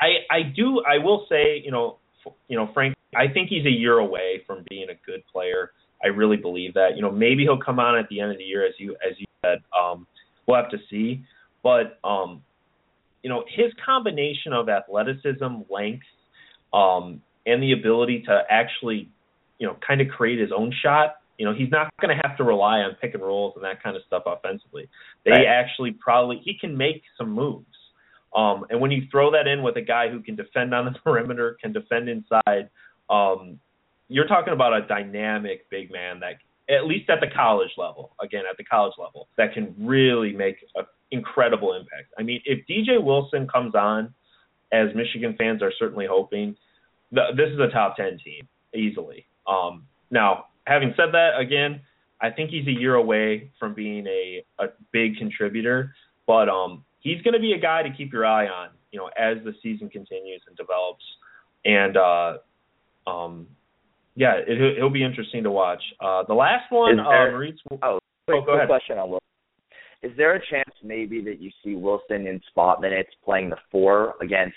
I 0.00 0.08
I 0.30 0.42
do 0.56 0.82
I 0.88 0.98
will 0.98 1.26
say 1.28 1.60
you 1.64 1.70
know 1.70 1.98
f- 2.26 2.32
you 2.48 2.56
know 2.56 2.70
Frank 2.72 2.94
I 3.14 3.28
think 3.28 3.48
he's 3.50 3.66
a 3.66 3.70
year 3.70 3.98
away 3.98 4.42
from 4.46 4.64
being 4.70 4.86
a 4.88 4.94
good 5.06 5.22
player. 5.30 5.72
I 6.02 6.08
really 6.08 6.36
believe 6.38 6.72
that. 6.74 6.96
You 6.96 7.02
know 7.02 7.10
maybe 7.10 7.42
he'll 7.42 7.60
come 7.60 7.78
on 7.78 7.98
at 7.98 8.08
the 8.08 8.20
end 8.20 8.32
of 8.32 8.38
the 8.38 8.44
year 8.44 8.66
as 8.66 8.74
you 8.78 8.96
as 9.06 9.18
you 9.18 9.26
said. 9.44 9.58
Um, 9.78 10.06
we'll 10.46 10.56
have 10.56 10.70
to 10.70 10.78
see, 10.88 11.24
but 11.62 11.98
um, 12.04 12.42
you 13.22 13.30
know 13.30 13.44
his 13.48 13.72
combination 13.84 14.52
of 14.52 14.68
athleticism, 14.68 15.62
length, 15.70 16.06
um, 16.72 17.22
and 17.46 17.62
the 17.62 17.72
ability 17.72 18.22
to 18.26 18.42
actually 18.50 19.08
you 19.58 19.66
know 19.66 19.76
kind 19.86 20.00
of 20.00 20.08
create 20.08 20.38
his 20.38 20.50
own 20.56 20.72
shot. 20.82 21.16
You 21.38 21.46
know 21.46 21.54
he's 21.54 21.70
not 21.70 21.92
going 22.00 22.16
to 22.16 22.20
have 22.26 22.36
to 22.38 22.44
rely 22.44 22.78
on 22.80 22.94
pick 23.00 23.14
and 23.14 23.22
rolls 23.22 23.54
and 23.56 23.64
that 23.64 23.82
kind 23.82 23.96
of 23.96 24.02
stuff 24.06 24.24
offensively. 24.26 24.88
They 25.24 25.32
Right. 25.32 25.46
actually 25.46 25.92
probably 25.92 26.40
he 26.44 26.54
can 26.58 26.76
make 26.76 27.02
some 27.16 27.30
moves. 27.30 27.66
Um, 28.34 28.64
and 28.70 28.80
when 28.80 28.90
you 28.90 29.02
throw 29.10 29.30
that 29.32 29.46
in 29.46 29.62
with 29.62 29.76
a 29.76 29.82
guy 29.82 30.08
who 30.08 30.20
can 30.20 30.36
defend 30.36 30.74
on 30.74 30.86
the 30.86 30.98
perimeter, 31.04 31.56
can 31.60 31.72
defend 31.72 32.08
inside, 32.08 32.70
um, 33.10 33.60
you're 34.08 34.26
talking 34.26 34.52
about 34.52 34.72
a 34.74 34.86
dynamic 34.86 35.68
big 35.70 35.90
man 35.90 36.20
that, 36.20 36.34
at 36.68 36.86
least 36.86 37.10
at 37.10 37.20
the 37.20 37.26
college 37.26 37.70
level, 37.76 38.14
again 38.22 38.44
at 38.48 38.56
the 38.56 38.64
college 38.64 38.94
level, 38.98 39.28
that 39.36 39.52
can 39.52 39.74
really 39.78 40.32
make 40.32 40.56
an 40.74 40.84
incredible 41.10 41.74
impact. 41.74 42.12
I 42.18 42.22
mean, 42.22 42.40
if 42.44 42.66
DJ 42.66 43.02
Wilson 43.02 43.48
comes 43.48 43.74
on, 43.74 44.14
as 44.72 44.88
Michigan 44.94 45.34
fans 45.36 45.62
are 45.62 45.72
certainly 45.78 46.06
hoping, 46.08 46.56
th- 47.14 47.36
this 47.36 47.50
is 47.50 47.58
a 47.58 47.68
top 47.68 47.96
ten 47.96 48.18
team 48.24 48.48
easily. 48.74 49.26
Um, 49.46 49.84
now, 50.10 50.46
having 50.66 50.94
said 50.96 51.12
that, 51.12 51.38
again, 51.38 51.80
I 52.20 52.30
think 52.30 52.50
he's 52.50 52.66
a 52.66 52.72
year 52.72 52.94
away 52.94 53.50
from 53.58 53.74
being 53.74 54.06
a 54.06 54.44
a 54.58 54.66
big 54.92 55.16
contributor, 55.16 55.94
but 56.26 56.48
um, 56.48 56.84
he's 57.00 57.20
going 57.22 57.34
to 57.34 57.40
be 57.40 57.52
a 57.52 57.58
guy 57.58 57.82
to 57.82 57.90
keep 57.90 58.12
your 58.12 58.24
eye 58.24 58.46
on, 58.46 58.70
you 58.92 58.98
know, 58.98 59.10
as 59.18 59.38
the 59.44 59.54
season 59.62 59.88
continues 59.88 60.42
and 60.46 60.56
develops, 60.56 61.04
and 61.64 61.96
uh, 61.96 62.38
um, 63.06 63.46
yeah, 64.14 64.34
it, 64.46 64.60
it'll 64.78 64.90
be 64.90 65.04
interesting 65.04 65.42
to 65.44 65.50
watch. 65.50 65.82
Uh, 66.00 66.22
the 66.28 66.34
last 66.34 66.70
one, 66.70 66.92
Is 66.98 67.04
there- 67.08 67.28
uh, 67.28 67.30
Moritz. 67.32 67.58
Oh, 67.82 67.98
quick, 68.26 68.38
Oh, 68.42 68.46
go 68.46 68.52
ahead. 68.54 68.68
question 68.68 68.98
on 68.98 69.08
Wilson. 69.10 69.20
Is 70.02 70.10
there 70.16 70.34
a 70.34 70.40
chance 70.50 70.70
maybe 70.82 71.22
that 71.22 71.40
you 71.40 71.50
see 71.64 71.74
Wilson 71.76 72.26
in 72.26 72.40
spot 72.48 72.80
minutes 72.80 73.10
playing 73.24 73.50
the 73.50 73.56
four 73.70 74.14
against 74.20 74.56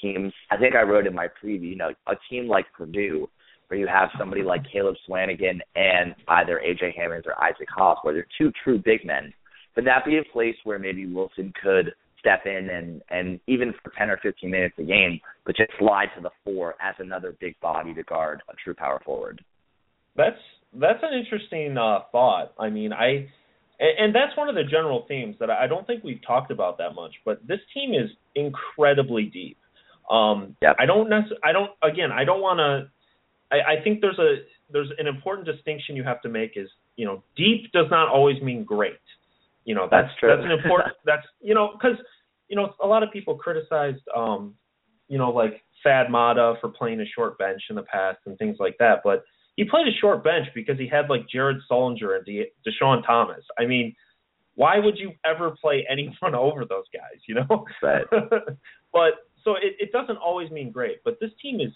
teams? 0.00 0.32
I 0.50 0.56
think 0.56 0.74
I 0.74 0.82
wrote 0.82 1.06
in 1.06 1.14
my 1.14 1.28
preview, 1.28 1.68
you 1.68 1.76
know, 1.76 1.90
a 2.06 2.14
team 2.30 2.48
like 2.48 2.64
Purdue, 2.72 3.28
where 3.68 3.78
you 3.78 3.86
have 3.86 4.08
somebody 4.18 4.42
like 4.42 4.62
Caleb 4.72 4.94
Swanigan 5.08 5.58
and 5.74 6.14
either 6.28 6.62
AJ 6.64 6.96
Hammons 6.96 7.24
or 7.26 7.34
Isaac 7.42 7.68
Haas, 7.68 7.98
where 8.02 8.14
they're 8.14 8.26
two 8.38 8.50
true 8.64 8.78
big 8.78 9.04
men. 9.04 9.34
Would 9.76 9.86
that 9.86 10.06
be 10.06 10.16
a 10.16 10.24
place 10.32 10.56
where 10.64 10.78
maybe 10.78 11.04
Wilson 11.06 11.52
could 11.62 11.92
step 12.26 12.44
in 12.46 12.68
and 12.70 13.02
and 13.10 13.38
even 13.46 13.72
for 13.82 13.92
ten 13.96 14.10
or 14.10 14.18
fifteen 14.22 14.50
minutes 14.50 14.74
a 14.78 14.82
game, 14.82 15.20
but 15.44 15.56
just 15.56 15.70
slide 15.78 16.08
to 16.16 16.22
the 16.22 16.30
four 16.44 16.74
as 16.80 16.94
another 16.98 17.36
big 17.40 17.58
body 17.60 17.94
to 17.94 18.02
guard 18.02 18.42
a 18.48 18.54
true 18.62 18.74
power 18.74 19.00
forward? 19.04 19.42
That's 20.16 20.36
that's 20.74 20.98
an 21.02 21.16
interesting 21.18 21.78
uh, 21.78 22.00
thought. 22.10 22.52
I 22.58 22.68
mean, 22.70 22.92
I 22.92 23.28
and, 23.78 23.92
and 23.98 24.14
that's 24.14 24.36
one 24.36 24.48
of 24.48 24.54
the 24.56 24.64
general 24.64 25.04
themes 25.06 25.36
that 25.38 25.50
I 25.50 25.66
don't 25.66 25.86
think 25.86 26.02
we've 26.02 26.20
talked 26.26 26.50
about 26.50 26.78
that 26.78 26.94
much. 26.94 27.12
But 27.24 27.46
this 27.46 27.60
team 27.72 27.92
is 27.94 28.10
incredibly 28.34 29.24
deep. 29.24 29.56
Um, 30.10 30.56
Yep. 30.62 30.76
I 30.78 30.86
don't 30.86 31.08
necess- 31.08 31.38
I 31.44 31.52
don't 31.52 31.70
again. 31.82 32.10
I 32.12 32.24
don't 32.24 32.40
want 32.40 32.58
to. 32.58 32.90
I, 33.54 33.78
I 33.78 33.82
think 33.84 34.00
there's 34.00 34.18
a 34.18 34.36
there's 34.72 34.90
an 34.98 35.06
important 35.06 35.46
distinction 35.46 35.94
you 35.94 36.02
have 36.02 36.20
to 36.22 36.28
make 36.28 36.52
is 36.56 36.68
you 36.96 37.06
know 37.06 37.22
deep 37.36 37.70
does 37.72 37.86
not 37.90 38.08
always 38.08 38.42
mean 38.42 38.64
great. 38.64 38.98
You 39.64 39.74
know 39.74 39.88
that's 39.90 40.08
That's 40.08 40.20
true. 40.20 40.28
that's 40.30 40.44
an 40.44 40.52
important 40.52 40.94
that's 41.04 41.26
you 41.40 41.54
know 41.54 41.70
because 41.72 41.96
you 42.48 42.56
know 42.56 42.74
a 42.82 42.86
lot 42.86 43.02
of 43.02 43.10
people 43.12 43.34
criticized 43.36 44.02
um 44.14 44.54
you 45.08 45.18
know 45.18 45.30
like 45.30 45.62
Thad 45.82 46.10
Matta 46.10 46.54
for 46.60 46.68
playing 46.68 47.00
a 47.00 47.06
short 47.06 47.38
bench 47.38 47.62
in 47.70 47.76
the 47.76 47.82
past 47.82 48.18
and 48.26 48.36
things 48.38 48.56
like 48.58 48.76
that, 48.78 49.00
but 49.04 49.24
he 49.56 49.64
played 49.64 49.86
a 49.86 49.96
short 50.00 50.22
bench 50.22 50.46
because 50.54 50.78
he 50.78 50.86
had 50.86 51.08
like 51.08 51.28
Jared 51.28 51.58
Sullinger 51.70 52.16
and 52.16 52.24
De- 52.26 52.52
Deshaun 52.66 53.04
Thomas. 53.06 53.42
I 53.58 53.66
mean, 53.66 53.94
why 54.54 54.78
would 54.78 54.98
you 54.98 55.12
ever 55.24 55.52
play 55.60 55.86
anyone 55.88 56.34
over 56.34 56.64
those 56.64 56.84
guys? 56.92 57.20
You 57.26 57.36
know, 57.36 57.64
Right. 57.82 58.04
but 58.92 59.12
so 59.44 59.54
it, 59.54 59.76
it 59.78 59.92
doesn't 59.92 60.16
always 60.16 60.50
mean 60.50 60.70
great. 60.70 61.02
But 61.04 61.18
this 61.20 61.30
team 61.40 61.60
is 61.60 61.72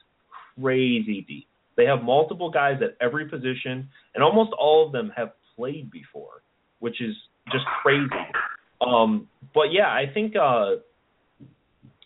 crazy 0.58 1.24
deep. 1.26 1.46
They 1.76 1.86
have 1.86 2.02
multiple 2.02 2.50
guys 2.50 2.80
at 2.82 2.96
every 3.00 3.28
position, 3.28 3.88
and 4.14 4.22
almost 4.22 4.50
all 4.58 4.84
of 4.84 4.92
them 4.92 5.12
have 5.16 5.30
played 5.56 5.90
before, 5.90 6.42
which 6.80 7.00
is 7.00 7.14
just 7.52 7.64
crazy. 7.82 8.08
Um, 8.80 9.28
but 9.54 9.72
yeah, 9.72 9.88
I 9.88 10.04
think 10.12 10.34
uh, 10.36 10.76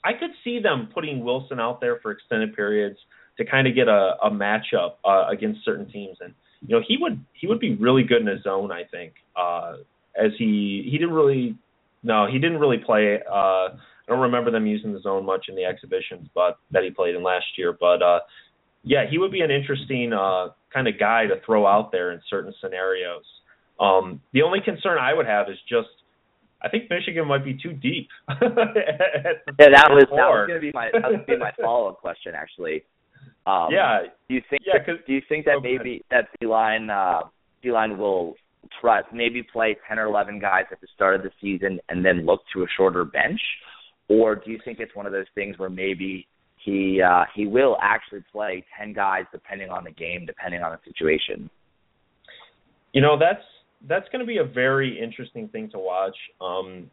I 0.04 0.12
could 0.12 0.30
see 0.42 0.60
them 0.60 0.88
putting 0.92 1.24
Wilson 1.24 1.60
out 1.60 1.80
there 1.80 1.98
for 2.00 2.10
extended 2.10 2.54
periods 2.54 2.98
to 3.38 3.44
kind 3.44 3.66
of 3.66 3.74
get 3.74 3.88
a, 3.88 4.14
a 4.22 4.30
matchup 4.30 4.94
uh, 5.04 5.26
against 5.30 5.64
certain 5.64 5.90
teams, 5.90 6.18
and 6.20 6.34
you 6.66 6.76
know 6.76 6.82
he 6.86 6.96
would 6.98 7.24
he 7.32 7.46
would 7.46 7.60
be 7.60 7.74
really 7.74 8.02
good 8.02 8.20
in 8.20 8.26
his 8.26 8.42
zone. 8.42 8.70
I 8.70 8.84
think 8.84 9.14
uh, 9.36 9.76
as 10.16 10.32
he 10.38 10.88
he 10.90 10.98
didn't 10.98 11.14
really 11.14 11.56
no 12.02 12.26
he 12.30 12.38
didn't 12.38 12.58
really 12.58 12.78
play. 12.78 13.20
Uh, 13.30 13.70
I 14.06 14.12
don't 14.12 14.20
remember 14.20 14.50
them 14.50 14.66
using 14.66 14.92
the 14.92 15.00
zone 15.00 15.24
much 15.24 15.46
in 15.48 15.56
the 15.56 15.64
exhibitions, 15.64 16.28
but 16.34 16.58
that 16.72 16.84
he 16.84 16.90
played 16.90 17.14
in 17.14 17.22
last 17.22 17.46
year. 17.56 17.74
But 17.78 18.02
uh, 18.02 18.20
yeah, 18.82 19.04
he 19.10 19.16
would 19.18 19.32
be 19.32 19.40
an 19.40 19.50
interesting 19.50 20.12
uh, 20.12 20.48
kind 20.72 20.86
of 20.86 20.98
guy 20.98 21.26
to 21.26 21.36
throw 21.46 21.66
out 21.66 21.90
there 21.90 22.12
in 22.12 22.20
certain 22.28 22.52
scenarios. 22.60 23.24
Um, 23.80 24.20
the 24.32 24.42
only 24.42 24.60
concern 24.60 24.98
I 24.98 25.14
would 25.14 25.26
have 25.26 25.48
is 25.48 25.56
just 25.68 25.88
I 26.64 26.68
think 26.70 26.88
Michigan 26.90 27.28
might 27.28 27.44
be 27.44 27.54
too 27.60 27.72
deep. 27.74 28.08
Yeah, 28.28 29.68
that 29.70 29.88
was 29.90 30.04
that 30.10 30.28
was 30.28 30.48
gonna 30.48 30.60
be 30.60 30.72
my 30.72 30.90
that 30.92 31.10
was 31.10 31.20
be 31.26 31.36
my 31.36 31.52
follow 31.60 31.88
up 31.88 32.00
question 32.00 32.32
actually. 32.34 32.82
Um, 33.46 33.68
yeah, 33.70 34.02
Do 34.28 34.34
you 34.34 34.42
think 34.48 34.62
Yeah, 34.66 34.78
that, 34.86 35.06
do 35.06 35.12
you 35.12 35.20
think 35.28 35.44
that 35.44 35.56
Oh, 35.56 35.60
go 35.60 35.68
ahead. 35.68 35.78
maybe 35.84 36.02
that 36.10 36.28
Beilein 36.42 36.88
uh 36.90 37.28
Beilein 37.62 37.96
will 37.98 38.34
try 38.80 39.02
maybe 39.12 39.42
play 39.42 39.76
ten 39.86 39.98
or 39.98 40.06
eleven 40.06 40.38
guys 40.38 40.64
at 40.72 40.80
the 40.80 40.86
start 40.94 41.14
of 41.14 41.22
the 41.22 41.30
season 41.40 41.78
and 41.90 42.04
then 42.04 42.24
look 42.24 42.40
to 42.54 42.62
a 42.62 42.66
shorter 42.76 43.04
bench? 43.04 43.40
Or 44.08 44.34
do 44.34 44.50
you 44.50 44.58
think 44.64 44.80
it's 44.80 44.94
one 44.94 45.06
of 45.06 45.12
those 45.12 45.26
things 45.34 45.58
where 45.58 45.70
maybe 45.70 46.26
he 46.56 47.02
uh 47.02 47.24
he 47.34 47.46
will 47.46 47.76
actually 47.82 48.24
play 48.32 48.64
ten 48.78 48.92
guys 48.94 49.24
depending 49.32 49.68
on 49.70 49.84
the 49.84 49.90
game, 49.92 50.24
depending 50.26 50.62
on 50.62 50.72
the 50.72 50.78
situation? 50.90 51.50
you 52.92 53.02
know 53.02 53.18
that's 53.18 53.42
that's 53.88 54.08
going 54.10 54.20
to 54.20 54.26
be 54.26 54.38
a 54.38 54.44
very 54.44 55.00
interesting 55.00 55.48
thing 55.48 55.70
to 55.70 55.78
watch. 55.78 56.16
Um, 56.40 56.90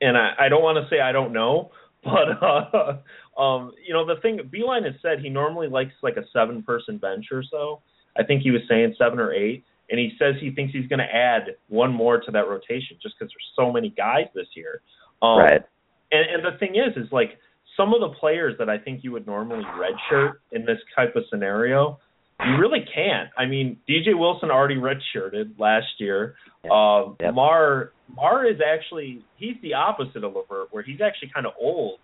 and 0.00 0.16
I, 0.16 0.32
I 0.38 0.48
don't 0.48 0.62
want 0.62 0.78
to 0.82 0.94
say 0.94 1.00
I 1.00 1.12
don't 1.12 1.32
know, 1.32 1.70
but 2.04 2.42
uh, 2.42 3.40
um, 3.40 3.72
you 3.86 3.94
know 3.94 4.04
the 4.04 4.20
thing 4.20 4.38
Beilein 4.52 4.84
has 4.84 4.94
said 5.02 5.20
he 5.20 5.28
normally 5.28 5.68
likes 5.68 5.92
like 6.02 6.16
a 6.16 6.24
seven 6.32 6.62
person 6.62 6.98
bench 6.98 7.26
or 7.30 7.42
so. 7.48 7.80
I 8.18 8.22
think 8.22 8.42
he 8.42 8.50
was 8.50 8.62
saying 8.68 8.94
seven 8.98 9.18
or 9.18 9.32
eight, 9.32 9.64
and 9.90 9.98
he 9.98 10.12
says 10.18 10.34
he 10.40 10.50
thinks 10.50 10.72
he's 10.72 10.88
going 10.88 10.98
to 10.98 11.14
add 11.14 11.56
one 11.68 11.92
more 11.92 12.20
to 12.20 12.30
that 12.32 12.48
rotation 12.48 12.96
just 13.02 13.14
because 13.18 13.32
there's 13.32 13.52
so 13.56 13.72
many 13.72 13.90
guys 13.90 14.26
this 14.34 14.48
year. 14.54 14.82
Um, 15.22 15.38
right. 15.38 15.62
And, 16.10 16.26
and 16.30 16.44
the 16.44 16.58
thing 16.58 16.74
is, 16.76 16.96
is 16.96 17.10
like 17.10 17.38
some 17.76 17.94
of 17.94 18.00
the 18.00 18.10
players 18.18 18.54
that 18.58 18.68
I 18.68 18.78
think 18.78 19.02
you 19.02 19.12
would 19.12 19.26
normally 19.26 19.64
redshirt 19.64 20.34
in 20.52 20.66
this 20.66 20.78
type 20.94 21.16
of 21.16 21.24
scenario, 21.30 21.98
you 22.46 22.56
really 22.58 22.84
can't. 22.94 23.30
I 23.36 23.46
mean, 23.46 23.78
DJ 23.88 24.18
Wilson 24.18 24.50
already 24.50 24.76
redshirted 24.76 25.58
last 25.58 25.86
year. 25.98 26.34
Um, 26.70 27.16
Yep. 27.20 27.34
Mar 27.34 27.92
Mar 28.14 28.46
is 28.46 28.60
actually 28.60 29.22
he's 29.36 29.56
the 29.62 29.74
opposite 29.74 30.22
of 30.24 30.34
LeVert, 30.34 30.68
where 30.70 30.82
he's 30.82 31.00
actually 31.00 31.30
kind 31.34 31.46
of 31.46 31.52
old 31.60 31.98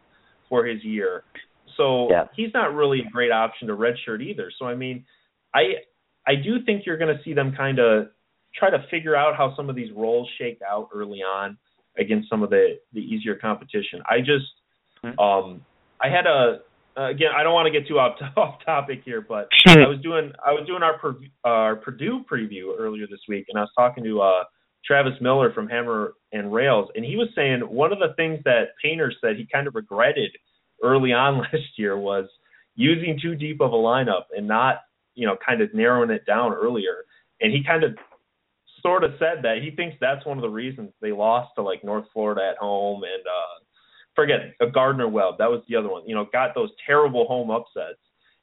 for 0.48 0.64
his 0.64 0.82
year, 0.82 1.24
so 1.76 2.08
Yeah. 2.10 2.26
he's 2.34 2.52
not 2.54 2.74
really 2.74 3.00
a 3.00 3.10
great 3.10 3.30
option 3.30 3.68
to 3.68 3.76
redshirt 3.76 4.22
either. 4.22 4.50
So 4.58 4.66
I 4.66 4.74
mean, 4.74 5.04
I 5.54 5.82
I 6.26 6.34
do 6.34 6.62
think 6.62 6.86
you're 6.86 6.96
going 6.98 7.16
to 7.16 7.22
see 7.22 7.32
them 7.34 7.52
kind 7.54 7.78
of 7.78 8.08
try 8.54 8.70
to 8.70 8.82
figure 8.90 9.14
out 9.14 9.36
how 9.36 9.54
some 9.54 9.68
of 9.68 9.76
these 9.76 9.92
roles 9.92 10.28
shake 10.38 10.60
out 10.62 10.88
early 10.94 11.22
on 11.22 11.56
against 11.98 12.28
some 12.30 12.42
of 12.42 12.50
the 12.50 12.78
the 12.92 13.00
easier 13.00 13.34
competition. 13.34 14.02
I 14.08 14.20
just 14.20 14.46
Mhm. 15.04 15.18
um 15.20 15.64
I 16.00 16.08
had 16.08 16.26
a 16.26 16.60
uh, 16.98 17.10
again 17.10 17.30
I 17.36 17.42
don't 17.42 17.54
want 17.54 17.66
to 17.66 17.78
get 17.78 17.88
too 17.88 17.98
off 17.98 18.18
off 18.36 18.56
topic 18.64 19.02
here, 19.04 19.24
but 19.26 19.48
I 19.66 19.88
was 19.88 20.00
doing 20.02 20.32
I 20.44 20.52
was 20.52 20.66
doing 20.66 20.82
our 20.82 21.16
our 21.44 21.76
Purdue 21.76 22.24
preview 22.30 22.74
earlier 22.78 23.06
this 23.08 23.20
week, 23.28 23.46
and 23.48 23.58
I 23.58 23.62
was 23.62 23.70
talking 23.76 24.04
to 24.04 24.20
uh 24.20 24.44
Travis 24.84 25.20
Miller 25.20 25.52
from 25.52 25.68
Hammer 25.68 26.14
and 26.32 26.52
Rails, 26.52 26.88
and 26.94 27.04
he 27.04 27.16
was 27.16 27.28
saying 27.34 27.60
one 27.60 27.92
of 27.92 27.98
the 27.98 28.14
things 28.16 28.40
that 28.44 28.68
Painter 28.82 29.12
said 29.20 29.36
he 29.36 29.46
kind 29.52 29.66
of 29.66 29.74
regretted 29.74 30.30
early 30.82 31.12
on 31.12 31.38
last 31.52 31.76
year 31.76 31.96
was 31.98 32.26
using 32.74 33.18
too 33.20 33.34
deep 33.34 33.60
of 33.60 33.72
a 33.72 33.76
lineup 33.76 34.24
and 34.36 34.46
not 34.46 34.80
you 35.14 35.26
know 35.26 35.36
kind 35.44 35.60
of 35.60 35.72
narrowing 35.74 36.10
it 36.10 36.26
down 36.26 36.52
earlier, 36.52 37.04
and 37.40 37.52
he 37.52 37.62
kind 37.64 37.84
of 37.84 37.96
sort 38.82 39.04
of 39.04 39.12
said 39.18 39.42
that 39.42 39.58
he 39.62 39.70
thinks 39.70 39.96
that's 40.00 40.24
one 40.24 40.38
of 40.38 40.42
the 40.42 40.48
reasons 40.48 40.90
they 41.00 41.12
lost 41.12 41.50
to 41.56 41.62
like 41.62 41.82
North 41.84 42.04
Florida 42.12 42.48
at 42.50 42.56
home 42.58 43.02
and 43.02 43.26
uh 43.26 43.64
forget 44.18 44.40
a 44.60 44.66
Gardner 44.66 45.06
Webb 45.08 45.34
that 45.38 45.48
was 45.48 45.62
the 45.68 45.76
other 45.76 45.88
one 45.88 46.02
you 46.04 46.12
know 46.16 46.26
got 46.32 46.52
those 46.52 46.70
terrible 46.84 47.24
home 47.28 47.50
upsets 47.52 48.00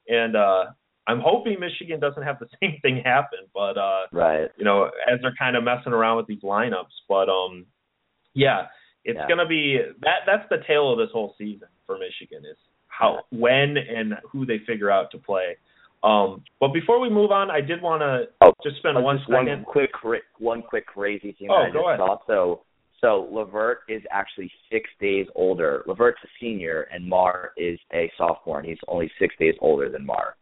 and 0.08 0.34
uh 0.34 0.64
I'm 1.06 1.20
hoping 1.20 1.60
Michigan 1.60 2.00
doesn't 2.00 2.22
have 2.22 2.38
the 2.38 2.48
same 2.62 2.78
thing 2.80 3.02
happen 3.04 3.40
but 3.52 3.76
uh 3.76 4.04
Right. 4.10 4.48
you 4.56 4.64
know 4.64 4.84
as 5.06 5.20
they're 5.20 5.34
kind 5.38 5.54
of 5.54 5.62
messing 5.64 5.92
around 5.92 6.16
with 6.16 6.26
these 6.26 6.40
lineups 6.40 6.96
but 7.10 7.28
um 7.28 7.66
yeah 8.32 8.68
it's 9.04 9.18
Yeah. 9.18 9.26
going 9.28 9.38
to 9.38 9.46
be 9.46 9.78
that 10.00 10.20
that's 10.26 10.48
the 10.48 10.58
tale 10.66 10.90
of 10.90 10.98
this 10.98 11.10
whole 11.12 11.34
season 11.36 11.68
for 11.84 11.98
Michigan 11.98 12.42
is 12.50 12.56
how 12.88 13.20
when 13.30 13.76
and 13.76 14.14
who 14.32 14.46
they 14.46 14.60
figure 14.66 14.90
out 14.90 15.10
to 15.10 15.18
play 15.18 15.56
um 16.02 16.42
but 16.58 16.68
before 16.72 16.98
we 17.00 17.10
move 17.10 17.30
on 17.32 17.50
I 17.50 17.60
did 17.60 17.82
want 17.82 18.00
to 18.00 18.28
Oh, 18.40 18.52
just 18.64 18.78
spend 18.78 18.96
Uh, 18.96 19.02
one 19.02 19.18
just 19.18 19.28
second 19.28 19.46
one 19.48 19.64
quick, 19.64 19.90
one 20.38 20.62
quick 20.62 20.86
crazy 20.86 21.32
thing 21.38 21.48
Oh, 21.50 21.64
I 21.68 21.70
go 21.70 21.80
just 21.80 21.86
ahead. 21.88 21.98
saw. 21.98 22.16
So, 22.26 22.62
so 23.00 23.28
LeVert 23.30 23.80
is 23.88 24.02
actually 24.10 24.50
six 24.72 24.88
days 25.00 25.26
older. 25.34 25.82
LeVert's 25.86 26.18
a 26.24 26.28
senior, 26.40 26.82
and 26.92 27.06
Mar 27.08 27.52
is 27.56 27.78
a 27.92 28.10
sophomore, 28.16 28.58
and 28.60 28.68
he's 28.68 28.78
only 28.88 29.10
six 29.18 29.34
days 29.38 29.54
older 29.60 29.88
than 29.90 30.04
Mar. 30.06 30.36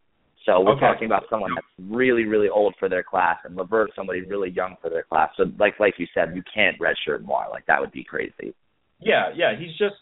So 0.45 0.61
we're 0.61 0.73
Okay. 0.73 0.81
talking 0.85 1.05
about 1.07 1.23
someone 1.29 1.55
that's 1.55 1.65
really, 1.89 2.25
really 2.25 2.49
old 2.49 2.75
for 2.79 2.87
their 2.87 3.03
class, 3.03 3.37
and 3.43 3.55
LeVert 3.55 3.91
somebody 3.95 4.21
really 4.21 4.51
young 4.51 4.75
for 4.81 4.89
their 4.89 5.03
class. 5.03 5.31
So, 5.37 5.45
like, 5.57 5.79
like 5.79 5.95
you 5.97 6.07
said, 6.13 6.35
you 6.35 6.43
can't 6.53 6.77
redshirt 6.79 7.23
Mar. 7.25 7.47
Like 7.49 7.65
that 7.65 7.81
would 7.81 7.91
be 7.91 8.03
crazy. 8.03 8.53
Yeah, 9.01 9.31
yeah, 9.35 9.53
he's 9.57 9.75
just 9.77 9.95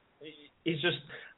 he's 0.64 0.82
just 0.82 0.98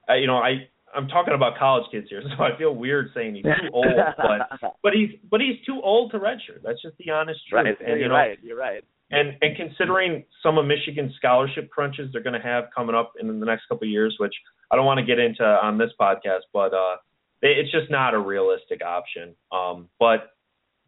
uh, 0.10 0.16
you 0.16 0.28
know 0.28 0.38
I 0.38 0.68
I'm 0.96 1.08
talking 1.08 1.34
about 1.34 1.58
college 1.58 1.86
kids 1.92 2.08
here, 2.10 2.24
so 2.38 2.44
I 2.44 2.58
feel 2.58 2.74
weird 2.74 3.10
saying 3.14 3.36
he's 3.36 3.44
too 3.46 3.70
old, 3.74 4.00
but 4.18 4.50
but 4.84 4.94
he's 4.94 5.12
but 5.30 5.40
he's 5.40 5.64
too 5.66 5.80
old 5.84 6.12
to 6.12 6.20
redshirt. 6.20 6.62
That's 6.64 6.82
just 6.82 6.98
the 6.98 7.12
honest 7.12 7.40
truth. 7.48 7.64
right, 7.64 7.78
And 7.82 7.92
you 7.96 8.00
you're 8.02 8.10
know, 8.10 8.16
right, 8.16 8.40
you're 8.42 8.58
right. 8.58 8.84
And 9.12 9.38
and 9.42 9.56
considering 9.56 10.26
some 10.42 10.58
of 10.58 10.66
Michigan's 10.66 11.14
scholarship 11.16 11.70
crunches 11.70 12.12
they're 12.12 12.24
going 12.24 12.40
to 12.40 12.48
have 12.48 12.66
coming 12.76 12.96
up 12.96 13.14
in 13.20 13.40
the 13.40 13.46
next 13.46 13.68
couple 13.68 13.86
of 13.86 13.90
years, 13.92 14.16
which 14.20 14.34
I 14.72 14.76
don't 14.76 14.86
want 14.86 15.00
to 15.00 15.06
get 15.06 15.20
into 15.20 15.44
on 15.44 15.78
this 15.78 15.92
podcast, 16.00 16.42
but 16.52 16.74
uh, 16.74 16.96
it- 17.42 17.60
it's 17.60 17.72
just 17.72 17.92
not 17.92 18.14
a 18.16 18.20
realistic 18.20 18.84
option. 18.84 19.36
Um, 19.52 19.90
but 20.00 20.32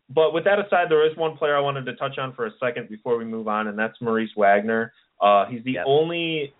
but 0.09 0.33
with 0.33 0.45
that 0.45 0.57
aside, 0.57 0.87
there 0.89 1.05
is 1.09 1.15
one 1.17 1.37
player 1.37 1.55
I 1.55 1.59
wanted 1.59 1.85
to 1.85 1.95
touch 1.95 2.17
on 2.17 2.33
for 2.33 2.45
a 2.47 2.51
second 2.59 2.89
before 2.89 3.17
we 3.17 3.25
move 3.25 3.47
on, 3.47 3.67
and 3.67 3.77
that's 3.77 3.99
Moritz 4.01 4.31
Wagner. 4.37 4.93
Uh, 5.21 5.45
he's 5.47 5.63
the 5.65 5.73
Yep. 5.73 5.83
only, 5.85 6.53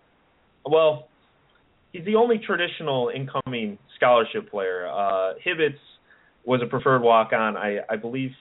well, 0.66 1.08
he's 1.92 2.04
the 2.04 2.14
only 2.14 2.38
traditional 2.38 3.08
incoming 3.08 3.78
scholarship 3.96 4.50
player. 4.50 4.86
Uh, 4.86 5.32
Hibbitts 5.44 5.78
was 6.44 6.60
a 6.62 6.66
preferred 6.66 7.00
walk-on. 7.02 7.56
I, 7.56 7.78
I 7.88 7.96
believe 7.96 8.32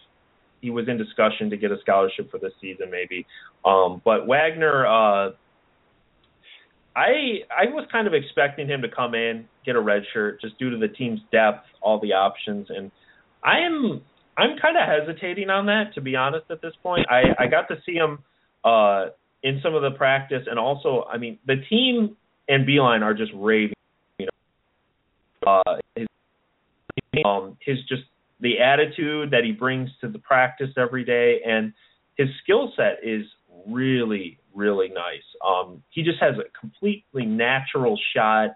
he 0.68 0.72
was 0.72 0.89
in 0.89 0.97
discussion 0.97 1.49
to 1.49 1.55
get 1.55 1.72
a 1.72 1.78
scholarship 1.80 2.30
for 2.30 2.39
this 2.39 2.51
season, 2.59 2.91
maybe. 2.91 3.26
Um, 3.63 4.01
but 4.03 4.28
Wagner, 4.28 4.86
uh, 4.86 5.32
I 6.93 7.39
I 7.49 7.72
was 7.72 7.88
kind 7.89 8.05
of 8.05 8.13
expecting 8.13 8.68
him 8.68 8.82
to 8.82 8.89
come 8.93 9.15
in, 9.15 9.45
get 9.65 9.78
a 9.78 9.80
red 9.80 10.03
shirt, 10.13 10.41
just 10.41 10.59
due 10.59 10.70
to 10.70 10.78
the 10.78 10.89
team's 10.89 11.22
depth, 11.32 11.65
all 11.82 12.01
the 12.01 12.11
options, 12.11 12.68
and 12.70 12.91
I 13.45 13.59
am 13.59 14.01
I'm 14.38 14.57
kind 14.61 14.76
of 14.76 14.84
hesitating 14.86 15.49
on 15.49 15.68
that 15.68 15.93
to 15.95 16.01
be 16.01 16.18
honest 16.18 16.51
at 16.51 16.61
this 16.61 16.74
point. 16.84 17.07
I 17.09 17.22
I 17.41 17.47
got 17.47 17.70
to 17.70 17.76
see 17.86 17.93
him 17.93 18.20
uh 18.65 19.05
in 19.43 19.61
some 19.63 19.74
of 19.74 19.84
the 19.84 19.91
practice 19.91 20.43
and 20.47 20.59
also 20.59 21.05
I 21.09 21.18
mean 21.18 21.38
the 21.45 21.55
team 21.70 22.18
and 22.49 22.68
Beilein 22.68 23.03
are 23.03 23.13
just 23.13 23.32
raving 23.36 23.76
you 24.18 24.28
know 25.45 25.61
uh 25.65 25.78
his 25.95 26.07
um 27.24 27.55
his 27.63 27.78
just 27.88 28.03
the 28.40 28.60
attitude 28.60 29.32
that 29.32 29.44
he 29.44 29.52
brings 29.52 29.90
to 30.02 30.08
the 30.08 30.20
practice 30.20 30.70
every 30.78 31.04
day 31.04 31.42
and 31.46 31.74
his 32.18 32.30
skill 32.44 32.72
set 32.76 33.00
is 33.04 33.24
really 33.68 34.40
really 34.54 34.90
nice. 34.90 35.24
Um 35.46 35.84
he 35.90 36.04
just 36.04 36.20
has 36.20 36.36
a 36.38 36.60
completely 36.60 37.26
natural 37.26 38.00
shot. 38.16 38.52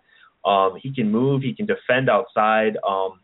Um 0.46 0.78
he 0.82 0.94
can 0.94 1.12
move, 1.12 1.42
he 1.42 1.54
can 1.54 1.66
defend 1.66 2.10
outside. 2.10 2.78
Um 2.88 3.20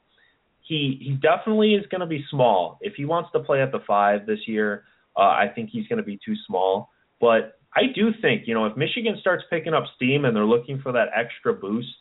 he 0.61 0.99
he 1.01 1.11
definitely 1.13 1.75
is 1.75 1.85
going 1.87 2.01
to 2.01 2.07
be 2.07 2.25
small. 2.29 2.77
If 2.81 2.95
he 2.95 3.05
wants 3.05 3.31
to 3.33 3.39
play 3.39 3.61
at 3.61 3.71
the 3.71 3.79
5 3.87 4.25
this 4.25 4.39
year, 4.47 4.83
uh 5.15 5.21
I 5.21 5.51
think 5.53 5.69
he's 5.71 5.87
going 5.87 5.97
to 5.97 6.03
be 6.03 6.19
too 6.23 6.35
small. 6.45 6.89
But 7.19 7.59
I 7.75 7.87
do 7.93 8.11
think, 8.21 8.47
you 8.47 8.53
know, 8.53 8.65
if 8.65 8.75
Michigan 8.75 9.17
starts 9.19 9.43
picking 9.49 9.73
up 9.73 9.83
steam 9.95 10.25
and 10.25 10.35
they're 10.35 10.45
looking 10.45 10.79
for 10.81 10.91
that 10.93 11.09
extra 11.15 11.53
boost 11.53 11.95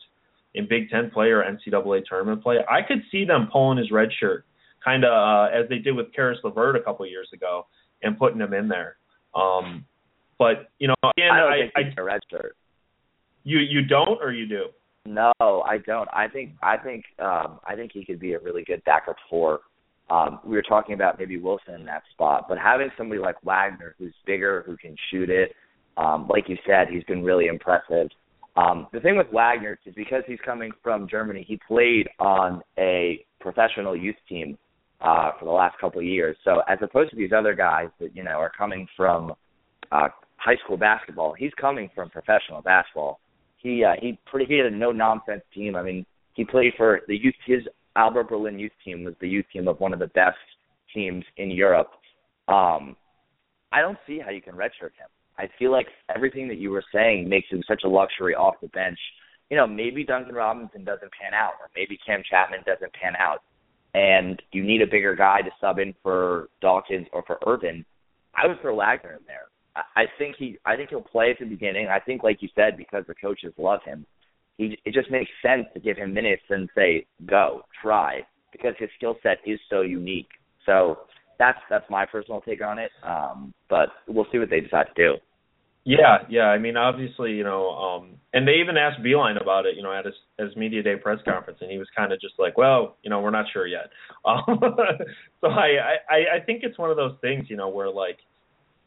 in 0.57 0.67
Big 0.69 0.91
Ten 0.91 1.11
play 1.11 1.27
or 1.29 1.45
NCAA 1.45 2.03
tournament 2.09 2.43
play, 2.43 2.57
I 2.69 2.81
could 2.83 3.03
see 3.13 3.25
them 3.25 3.49
pulling 3.53 3.79
his 3.79 3.91
red 3.91 4.09
shirt, 4.19 4.45
kind 4.85 5.05
of 5.05 5.13
uh, 5.13 5.55
as 5.55 5.69
they 5.69 5.79
did 5.79 5.95
with 5.95 6.13
Caris 6.15 6.39
LeVert 6.43 6.77
a 6.77 6.81
couple 6.83 7.05
of 7.05 7.11
years 7.11 7.29
ago, 7.33 7.67
and 8.03 8.19
putting 8.19 8.41
him 8.41 8.53
in 8.53 8.67
there. 8.67 8.97
Um, 9.35 9.85
but 10.39 10.71
you 10.79 10.89
know, 10.89 10.95
again, 11.17 11.31
I 11.31 11.41
don't 11.41 11.53
I, 11.53 11.59
think 11.61 11.73
I, 11.77 11.83
he's 11.85 11.95
a 11.99 12.03
red 12.03 12.21
shirt. 12.31 12.57
you 13.45 13.59
you 13.59 13.85
don't 13.85 14.21
or 14.21 14.33
you 14.33 14.47
do? 14.47 14.65
No, 15.07 15.33
I 15.41 15.79
don't. 15.87 16.09
I 16.13 16.27
think 16.29 16.55
I 16.63 16.77
think 16.77 17.05
um 17.19 17.61
I 17.65 17.77
think 17.77 17.93
he 17.93 18.05
could 18.05 18.19
be 18.19 18.33
a 18.33 18.41
really 18.41 18.65
good 18.65 18.83
backup 18.85 19.17
for 19.31 19.61
um 20.11 20.41
we 20.45 20.57
were 20.57 20.63
talking 20.63 20.95
about 20.95 21.19
maybe 21.19 21.37
Wilson 21.37 21.75
in 21.75 21.85
that 21.87 22.03
spot, 22.13 22.47
but 22.49 22.59
having 22.59 22.89
somebody 22.97 23.21
like 23.21 23.37
Wagner 23.45 23.95
who's 23.99 24.15
bigger, 24.27 24.65
who 24.67 24.77
can 24.77 24.97
shoot 25.11 25.31
it, 25.31 25.53
um, 25.97 26.29
like 26.29 26.49
you 26.49 26.57
said, 26.67 26.89
he's 26.91 27.05
been 27.05 27.23
really 27.23 27.47
impressive. 27.47 28.09
Um 28.57 28.87
the 28.93 29.01
thing 29.01 29.17
with 29.17 29.29
Wagner 29.33 29.79
is 29.85 29.95
because 29.95 30.23
he's 30.27 30.39
coming 30.45 30.73
from 30.83 31.09
Germany, 31.09 31.45
he 31.47 31.59
played 31.69 32.09
on 32.19 32.63
a 32.79 33.25
professional 33.41 33.97
youth 33.97 34.17
team 34.29 34.59
uh 35.01 35.33
for 35.39 35.45
the 35.45 35.51
last 35.51 35.79
couple 35.79 36.01
of 36.01 36.07
years. 36.07 36.37
So 36.45 36.63
as 36.69 36.79
opposed 36.83 37.11
to 37.11 37.17
these 37.17 37.33
other 37.37 37.55
guys 37.55 37.89
that, 38.01 38.15
you 38.17 38.23
know, 38.25 38.39
are 38.39 38.53
coming 38.57 38.87
from 38.97 39.35
uh 39.93 40.09
high 40.37 40.57
school 40.65 40.77
basketball, 40.77 41.35
he's 41.35 41.53
coming 41.61 41.91
from 41.95 42.11
professional 42.11 42.63
basketball 42.63 43.21
he 43.67 43.85
uh, 43.85 43.95
he 44.01 44.19
pretty 44.27 44.47
he 44.47 44.59
had 44.59 44.73
a 44.73 44.77
no 44.77 44.93
nonsense 44.93 45.43
team. 45.53 45.77
I 45.77 45.83
mean, 45.83 46.07
he 46.35 46.45
played 46.45 46.73
for 46.77 47.01
the 47.09 47.17
youth. 47.17 47.35
His 47.47 47.63
Alba 47.97 48.25
Berlin 48.25 48.59
youth 48.59 48.73
team 48.85 49.05
was 49.05 49.15
the 49.21 49.29
youth 49.29 49.47
team 49.53 49.69
of 49.69 49.81
one 49.81 49.93
of 49.93 49.99
the 49.99 50.09
best 50.09 50.37
teams 50.95 51.25
in 51.37 51.51
Europe. 51.51 51.91
Um, 52.49 52.97
I 53.73 53.81
don't 53.81 53.99
see 54.07 54.21
how 54.25 54.31
you 54.31 54.41
can 54.41 54.55
redshirt 54.55 54.95
him. 54.97 55.09
I 55.39 55.49
feel 55.59 55.71
like 55.71 55.87
everything 56.15 56.49
that 56.49 56.59
you 56.59 56.71
were 56.71 56.85
saying 56.95 57.29
makes 57.29 57.49
him 57.51 57.63
such 57.69 57.83
a 57.85 57.89
luxury 57.89 58.35
off 58.35 58.55
the 58.61 58.69
bench. 58.69 58.99
You 59.51 59.57
know, 59.57 59.67
maybe 59.67 60.05
Duncan 60.05 60.35
Robinson 60.35 60.85
doesn't 60.85 61.11
pan 61.13 61.35
out, 61.35 61.53
or 61.61 61.69
maybe 61.77 61.99
Cam 62.05 62.21
Chatman 62.21 62.65
doesn't 62.65 62.93
pan 62.95 63.15
out, 63.19 63.43
and 63.95 64.41
you 64.53 64.65
need 64.65 64.83
a 64.83 64.87
bigger 64.87 65.15
guy 65.15 65.43
to 65.43 65.51
sub 65.61 65.79
in 65.79 65.95
for 66.03 66.49
Dawkins 66.61 67.07
or 67.13 67.23
for 67.27 67.39
Irvin. 67.47 67.85
I 68.35 68.47
would 68.47 68.61
throw 68.61 68.77
Wagner 68.77 69.13
in 69.13 69.25
there. 69.27 69.47
I 69.95 70.05
think 70.19 70.37
he 70.39 70.59
I 70.65 70.77
think 70.77 70.91
he'll 70.91 71.03
play 71.03 71.31
at 71.31 71.39
the 71.39 71.45
beginning. 71.45 71.89
I 71.89 72.01
think 72.01 72.23
like 72.23 72.41
you 72.41 72.49
said 72.55 72.77
because 72.77 73.05
the 73.07 73.15
coaches 73.15 73.53
love 73.59 73.81
him. 73.85 74.07
He 74.59 74.79
it 74.85 74.95
just 74.95 75.11
makes 75.11 75.31
sense 75.43 75.67
to 75.75 75.81
give 75.81 75.97
him 75.97 76.15
minutes 76.15 76.43
and 76.49 76.69
say 76.75 77.07
go, 77.27 77.63
try 77.83 78.21
because 78.53 78.75
his 78.79 78.89
skill 78.97 79.17
set 79.23 79.39
is 79.45 79.61
so 79.69 79.83
unique. 79.83 80.29
So 80.65 81.01
that's 81.39 81.59
that's 81.69 81.85
my 81.91 82.07
personal 82.07 82.41
take 82.41 82.63
on 82.65 82.79
it. 82.79 82.91
Um 83.03 83.53
but 83.69 83.91
we'll 84.09 84.27
see 84.33 84.39
what 84.39 84.51
they 84.51 84.61
decide 84.61 84.87
to 84.95 85.03
do. 85.03 85.15
Yeah, 85.87 86.19
yeah. 86.29 86.47
I 86.47 86.59
mean, 86.59 86.77
obviously, 86.77 87.31
you 87.31 87.45
know, 87.45 87.71
um, 87.71 88.17
and 88.35 88.47
they 88.47 88.55
even 88.55 88.77
asked 88.77 89.01
Beilein 89.05 89.41
about 89.41 89.67
it, 89.67 89.77
you 89.77 89.85
know, 89.85 89.93
at 89.93 90.05
his, 90.05 90.15
his 90.37 90.55
media 90.57 90.83
day 90.83 90.97
press 90.97 91.19
conference, 91.25 91.61
and 91.63 91.71
he 91.71 91.79
was 91.79 91.87
kind 91.97 92.13
of 92.13 92.21
just 92.21 92.35
like, 92.41 92.59
"Well, 92.59 92.97
you 93.05 93.09
know, 93.09 93.21
we're 93.21 93.31
not 93.31 93.47
sure 93.53 93.67
yet." 93.67 93.91
Um, 94.27 94.59
so 95.41 95.47
I, 95.47 95.99
I, 96.11 96.17
I 96.39 96.41
think 96.45 96.65
it's 96.65 96.77
one 96.77 96.91
of 96.91 96.97
those 96.97 97.15
things, 97.21 97.47
you 97.49 97.57
know, 97.57 97.69
where 97.69 97.89
like 97.89 98.19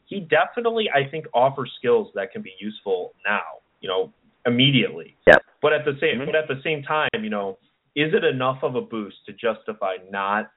he 0.04 0.20
definitely, 0.20 0.90
I 0.94 1.08
think, 1.10 1.24
offers 1.32 1.72
skills 1.78 2.08
that 2.14 2.30
can 2.32 2.42
be 2.42 2.52
useful 2.60 3.14
now, 3.24 3.64
you 3.80 3.88
know, 3.88 4.12
immediately. 4.44 5.16
Yeah. 5.26 5.36
But 5.62 5.72
at 5.72 5.86
the 5.86 5.96
same, 5.98 6.20
Mhm. 6.20 6.26
but 6.26 6.34
at 6.34 6.48
the 6.48 6.60
same 6.62 6.82
time, 6.82 7.08
you 7.22 7.30
know, 7.30 7.56
is 7.96 8.12
it 8.12 8.24
enough 8.24 8.62
of 8.62 8.74
a 8.74 8.82
boost 8.82 9.16
to 9.26 9.32
justify 9.32 9.96
not 10.10 10.50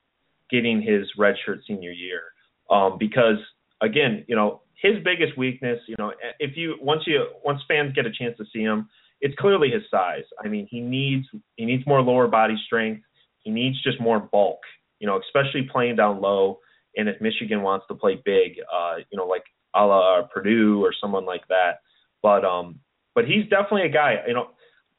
getting 0.49 0.81
his 0.81 1.07
redshirt 1.17 1.65
senior 1.65 1.91
year? 1.91 2.23
Um, 2.69 2.97
because 2.97 3.37
again, 3.79 4.25
you 4.27 4.35
know, 4.35 4.62
his 4.84 5.01
biggest 5.03 5.38
weakness, 5.38 5.79
you 5.88 5.95
know, 5.97 6.11
if 6.39 6.57
you 6.57 6.75
once 6.81 7.03
you 7.07 7.25
once 7.43 7.61
fans 7.67 7.93
get 7.95 8.05
a 8.05 8.11
chance 8.11 8.38
to 8.38 8.45
see 8.53 8.61
him, 8.61 8.89
it's 9.21 9.34
clearly 9.39 9.71
his 9.71 9.84
size. 9.89 10.25
I 10.43 10.49
mean, 10.49 10.67
he 10.69 10.81
needs 10.81 11.25
he 11.55 11.65
needs 11.65 11.88
more 11.88 12.01
lower 12.01 12.27
body 12.27 12.55
strength. 12.65 13.03
He 13.39 13.49
needs 13.49 13.81
just 13.81 13.99
more 13.99 14.19
bulk, 14.19 14.59
you 14.99 15.07
know, 15.07 15.19
especially 15.19 15.69
playing 15.71 15.95
down 15.95 16.21
low. 16.21 16.59
And 16.97 17.09
if 17.09 17.19
Michigan 17.21 17.63
wants 17.63 17.86
to 17.88 17.95
play 17.95 18.21
big, 18.23 18.59
uh, 18.71 18.97
you 19.09 19.17
know, 19.17 19.25
like 19.25 19.43
a 19.73 19.86
la 19.86 20.21
Purdue 20.23 20.84
or 20.84 20.93
someone 20.99 21.25
like 21.25 21.47
that. 21.47 21.79
But 22.21 22.43
um, 22.43 22.79
but 23.15 23.25
he's 23.25 23.49
definitely 23.49 23.84
a 23.84 23.89
guy. 23.89 24.17
You 24.27 24.34
know, 24.34 24.49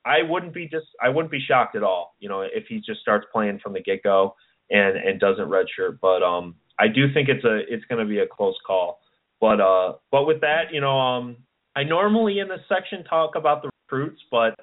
I 0.06 0.22
wouldn't 0.22 0.54
be 0.54 0.66
just 0.66 0.86
I 1.02 1.10
wouldn't 1.10 1.30
be 1.30 1.44
shocked 1.46 1.76
at 1.76 1.82
all. 1.82 2.14
You 2.20 2.30
know, 2.30 2.40
if 2.40 2.64
he 2.68 2.80
just 2.80 3.00
starts 3.00 3.26
playing 3.30 3.60
from 3.62 3.74
the 3.74 3.82
get 3.82 4.02
go 4.02 4.34
and 4.70 4.96
and 4.96 5.20
doesn't 5.20 5.50
redshirt. 5.50 5.98
But 6.00 6.22
um, 6.22 6.54
I 6.78 6.88
do 6.88 7.12
think 7.12 7.28
it's 7.28 7.44
a 7.44 7.60
it's 7.68 7.84
going 7.84 8.02
to 8.02 8.08
be 8.08 8.20
a 8.20 8.26
close 8.26 8.56
call. 8.66 9.00
But 9.40 9.60
uh, 9.60 9.94
but 10.10 10.24
with 10.24 10.40
that, 10.40 10.72
you 10.72 10.80
know, 10.80 10.98
um, 10.98 11.36
I 11.76 11.82
normally 11.82 12.38
in 12.38 12.48
this 12.48 12.60
section 12.68 13.04
talk 13.04 13.34
about 13.36 13.62
the 13.62 13.70
recruits, 13.88 14.22
but 14.30 14.54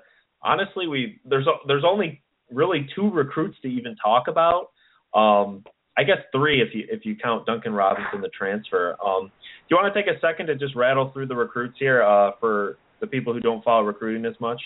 honestly, 0.41 0.87
we 0.87 1.19
there's 1.25 1.47
there's 1.67 1.83
only 1.85 2.21
really 2.51 2.87
two 2.95 3.09
recruits 3.09 3.57
to 3.61 3.67
even 3.67 3.95
talk 3.95 4.27
about. 4.27 4.69
Um, 5.13 5.63
I 5.97 6.03
guess 6.03 6.17
three 6.31 6.61
if 6.61 6.73
you 6.73 6.85
if 6.89 7.05
you 7.05 7.15
count 7.15 7.45
Duncan 7.45 7.73
Robinson 7.73 8.21
the 8.21 8.29
transfer. 8.29 8.95
Um, 9.05 9.25
do 9.25 9.75
you 9.75 9.77
want 9.77 9.93
to 9.93 10.03
take 10.03 10.09
a 10.09 10.19
second 10.19 10.47
to 10.47 10.55
just 10.55 10.75
rattle 10.75 11.11
through 11.13 11.27
the 11.27 11.35
recruits 11.35 11.75
here 11.77 12.03
uh, 12.03 12.31
for 12.39 12.77
the 13.01 13.07
people 13.07 13.33
who 13.33 13.39
don't 13.39 13.63
follow 13.63 13.83
recruiting 13.83 14.25
as 14.25 14.39
much? 14.39 14.61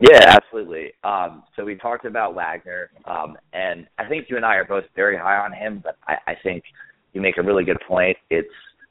Yeah, 0.00 0.36
absolutely. 0.36 0.92
Um, 1.04 1.42
so 1.56 1.64
we 1.64 1.76
talked 1.76 2.06
about 2.06 2.34
Wagner, 2.34 2.90
um, 3.04 3.36
and 3.52 3.86
I 3.98 4.08
think 4.08 4.26
you 4.30 4.36
and 4.36 4.46
I 4.46 4.54
are 4.54 4.64
both 4.64 4.84
very 4.96 5.16
high 5.16 5.36
on 5.36 5.52
him. 5.52 5.80
But 5.82 5.96
I, 6.06 6.32
I 6.32 6.34
think 6.42 6.64
you 7.12 7.20
make 7.20 7.36
a 7.36 7.42
really 7.42 7.64
good 7.64 7.80
point. 7.86 8.16
It's 8.30 8.48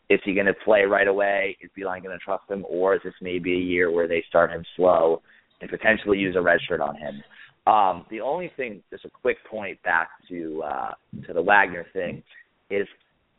is 0.09 0.19
he 0.25 0.33
going 0.33 0.47
to 0.47 0.53
play 0.65 0.83
right 0.83 1.07
away? 1.07 1.57
Is 1.61 1.69
Beilein 1.77 2.03
going 2.03 2.17
to 2.17 2.23
trust 2.23 2.49
him, 2.49 2.65
or 2.67 2.95
is 2.95 3.01
this 3.03 3.13
maybe 3.21 3.53
a 3.53 3.59
year 3.59 3.91
where 3.91 4.07
they 4.07 4.23
start 4.27 4.51
him 4.51 4.63
slow 4.75 5.21
and 5.61 5.69
potentially 5.69 6.17
use 6.17 6.35
a 6.35 6.41
red 6.41 6.59
shirt 6.67 6.81
on 6.81 6.95
him? 6.95 7.23
Um, 7.67 8.05
the 8.09 8.21
only 8.21 8.51
thing, 8.57 8.81
just 8.89 9.05
a 9.05 9.09
quick 9.09 9.37
point 9.49 9.81
back 9.83 10.09
to 10.29 10.63
uh, 10.65 10.91
to 11.27 11.33
the 11.33 11.41
Wagner 11.41 11.85
thing, 11.93 12.23
is 12.71 12.87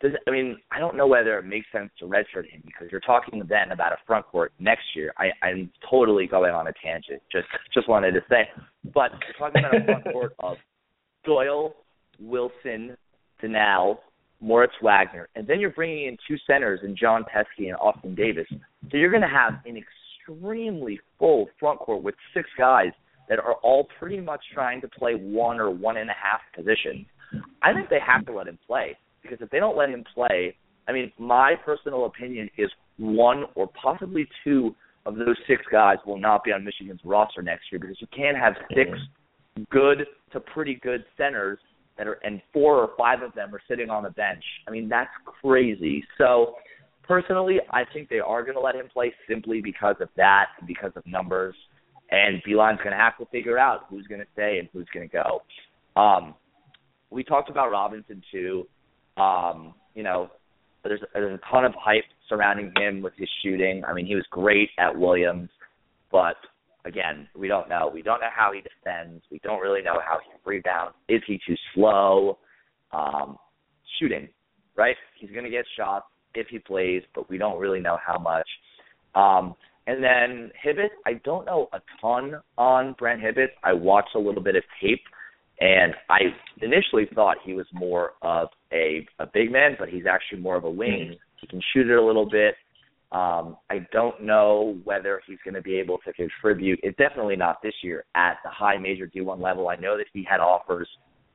does 0.00 0.12
I 0.28 0.30
mean 0.30 0.58
I 0.70 0.78
don't 0.78 0.96
know 0.96 1.08
whether 1.08 1.38
it 1.38 1.44
makes 1.44 1.66
sense 1.72 1.90
to 1.98 2.04
redshirt 2.04 2.48
him 2.48 2.62
because 2.64 2.88
you're 2.92 3.00
talking 3.00 3.42
then 3.48 3.72
about 3.72 3.92
a 3.92 3.96
front 4.06 4.26
court 4.26 4.52
next 4.60 4.84
year. 4.94 5.12
I, 5.18 5.30
I'm 5.44 5.70
totally 5.90 6.26
going 6.26 6.52
on 6.52 6.68
a 6.68 6.72
tangent. 6.82 7.22
Just 7.32 7.48
just 7.74 7.88
wanted 7.88 8.12
to 8.12 8.20
say, 8.28 8.48
but 8.94 9.10
you're 9.26 9.50
talking 9.50 9.64
about 9.64 9.80
a 9.80 9.84
front 9.84 10.04
court 10.12 10.32
of 10.38 10.56
Doyle, 11.24 11.74
Wilson, 12.20 12.96
Donnal, 13.42 13.98
Moritz 14.40 14.72
Wagner, 14.82 15.28
and 15.34 15.46
then 15.46 15.60
you're 15.60 15.70
bringing 15.70 16.06
in 16.06 16.16
two 16.26 16.36
centers 16.46 16.80
in 16.82 16.96
Jon 16.96 17.24
Teske 17.24 17.68
and 17.68 17.76
Austin 17.76 18.14
Davis. 18.14 18.46
So 18.90 18.96
you're 18.96 19.10
going 19.10 19.22
to 19.22 19.28
have 19.28 19.54
an 19.66 19.76
extremely 19.76 20.98
full 21.18 21.48
front 21.58 21.78
court 21.80 22.02
with 22.02 22.14
six 22.34 22.48
guys 22.56 22.92
that 23.28 23.38
are 23.38 23.54
all 23.62 23.86
pretty 23.98 24.20
much 24.20 24.40
trying 24.52 24.80
to 24.80 24.88
play 24.88 25.12
one 25.14 25.60
or 25.60 25.70
one 25.70 25.98
and 25.98 26.10
a 26.10 26.14
half 26.14 26.40
positions. 26.54 27.06
I 27.62 27.72
think 27.72 27.88
they 27.88 28.00
have 28.04 28.26
to 28.26 28.32
let 28.32 28.48
him 28.48 28.58
play 28.66 28.96
because 29.22 29.38
if 29.40 29.50
they 29.50 29.58
don't 29.58 29.76
let 29.76 29.90
him 29.90 30.04
play, 30.14 30.56
I 30.88 30.92
mean, 30.92 31.12
my 31.18 31.54
personal 31.64 32.06
opinion 32.06 32.50
is 32.56 32.70
one 32.96 33.44
or 33.54 33.68
possibly 33.80 34.26
two 34.42 34.74
of 35.06 35.16
those 35.16 35.36
six 35.46 35.62
guys 35.70 35.98
will 36.06 36.18
not 36.18 36.44
be 36.44 36.52
on 36.52 36.64
Michigan's 36.64 37.00
roster 37.04 37.42
next 37.42 37.64
year 37.70 37.78
because 37.78 37.96
you 38.00 38.06
can't 38.14 38.36
have 38.36 38.54
six 38.74 38.90
mm-hmm. 38.90 39.62
good 39.70 40.06
to 40.32 40.40
pretty 40.40 40.78
good 40.82 41.04
centers 41.16 41.58
that 42.00 42.08
are 42.08 42.18
and 42.24 42.40
four 42.50 42.76
or 42.76 42.90
five 42.96 43.20
of 43.20 43.34
them 43.34 43.54
are 43.54 43.60
sitting 43.68 43.90
on 43.90 44.02
the 44.04 44.10
bench. 44.10 44.42
I 44.66 44.70
mean, 44.70 44.88
that's 44.88 45.10
crazy. 45.42 46.02
So 46.16 46.54
personally, 47.06 47.58
I 47.72 47.82
think 47.92 48.08
they 48.08 48.20
are 48.20 48.42
going 48.42 48.54
to 48.54 48.60
let 48.60 48.74
him 48.74 48.88
play 48.90 49.12
simply 49.28 49.60
because 49.60 49.96
of 50.00 50.08
that, 50.16 50.46
because 50.66 50.92
of 50.96 51.06
numbers. 51.06 51.54
And 52.10 52.42
Beilein's 52.42 52.78
going 52.78 52.92
to 52.92 52.96
have 52.96 53.18
to 53.18 53.26
figure 53.26 53.58
out 53.58 53.80
who's 53.90 54.06
going 54.06 54.22
to 54.22 54.26
stay 54.32 54.56
and 54.58 54.68
who's 54.72 54.88
going 54.94 55.10
to 55.10 55.12
go. 55.14 56.00
Um, 56.00 56.34
we 57.10 57.22
talked 57.22 57.50
about 57.50 57.70
Robinson 57.70 58.22
too. 58.32 58.66
Um, 59.18 59.74
you 59.94 60.02
know, 60.02 60.30
there's 60.82 61.00
there's 61.12 61.38
a 61.38 61.52
ton 61.52 61.66
of 61.66 61.74
hype 61.78 62.04
surrounding 62.30 62.72
him 62.78 63.02
with 63.02 63.12
his 63.18 63.28
shooting. 63.44 63.84
I 63.86 63.92
mean, 63.92 64.06
he 64.06 64.14
was 64.14 64.24
great 64.30 64.70
at 64.78 64.98
Williams, 64.98 65.50
but 66.10 66.36
again, 66.84 67.28
we 67.36 67.48
don't 67.48 67.68
know. 67.68 67.90
We 67.92 68.02
don't 68.02 68.20
know 68.20 68.28
how 68.34 68.52
he 68.52 68.60
defends. 68.60 69.22
We 69.30 69.40
don't 69.42 69.60
really 69.60 69.82
know 69.82 70.00
how 70.06 70.18
he 70.24 70.30
rebounds. 70.44 70.94
Is 71.08 71.22
he 71.26 71.40
too 71.46 71.56
slow? 71.74 72.38
Um, 72.92 73.36
shooting, 73.98 74.28
right? 74.76 74.96
He's 75.18 75.30
going 75.30 75.44
to 75.44 75.50
get 75.50 75.64
shots 75.76 76.06
if 76.34 76.48
he 76.48 76.58
plays, 76.58 77.02
but 77.14 77.28
we 77.28 77.38
don't 77.38 77.58
really 77.58 77.80
know 77.80 77.98
how 78.04 78.18
much. 78.18 78.48
Um, 79.14 79.54
and 79.86 80.02
then 80.02 80.50
Hibbitts, 80.64 80.90
I 81.06 81.14
don't 81.24 81.46
know 81.46 81.68
a 81.72 81.80
ton 82.00 82.34
on 82.58 82.94
Brent 82.98 83.20
Hibbitts. 83.20 83.54
I 83.64 83.72
watched 83.72 84.14
a 84.14 84.18
little 84.18 84.42
bit 84.42 84.56
of 84.56 84.62
tape, 84.80 85.02
and 85.60 85.94
I 86.08 86.20
initially 86.62 87.08
thought 87.14 87.38
he 87.44 87.54
was 87.54 87.66
more 87.72 88.12
of 88.22 88.48
a 88.72 89.06
a 89.18 89.26
big 89.26 89.50
man, 89.50 89.76
but 89.78 89.88
he's 89.88 90.04
actually 90.10 90.40
more 90.40 90.56
of 90.56 90.64
a 90.64 90.70
wing. 90.70 91.16
He 91.40 91.46
can 91.46 91.60
shoot 91.72 91.88
it 91.88 91.96
a 91.96 92.04
little 92.04 92.28
bit. 92.28 92.54
Um, 93.12 93.56
I 93.68 93.86
don't 93.92 94.22
know 94.22 94.78
whether 94.84 95.20
he's 95.26 95.38
going 95.44 95.54
to 95.54 95.62
be 95.62 95.76
able 95.78 95.98
to 96.06 96.12
contribute. 96.12 96.78
It's 96.82 96.96
definitely 96.96 97.34
not 97.34 97.60
this 97.60 97.74
year 97.82 98.04
at 98.14 98.36
the 98.44 98.50
high 98.50 98.78
major 98.78 99.08
D1 99.08 99.40
level. 99.40 99.68
I 99.68 99.76
know 99.76 99.96
that 99.96 100.06
he 100.12 100.24
had 100.28 100.38
offers 100.38 100.88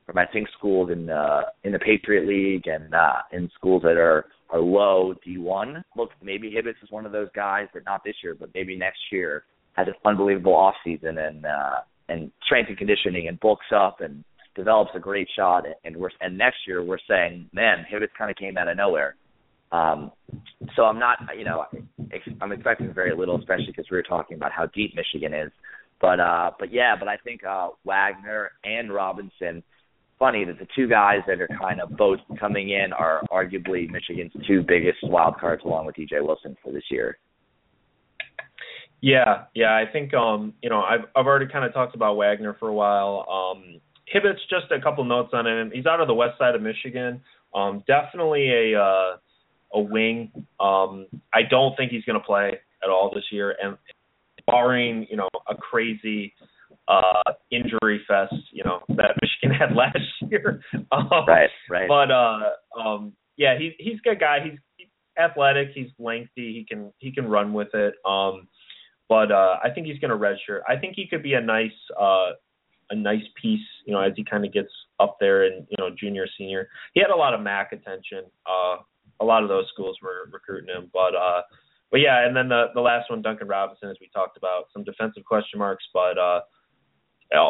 from 0.06 0.18
I 0.18 0.26
think 0.26 0.48
schools 0.56 0.90
in 0.90 1.10
uh, 1.10 1.42
in 1.64 1.72
the 1.72 1.78
Patriot 1.78 2.26
League 2.26 2.66
and 2.66 2.94
uh, 2.94 3.22
in 3.32 3.50
schools 3.54 3.82
that 3.82 3.96
are 3.98 4.26
are 4.50 4.60
low 4.60 5.14
D1. 5.26 5.82
Look, 5.96 6.10
maybe 6.22 6.50
Hibbitts 6.50 6.82
is 6.82 6.90
one 6.90 7.04
of 7.04 7.12
those 7.12 7.28
guys, 7.34 7.66
but 7.74 7.84
not 7.84 8.02
this 8.04 8.14
year, 8.22 8.34
but 8.38 8.50
maybe 8.54 8.76
next 8.76 9.00
year 9.10 9.44
has 9.72 9.88
an 9.88 9.94
unbelievable 10.04 10.54
off 10.54 10.74
season 10.84 11.18
and 11.18 11.44
uh, 11.44 11.80
and 12.08 12.30
strength 12.44 12.68
and 12.68 12.78
conditioning 12.78 13.28
and 13.28 13.38
bulks 13.40 13.66
up 13.74 14.00
and 14.00 14.24
develops 14.54 14.92
a 14.94 15.00
great 15.00 15.28
shot. 15.36 15.64
And 15.84 15.96
we're 15.96 16.10
and 16.20 16.38
next 16.38 16.58
year 16.66 16.82
we're 16.82 16.98
saying, 17.08 17.50
man, 17.52 17.84
Hibbitts 17.92 18.16
kind 18.16 18.30
of 18.30 18.36
came 18.36 18.56
out 18.56 18.68
of 18.68 18.76
nowhere. 18.76 19.16
Um, 19.72 20.12
so 20.74 20.84
I'm 20.84 20.98
not, 20.98 21.18
you 21.36 21.44
know, 21.44 21.64
I'm 22.40 22.52
expecting 22.52 22.92
very 22.92 23.16
little, 23.16 23.38
especially 23.38 23.66
because 23.68 23.86
we 23.90 23.96
were 23.96 24.02
talking 24.02 24.36
about 24.36 24.52
how 24.52 24.66
deep 24.66 24.94
Michigan 24.94 25.34
is. 25.34 25.50
But 26.00 26.20
uh, 26.20 26.50
but 26.58 26.72
yeah, 26.72 26.94
but 26.98 27.08
I 27.08 27.16
think 27.16 27.44
uh, 27.44 27.68
Wagner 27.84 28.52
and 28.64 28.92
Robinson. 28.92 29.62
Funny 30.18 30.46
that 30.46 30.58
the 30.58 30.66
two 30.74 30.88
guys 30.88 31.18
that 31.26 31.42
are 31.42 31.48
kind 31.60 31.78
of 31.78 31.94
both 31.94 32.20
coming 32.40 32.70
in 32.70 32.90
are 32.94 33.20
arguably 33.30 33.86
Michigan's 33.90 34.32
two 34.46 34.62
biggest 34.62 34.96
wild 35.02 35.38
cards, 35.38 35.62
along 35.62 35.84
with 35.84 35.94
DJ 35.94 36.22
Wilson 36.24 36.56
for 36.62 36.72
this 36.72 36.84
year. 36.90 37.18
Yeah, 39.02 39.44
yeah, 39.54 39.76
I 39.76 39.84
think 39.90 40.14
um, 40.14 40.54
you 40.62 40.70
know, 40.70 40.80
I've 40.80 41.04
I've 41.14 41.26
already 41.26 41.46
kind 41.46 41.64
of 41.64 41.72
talked 41.74 41.94
about 41.94 42.16
Wagner 42.16 42.56
for 42.58 42.68
a 42.68 42.74
while. 42.74 43.26
Um 43.30 43.80
Hibbitts 44.12 44.40
just 44.48 44.70
a 44.70 44.80
couple 44.80 45.04
notes 45.04 45.30
on 45.32 45.46
him. 45.46 45.70
He's 45.74 45.86
out 45.86 46.00
of 46.00 46.06
the 46.06 46.14
west 46.14 46.38
side 46.38 46.54
of 46.54 46.62
Michigan. 46.62 47.20
Um 47.54 47.84
definitely 47.86 48.48
a 48.50 48.80
uh 48.80 49.16
a 49.72 49.80
wing. 49.80 50.30
Um, 50.60 51.06
I 51.34 51.42
don't 51.48 51.76
think 51.76 51.90
he's 51.90 52.04
going 52.04 52.18
to 52.18 52.24
play 52.24 52.58
at 52.82 52.90
all 52.90 53.10
this 53.14 53.24
year, 53.30 53.56
and 53.62 53.76
barring 54.46 55.06
you 55.10 55.16
know 55.16 55.28
a 55.48 55.54
crazy 55.54 56.32
uh, 56.88 57.32
injury 57.50 58.00
fest, 58.06 58.34
you 58.52 58.64
know 58.64 58.82
that 58.90 59.16
Michigan 59.22 59.58
had 59.58 59.76
last 59.76 59.98
year. 60.30 60.60
um, 60.92 61.08
right, 61.26 61.50
right. 61.68 61.88
But 61.88 62.10
uh, 62.10 62.80
um, 62.80 63.12
yeah, 63.36 63.58
he's 63.58 63.72
he's 63.78 63.98
a 63.98 64.08
good 64.08 64.20
guy. 64.20 64.38
He's, 64.44 64.58
he's 64.76 64.88
athletic. 65.18 65.68
He's 65.74 65.90
lengthy. 65.98 66.52
He 66.52 66.66
can 66.68 66.92
he 66.98 67.12
can 67.12 67.26
run 67.28 67.52
with 67.52 67.74
it. 67.74 67.94
Um, 68.04 68.48
but 69.08 69.30
uh, 69.30 69.56
I 69.62 69.70
think 69.70 69.86
he's 69.86 69.98
going 70.00 70.10
to 70.10 70.16
redshirt. 70.16 70.60
I 70.68 70.76
think 70.76 70.94
he 70.96 71.06
could 71.06 71.22
be 71.22 71.34
a 71.34 71.40
nice 71.40 71.70
uh, 71.98 72.30
a 72.90 72.94
nice 72.94 73.22
piece, 73.40 73.66
you 73.84 73.92
know, 73.92 74.00
as 74.00 74.12
he 74.16 74.24
kind 74.24 74.44
of 74.44 74.52
gets 74.52 74.70
up 75.00 75.16
there 75.20 75.44
and 75.44 75.66
you 75.68 75.76
know 75.78 75.90
junior 75.98 76.26
senior. 76.38 76.68
He 76.94 77.00
had 77.00 77.10
a 77.10 77.16
lot 77.16 77.34
of 77.34 77.40
MAC 77.40 77.72
attention 77.72 78.24
uh, 78.46 78.76
a 79.20 79.24
lot 79.24 79.42
of 79.42 79.48
those 79.48 79.66
schools 79.72 79.96
were 80.02 80.28
recruiting 80.32 80.74
him. 80.74 80.90
But 80.92 81.14
uh, 81.14 81.42
but 81.90 82.00
yeah, 82.00 82.26
and 82.26 82.36
then 82.36 82.48
the 82.48 82.66
the 82.74 82.80
last 82.80 83.10
one, 83.10 83.22
Duncan 83.22 83.48
Robinson, 83.48 83.90
as 83.90 83.96
we 84.00 84.10
talked 84.12 84.36
about, 84.36 84.64
some 84.72 84.84
defensive 84.84 85.24
question 85.24 85.58
marks, 85.58 85.84
but 85.92 86.18
uh, 86.18 86.40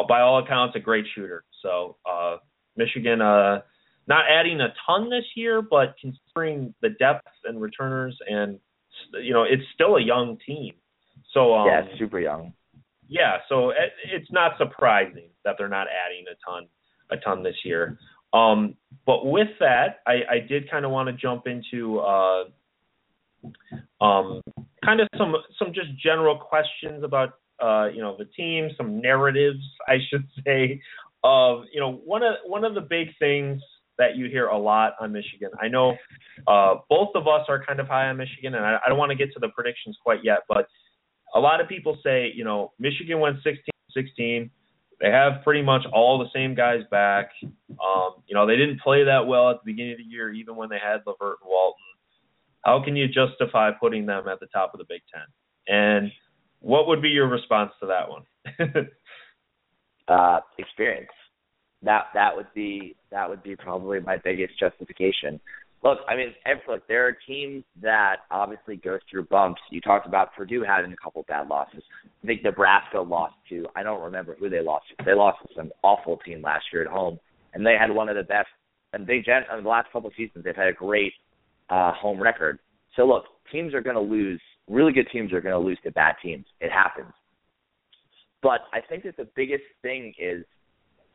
by 0.07 0.21
all 0.21 0.43
accounts, 0.43 0.75
a 0.75 0.79
great 0.79 1.05
shooter. 1.15 1.43
So 1.61 1.97
uh, 2.09 2.37
Michigan, 2.75 3.21
uh, 3.21 3.61
not 4.07 4.25
adding 4.29 4.61
a 4.61 4.73
ton 4.85 5.09
this 5.09 5.25
year, 5.35 5.61
but 5.61 5.95
considering 5.99 6.73
the 6.81 6.89
depth 6.89 7.27
and 7.43 7.61
returners, 7.61 8.17
and 8.27 8.59
you 9.21 9.33
know, 9.33 9.43
it's 9.43 9.63
still 9.73 9.97
a 9.97 10.01
young 10.01 10.37
team. 10.45 10.73
So 11.33 11.53
um, 11.55 11.67
yeah, 11.67 11.81
super 11.97 12.19
young. 12.19 12.53
Yeah, 13.09 13.37
so 13.49 13.69
it, 13.69 13.93
it's 14.11 14.31
not 14.31 14.57
surprising 14.57 15.29
that 15.45 15.55
they're 15.57 15.69
not 15.69 15.87
adding 15.87 16.25
a 16.31 16.35
ton 16.49 16.67
a 17.09 17.17
ton 17.17 17.43
this 17.43 17.55
year. 17.63 17.97
Um, 18.33 18.75
but 19.05 19.25
with 19.25 19.47
that, 19.59 19.99
I, 20.05 20.21
I 20.29 20.39
did 20.39 20.69
kind 20.69 20.85
of 20.85 20.91
want 20.91 21.07
to 21.07 21.13
jump 21.13 21.47
into 21.47 21.99
uh, 21.99 22.43
um, 24.01 24.41
kind 24.83 24.99
of 24.99 25.07
some 25.17 25.33
some 25.57 25.73
just 25.73 25.97
general 25.97 26.37
questions 26.37 27.03
about 27.03 27.35
uh, 27.61 27.87
you 27.93 28.01
know 28.01 28.15
the 28.17 28.25
team, 28.25 28.69
some 28.77 29.01
narratives, 29.01 29.63
I 29.87 29.97
should 30.09 30.27
say, 30.45 30.81
of 31.23 31.63
you 31.71 31.79
know 31.79 31.93
one 32.05 32.23
of 32.23 32.35
one 32.45 32.63
of 32.63 32.75
the 32.75 32.81
big 32.81 33.09
things 33.19 33.61
that 33.97 34.15
you 34.15 34.29
hear 34.29 34.47
a 34.47 34.57
lot 34.57 34.93
on 35.01 35.11
Michigan. 35.11 35.49
I 35.59 35.67
know 35.67 35.95
uh, 36.47 36.75
both 36.87 37.09
of 37.15 37.27
us 37.27 37.45
are 37.49 37.63
kind 37.65 37.79
of 37.79 37.87
high 37.87 38.07
on 38.09 38.17
Michigan, 38.17 38.53
and 38.53 38.63
I, 38.63 38.77
I 38.85 38.89
don't 38.89 38.97
want 38.99 39.09
to 39.09 39.15
get 39.15 39.33
to 39.33 39.39
the 39.39 39.49
predictions 39.49 39.97
quite 40.03 40.23
yet, 40.23 40.39
but 40.47 40.67
a 41.33 41.39
lot 41.39 41.61
of 41.61 41.67
people 41.67 41.97
say 42.03 42.31
you 42.35 42.43
know 42.43 42.73
Michigan 42.79 43.19
went 43.19 43.37
16-16 43.95 44.49
they 44.99 45.09
have 45.09 45.43
pretty 45.43 45.61
much 45.61 45.83
all 45.93 46.17
the 46.17 46.29
same 46.33 46.55
guys 46.55 46.81
back. 46.89 47.29
Um, 47.43 48.23
you 48.25 48.33
know, 48.33 48.47
they 48.47 48.55
didn't 48.55 48.81
play 48.81 49.03
that 49.03 49.27
well 49.27 49.49
at 49.51 49.57
the 49.63 49.71
beginning 49.71 49.93
of 49.93 49.97
the 49.99 50.03
year, 50.03 50.31
even 50.33 50.55
when 50.55 50.69
they 50.69 50.79
had 50.83 51.01
LeVert 51.05 51.37
and 51.41 51.49
Walton. 51.49 51.83
How 52.65 52.83
can 52.83 52.95
you 52.95 53.07
justify 53.07 53.71
putting 53.79 54.05
them 54.05 54.27
at 54.27 54.39
the 54.39 54.47
top 54.47 54.73
of 54.73 54.79
the 54.79 54.85
Big 54.89 55.01
Ten? 55.13 55.23
And 55.67 56.11
what 56.59 56.87
would 56.87 57.01
be 57.01 57.09
your 57.09 57.27
response 57.27 57.71
to 57.79 57.87
that 57.87 58.09
one? 58.09 58.89
uh, 60.07 60.39
experience. 60.57 61.11
That 61.83 62.05
that 62.15 62.35
would 62.35 62.47
be 62.55 62.95
that 63.11 63.29
would 63.29 63.43
be 63.43 63.55
probably 63.55 63.99
my 63.99 64.17
biggest 64.17 64.59
justification. 64.59 65.39
Look, 65.83 65.99
I 66.07 66.15
mean, 66.15 66.33
look, 66.67 66.87
there 66.87 67.07
are 67.07 67.17
teams 67.27 67.63
that 67.81 68.17
obviously 68.31 68.77
go 68.77 68.97
through 69.09 69.25
bumps. 69.25 69.61
You 69.69 69.79
talked 69.79 70.07
about 70.07 70.33
Purdue 70.35 70.63
having 70.63 70.91
a 70.91 70.95
couple 70.95 71.23
bad 71.27 71.47
losses. 71.47 71.83
I 72.23 72.27
think 72.27 72.43
Nebraska 72.43 72.99
lost 72.99 73.35
to. 73.49 73.67
I 73.75 73.83
don't 73.83 74.01
remember 74.01 74.35
who 74.39 74.49
they 74.49 74.61
lost 74.61 74.85
to. 74.89 75.05
They 75.05 75.13
lost 75.13 75.37
to 75.43 75.53
some 75.55 75.71
awful 75.83 76.17
team 76.17 76.41
last 76.41 76.65
year 76.73 76.81
at 76.81 76.87
home, 76.87 77.19
and 77.53 77.65
they 77.65 77.75
had 77.79 77.91
one 77.91 78.09
of 78.09 78.15
the 78.15 78.23
best. 78.23 78.47
And 78.93 79.05
they 79.05 79.17
in 79.17 79.63
the 79.63 79.69
last 79.69 79.91
couple 79.91 80.07
of 80.07 80.15
seasons, 80.17 80.43
they've 80.43 80.55
had 80.55 80.67
a 80.67 80.73
great 80.73 81.13
uh, 81.69 81.93
home 81.93 82.21
record. 82.21 82.57
So 82.95 83.05
look, 83.05 83.25
teams 83.51 83.73
are 83.73 83.81
going 83.81 83.95
to 83.95 84.01
lose. 84.01 84.41
Really 84.67 84.93
good 84.93 85.07
teams 85.11 85.31
are 85.31 85.41
going 85.41 85.53
to 85.53 85.65
lose 85.65 85.77
to 85.83 85.91
bad 85.91 86.15
teams. 86.23 86.45
It 86.59 86.71
happens. 86.71 87.13
But 88.41 88.61
I 88.73 88.81
think 88.81 89.03
that 89.03 89.17
the 89.17 89.27
biggest 89.35 89.63
thing 89.81 90.13
is 90.19 90.43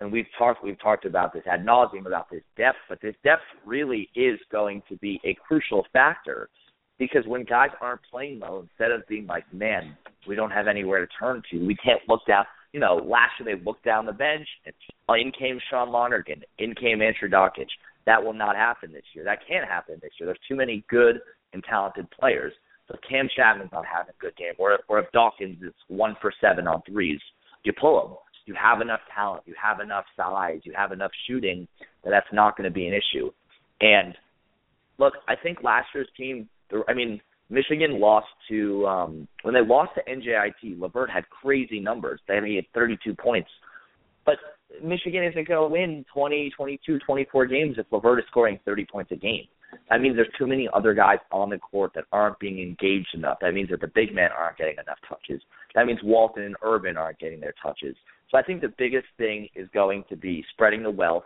and 0.03 0.11
we've 0.11 0.27
talked 0.37 0.65
we've 0.65 0.81
talked 0.81 1.05
about 1.05 1.33
this 1.33 1.45
ad 1.47 1.65
nauseum 1.65 2.07
about 2.07 2.29
this 2.29 2.43
depth, 2.57 2.79
but 2.89 3.01
this 3.01 3.15
depth 3.23 3.43
really 3.65 4.09
is 4.17 4.39
going 4.51 4.83
to 4.89 4.97
be 4.97 5.21
a 5.25 5.35
crucial 5.47 5.87
factor 5.93 6.49
because 6.99 7.25
when 7.27 7.45
guys 7.45 7.71
aren't 7.81 8.01
playing 8.11 8.41
well, 8.41 8.61
instead 8.61 8.91
of 8.91 9.07
being 9.07 9.27
like, 9.27 9.45
man, 9.55 9.97
we 10.27 10.35
don't 10.35 10.51
have 10.51 10.67
anywhere 10.67 11.07
to 11.07 11.13
turn 11.19 11.43
to, 11.51 11.65
we 11.65 11.77
can't 11.77 12.01
look 12.09 12.21
down. 12.27 12.45
You 12.73 12.81
know, 12.81 12.97
last 12.97 13.33
year 13.39 13.55
they 13.55 13.65
looked 13.65 13.85
down 13.85 14.07
the 14.07 14.13
bench, 14.13 14.47
and 14.67 14.75
in 15.21 15.31
came 15.33 15.61
Sean 15.71 15.91
Lonergan, 15.91 16.43
in 16.59 16.75
came 16.75 17.01
Andrew 17.01 17.29
Dakich. 17.29 17.71
That 18.05 18.23
will 18.23 18.33
not 18.33 18.57
happen 18.57 18.93
this 18.93 19.05
year. 19.15 19.25
That 19.25 19.39
can't 19.47 19.69
happen 19.69 19.99
this 20.03 20.11
year. 20.19 20.27
There's 20.27 20.39
too 20.49 20.57
many 20.57 20.85
good 20.89 21.21
and 21.53 21.63
talented 21.63 22.11
players. 22.11 22.53
So 22.89 22.95
if 22.95 23.01
Cam 23.09 23.29
Chatman's 23.37 23.71
not 23.73 23.85
having 23.87 24.13
a 24.19 24.21
good 24.21 24.37
game, 24.37 24.55
or 24.59 24.81
or 24.89 24.99
if 24.99 25.13
Dawkins 25.13 25.63
is 25.63 25.75
one 25.87 26.17
for 26.21 26.33
seven 26.41 26.67
on 26.67 26.83
threes, 26.91 27.21
you 27.63 27.73
pull 27.79 28.05
him 28.05 28.17
you 28.47 28.55
have 28.55 28.81
enough 28.81 29.01
talent, 29.15 29.43
you 29.47 29.55
have 29.61 29.81
enough 29.81 30.05
size, 30.17 30.61
you 30.65 30.73
have 30.77 30.93
enough 30.93 31.11
shooting 31.27 31.67
that 32.05 32.11
that's 32.11 32.27
not 32.33 32.57
going 32.57 32.69
to 32.69 32.75
be 32.75 32.87
an 32.87 32.95
issue. 32.95 33.31
And 33.81 34.15
look, 34.99 35.15
I 35.29 35.35
think 35.37 35.63
last 35.63 35.89
year's 35.95 36.09
team, 36.17 36.49
I 36.89 36.95
mean, 36.95 37.21
Michigan 37.51 38.01
lost 38.01 38.29
to 38.49 38.87
um 38.87 39.29
when 39.43 39.55
they 39.55 39.61
lost 39.61 39.93
to 39.97 40.11
NJIT, 40.11 40.81
LeVert 40.81 41.11
had 41.11 41.29
crazy 41.29 41.81
numbers. 41.81 42.21
They 42.27 42.35
had 42.37 42.65
32 42.75 43.15
points. 43.15 43.51
But 44.25 44.37
Michigan 44.83 45.25
isn't 45.25 45.49
going 45.49 45.69
to 45.69 45.73
win 45.73 46.05
20, 46.15 46.53
22, 46.57 46.99
24 47.01 47.47
games 47.47 47.77
if 47.79 47.87
LeVert 47.91 48.21
is 48.21 48.25
scoring 48.31 48.59
30 48.65 48.87
points 48.87 49.13
a 49.13 49.17
game. 49.17 49.45
That 49.91 50.01
means 50.01 50.17
there's 50.17 50.29
too 50.39 50.47
many 50.47 50.69
other 50.73 50.95
guys 50.95 51.19
on 51.31 51.51
the 51.51 51.59
court 51.59 51.93
that 51.95 52.05
aren't 52.13 52.39
being 52.39 52.61
engaged 52.61 53.15
enough. 53.15 53.39
That 53.41 53.55
means 53.55 53.71
that 53.71 53.81
the 53.81 53.91
big 53.95 54.15
men 54.15 54.29
aren't 54.37 54.59
getting 54.59 54.75
enough 54.75 54.99
touches. 55.09 55.43
That 55.75 55.87
means 55.87 56.01
Walton 56.03 56.43
and 56.45 56.57
Irvin 56.63 56.97
aren't 56.97 57.19
getting 57.19 57.41
their 57.41 57.55
touches. 57.63 57.97
So 58.31 58.39
I 58.39 58.43
think 58.43 58.61
the 58.61 58.73
biggest 58.77 59.07
thing 59.19 59.49
is 59.55 59.69
going 59.75 60.05
to 60.09 60.17
be 60.17 60.45
spreading 60.53 60.83
the 60.83 60.91
wealth 60.91 61.25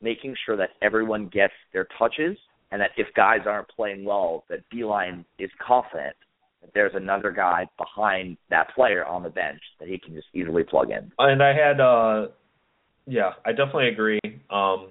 making 0.00 0.34
sure 0.46 0.56
that 0.56 0.70
everyone 0.82 1.28
gets 1.28 1.52
their 1.72 1.86
touches 1.98 2.36
and 2.70 2.80
that 2.80 2.90
if 2.96 3.06
guys 3.14 3.40
aren't 3.46 3.68
playing 3.68 4.04
well, 4.04 4.44
that 4.48 4.60
Beilein 4.72 5.24
is 5.38 5.50
confident 5.64 6.14
that 6.60 6.70
there's 6.74 6.92
another 6.94 7.30
guy 7.30 7.66
behind 7.78 8.36
that 8.50 8.74
player 8.74 9.04
on 9.04 9.22
the 9.22 9.30
bench 9.30 9.60
that 9.80 9.88
he 9.88 9.98
can 9.98 10.14
just 10.14 10.26
easily 10.34 10.64
plug 10.64 10.90
in. 10.90 11.10
And 11.18 11.42
I 11.42 11.52
had, 11.54 11.80
uh, 11.80 12.28
yeah, 13.06 13.30
I 13.44 13.50
definitely 13.50 13.88
agree. 13.88 14.20
Um, 14.50 14.88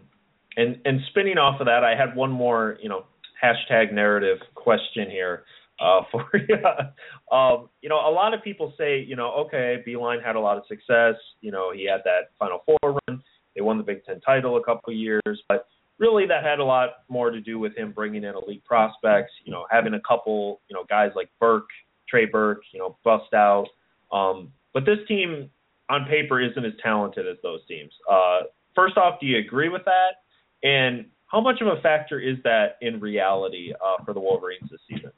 and 0.55 0.78
and 0.86 1.01
spinning 1.12 1.38
off 1.38 1.62
of 1.62 1.68
that, 1.68 1.84
I 1.84 1.95
had 1.95 2.16
one 2.16 2.32
more, 2.32 2.78
you 2.82 2.89
know, 2.89 3.03
hashtag 3.43 3.93
narrative 3.93 4.39
question 4.55 5.10
here 5.12 5.43
uh, 5.80 6.01
for 6.11 6.30
you. 6.34 7.36
um, 7.36 7.69
you 7.82 7.89
know, 7.89 7.97
a 7.97 8.11
lot 8.11 8.34
of 8.34 8.43
people 8.43 8.73
say, 8.78 8.99
you 8.99 9.15
know, 9.15 9.32
okay, 9.34 9.84
Beilein 9.88 10.23
had 10.23 10.36
a 10.36 10.39
lot 10.39 10.57
of 10.57 10.63
success. 10.67 11.15
You 11.41 11.51
know, 11.51 11.71
he 11.73 11.86
had 11.86 12.01
that 12.05 12.32
Final 12.39 12.63
Four 12.65 12.99
run. 13.07 13.21
They 13.55 13.61
won 13.61 13.78
the 13.78 13.84
Big 13.84 14.05
Ten 14.05 14.19
title 14.21 14.57
a 14.57 14.63
couple 14.63 14.93
of 14.93 14.97
years, 14.97 15.41
but 15.49 15.67
really 15.97 16.28
that 16.28 16.43
had 16.43 16.59
a 16.59 16.63
lot 16.63 16.89
more 17.09 17.32
to 17.32 17.41
do 17.41 17.57
with 17.59 17.75
him 17.75 17.91
bringing 17.91 18.23
in 18.23 18.36
elite 18.36 18.63
prospects. 18.65 19.32
You 19.43 19.51
know, 19.51 19.65
having 19.71 19.93
a 19.93 20.01
couple, 20.07 20.61
you 20.69 20.75
know, 20.75 20.84
guys 20.89 21.11
like 21.15 21.30
Burke, 21.39 21.69
Trey 22.07 22.25
Burke, 22.25 22.61
you 22.71 22.80
know, 22.80 22.97
bust 23.03 23.34
out. 23.34 23.67
Um, 24.11 24.51
but 24.73 24.86
this 24.86 24.99
team 25.07 25.49
on 25.89 26.05
paper 26.05 26.41
isn't 26.41 26.65
as 26.65 26.73
talented 26.84 27.28
as 27.28 27.38
those 27.43 27.65
teams. 27.67 27.91
Uh, 28.09 28.41
first 28.75 28.97
off, 28.97 29.19
do 29.19 29.25
you 29.25 29.38
agree 29.38 29.69
with 29.69 29.84
that? 29.86 30.67
And 30.67 31.05
how 31.28 31.41
much 31.41 31.61
of 31.61 31.67
a 31.67 31.82
factor 31.82 32.19
is 32.19 32.38
that 32.43 32.78
in 32.82 32.99
reality 32.99 33.73
uh, 33.73 34.03
for 34.03 34.13
the 34.13 34.19
Wolverines 34.19 34.69
this 34.71 34.80
season? 34.89 35.11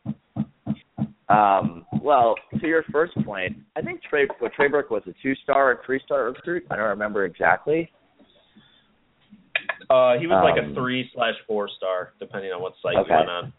Um, 1.30 1.86
well, 2.02 2.36
to 2.60 2.68
your 2.68 2.84
first 2.92 3.14
point, 3.24 3.56
I 3.76 3.82
think 3.82 4.02
Trey 4.10 4.28
Trey 4.56 4.68
Burke 4.68 4.90
was 4.90 5.04
a 5.08 5.14
two-star 5.22 5.72
or 5.72 5.82
three-star 5.86 6.26
recruit. 6.26 6.64
I 6.72 6.76
don't 6.76 6.90
remember 6.90 7.26
exactly. 7.26 7.92
Uh, 9.90 10.18
he 10.20 10.28
was 10.28 10.42
like 10.44 10.62
Um, 10.64 10.72
a 10.72 10.76
three 10.76 11.10
slash 11.14 11.36
four 11.48 11.70
star, 11.70 12.14
depending 12.20 12.52
on 12.52 12.62
what 12.62 12.74
site 12.82 12.96
Okay. 12.96 13.10
you 13.12 13.18
went 13.18 13.30
on. 13.30 13.54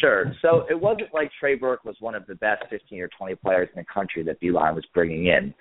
Sure. 0.00 0.32
So 0.42 0.66
it 0.68 0.78
wasn't 0.78 1.12
like 1.14 1.30
Trey 1.38 1.54
Burke 1.54 1.84
was 1.84 1.96
one 2.00 2.14
of 2.14 2.26
the 2.26 2.34
best 2.34 2.64
15 2.68 3.00
or 3.00 3.08
20 3.08 3.34
players 3.36 3.68
in 3.74 3.80
the 3.80 3.86
country 3.92 4.22
that 4.24 4.40
Beilein 4.40 4.74
was 4.74 4.84
bringing 4.92 5.26
in. 5.26 5.54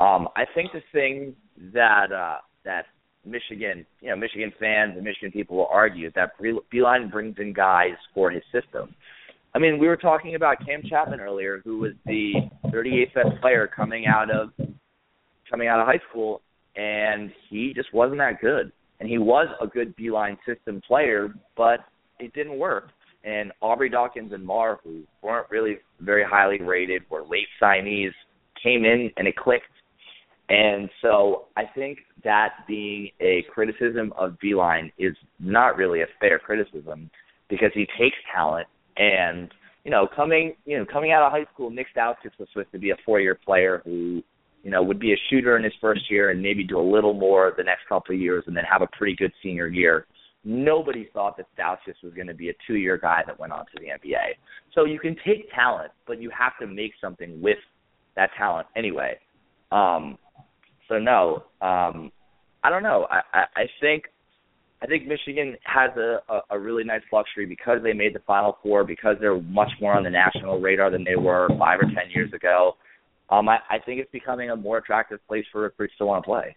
Um, 0.00 0.28
I 0.36 0.44
think 0.54 0.72
the 0.72 0.82
thing 0.92 1.34
that 1.72 2.12
uh, 2.12 2.38
that 2.64 2.86
Michigan, 3.24 3.84
you 4.00 4.10
know, 4.10 4.16
Michigan 4.16 4.52
fans 4.58 4.92
and 4.96 5.04
Michigan 5.04 5.30
people 5.32 5.56
will 5.56 5.66
argue 5.70 6.06
is 6.08 6.14
that 6.14 6.32
Beilein 6.40 7.10
brings 7.10 7.36
in 7.38 7.52
guys 7.52 7.96
for 8.14 8.30
his 8.30 8.42
system. 8.52 8.94
I 9.54 9.58
mean, 9.58 9.78
we 9.78 9.86
were 9.86 9.96
talking 9.96 10.34
about 10.34 10.64
Cam 10.64 10.82
Chatman 10.82 11.20
earlier, 11.20 11.60
who 11.62 11.78
was 11.78 11.92
the 12.06 12.32
38th 12.66 13.14
best 13.14 13.40
player 13.40 13.66
coming 13.66 14.06
out 14.06 14.30
of 14.30 14.50
coming 15.50 15.68
out 15.68 15.78
of 15.78 15.86
high 15.86 16.00
school, 16.08 16.40
and 16.76 17.30
he 17.50 17.74
just 17.74 17.92
wasn't 17.92 18.18
that 18.18 18.40
good. 18.40 18.72
And 19.00 19.08
he 19.08 19.18
was 19.18 19.48
a 19.60 19.66
good 19.66 19.94
Beilein 19.96 20.38
system 20.46 20.80
player, 20.86 21.34
but 21.56 21.80
it 22.18 22.32
didn't 22.32 22.58
work. 22.58 22.88
And 23.24 23.52
Aubrey 23.60 23.90
Dawkins 23.90 24.32
and 24.32 24.44
Marr, 24.44 24.80
who 24.82 25.02
weren't 25.20 25.50
really 25.50 25.78
very 26.00 26.24
highly 26.24 26.60
rated, 26.62 27.02
were 27.10 27.22
late 27.22 27.48
signees, 27.60 28.12
came 28.62 28.86
in 28.86 29.10
and 29.18 29.28
it 29.28 29.36
clicked. 29.36 29.66
And 30.48 30.88
so 31.02 31.46
I 31.56 31.64
think 31.74 31.98
that 32.24 32.50
being 32.66 33.10
a 33.20 33.44
criticism 33.52 34.12
of 34.16 34.36
Beilein 34.42 34.92
is 34.98 35.14
not 35.38 35.76
really 35.76 36.00
a 36.00 36.06
fair 36.20 36.38
criticism 36.38 37.10
because 37.48 37.70
he 37.74 37.86
takes 37.98 38.16
talent 38.34 38.66
and 38.96 39.52
you 39.84 39.90
know 39.90 40.08
coming 40.14 40.54
you 40.64 40.78
know 40.78 40.84
coming 40.90 41.12
out 41.12 41.22
of 41.22 41.32
high 41.32 41.46
school, 41.52 41.70
Nick 41.70 41.86
Stauskas 41.96 42.38
was 42.38 42.48
supposed 42.52 42.72
to 42.72 42.78
be 42.78 42.90
a 42.90 42.96
four 43.04 43.20
year 43.20 43.34
player 43.34 43.82
who 43.84 44.22
you 44.62 44.70
know 44.70 44.82
would 44.82 44.98
be 44.98 45.12
a 45.12 45.16
shooter 45.30 45.56
in 45.56 45.64
his 45.64 45.72
first 45.80 46.10
year 46.10 46.30
and 46.30 46.40
maybe 46.40 46.64
do 46.64 46.78
a 46.78 46.82
little 46.82 47.14
more 47.14 47.52
the 47.56 47.64
next 47.64 47.82
couple 47.88 48.14
of 48.14 48.20
years 48.20 48.44
and 48.46 48.56
then 48.56 48.64
have 48.64 48.82
a 48.82 48.88
pretty 48.96 49.16
good 49.16 49.32
senior 49.42 49.68
year. 49.68 50.06
Nobody 50.44 51.08
thought 51.12 51.36
that 51.36 51.46
Stauskas 51.56 52.02
was 52.02 52.14
going 52.14 52.26
to 52.26 52.34
be 52.34 52.50
a 52.50 52.52
two 52.66 52.74
year 52.74 52.98
guy 52.98 53.22
that 53.26 53.38
went 53.38 53.52
on 53.52 53.64
to 53.66 53.72
the 53.76 53.86
NBA. 53.86 54.34
So 54.74 54.84
you 54.84 54.98
can 54.98 55.16
take 55.24 55.48
talent, 55.54 55.92
but 56.06 56.20
you 56.20 56.30
have 56.36 56.52
to 56.60 56.66
make 56.66 56.92
something 57.00 57.40
with 57.40 57.58
that 58.16 58.30
talent 58.36 58.66
anyway. 58.76 59.18
Um, 59.70 60.18
so 60.88 60.98
no, 60.98 61.44
um, 61.60 62.10
I 62.64 62.70
don't 62.70 62.82
know. 62.82 63.06
I, 63.10 63.20
I, 63.32 63.44
I 63.56 63.64
think 63.80 64.04
I 64.82 64.86
think 64.86 65.06
Michigan 65.06 65.56
has 65.64 65.90
a, 65.96 66.18
a, 66.28 66.40
a 66.50 66.58
really 66.58 66.82
nice 66.82 67.02
luxury 67.12 67.46
because 67.46 67.78
they 67.84 67.92
made 67.92 68.14
the 68.14 68.22
Final 68.26 68.58
Four, 68.62 68.82
because 68.84 69.16
they're 69.20 69.40
much 69.40 69.70
more 69.80 69.94
on 69.94 70.02
the 70.02 70.10
national 70.10 70.60
radar 70.60 70.90
than 70.90 71.04
they 71.04 71.14
were 71.16 71.48
five 71.58 71.78
or 71.78 71.84
ten 71.84 72.10
years 72.12 72.32
ago. 72.32 72.76
Um, 73.30 73.48
I, 73.48 73.58
I 73.70 73.78
think 73.78 74.00
it's 74.00 74.10
becoming 74.10 74.50
a 74.50 74.56
more 74.56 74.78
attractive 74.78 75.20
place 75.28 75.44
for 75.52 75.62
recruits 75.62 75.94
to 75.98 76.06
want 76.06 76.24
to 76.24 76.26
play. 76.26 76.56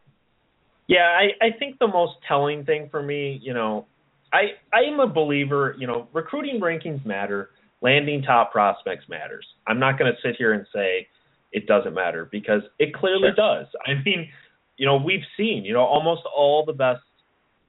Yeah, 0.88 1.08
I, 1.08 1.46
I 1.46 1.58
think 1.58 1.78
the 1.80 1.88
most 1.88 2.14
telling 2.28 2.66
thing 2.66 2.90
for 2.90 3.02
me, 3.02 3.40
you 3.42 3.54
know, 3.54 3.86
I 4.34 4.54
I 4.74 4.92
am 4.92 5.00
a 5.00 5.08
believer, 5.08 5.76
you 5.80 5.88
know, 5.88 6.08
recruiting 6.12 6.60
rankings 6.60 7.06
matter, 7.06 7.52
landing 7.82 8.24
top 8.24 8.52
prospects 8.52 9.06
matters. 9.08 9.46
I'm 9.68 9.80
not 9.80 10.00
going 10.00 10.12
to 10.12 10.28
sit 10.28 10.36
here 10.38 10.54
and 10.54 10.66
say 10.74 11.08
it 11.52 11.68
doesn't 11.68 11.94
matter 11.94 12.28
because 12.32 12.62
it 12.80 12.94
clearly 12.94 13.30
Sure. 13.36 13.64
does. 13.64 13.68
I 13.86 13.94
mean, 14.04 14.28
you 14.78 14.86
know, 14.86 14.98
we've 14.98 15.24
seen, 15.38 15.64
you 15.64 15.74
know, 15.74 15.84
almost 15.84 16.24
all 16.36 16.66
the 16.66 16.74
best 16.74 17.02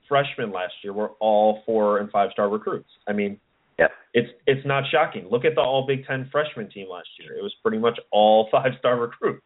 freshmen 0.09 0.53
last 0.53 0.75
year 0.83 0.93
were 0.93 1.11
all 1.21 1.63
four 1.67 1.99
and 1.99 2.11
five 2.11 2.31
star 2.33 2.49
recruits. 2.49 2.91
I 3.07 3.13
mean, 3.13 3.39
Yep. 3.79 3.91
it's 4.15 4.31
it's 4.47 4.67
not 4.67 4.85
shocking. 4.91 5.29
Look 5.31 5.45
at 5.45 5.55
the 5.55 5.61
all 5.61 5.87
Big 5.87 6.07
Ten 6.07 6.29
freshman 6.33 6.71
team 6.71 6.89
last 6.89 7.09
year. 7.19 7.37
It 7.37 7.43
was 7.43 7.55
pretty 7.63 7.79
much 7.79 7.99
all 8.11 8.49
five 8.53 8.73
star 8.79 8.99
recruits. 8.99 9.45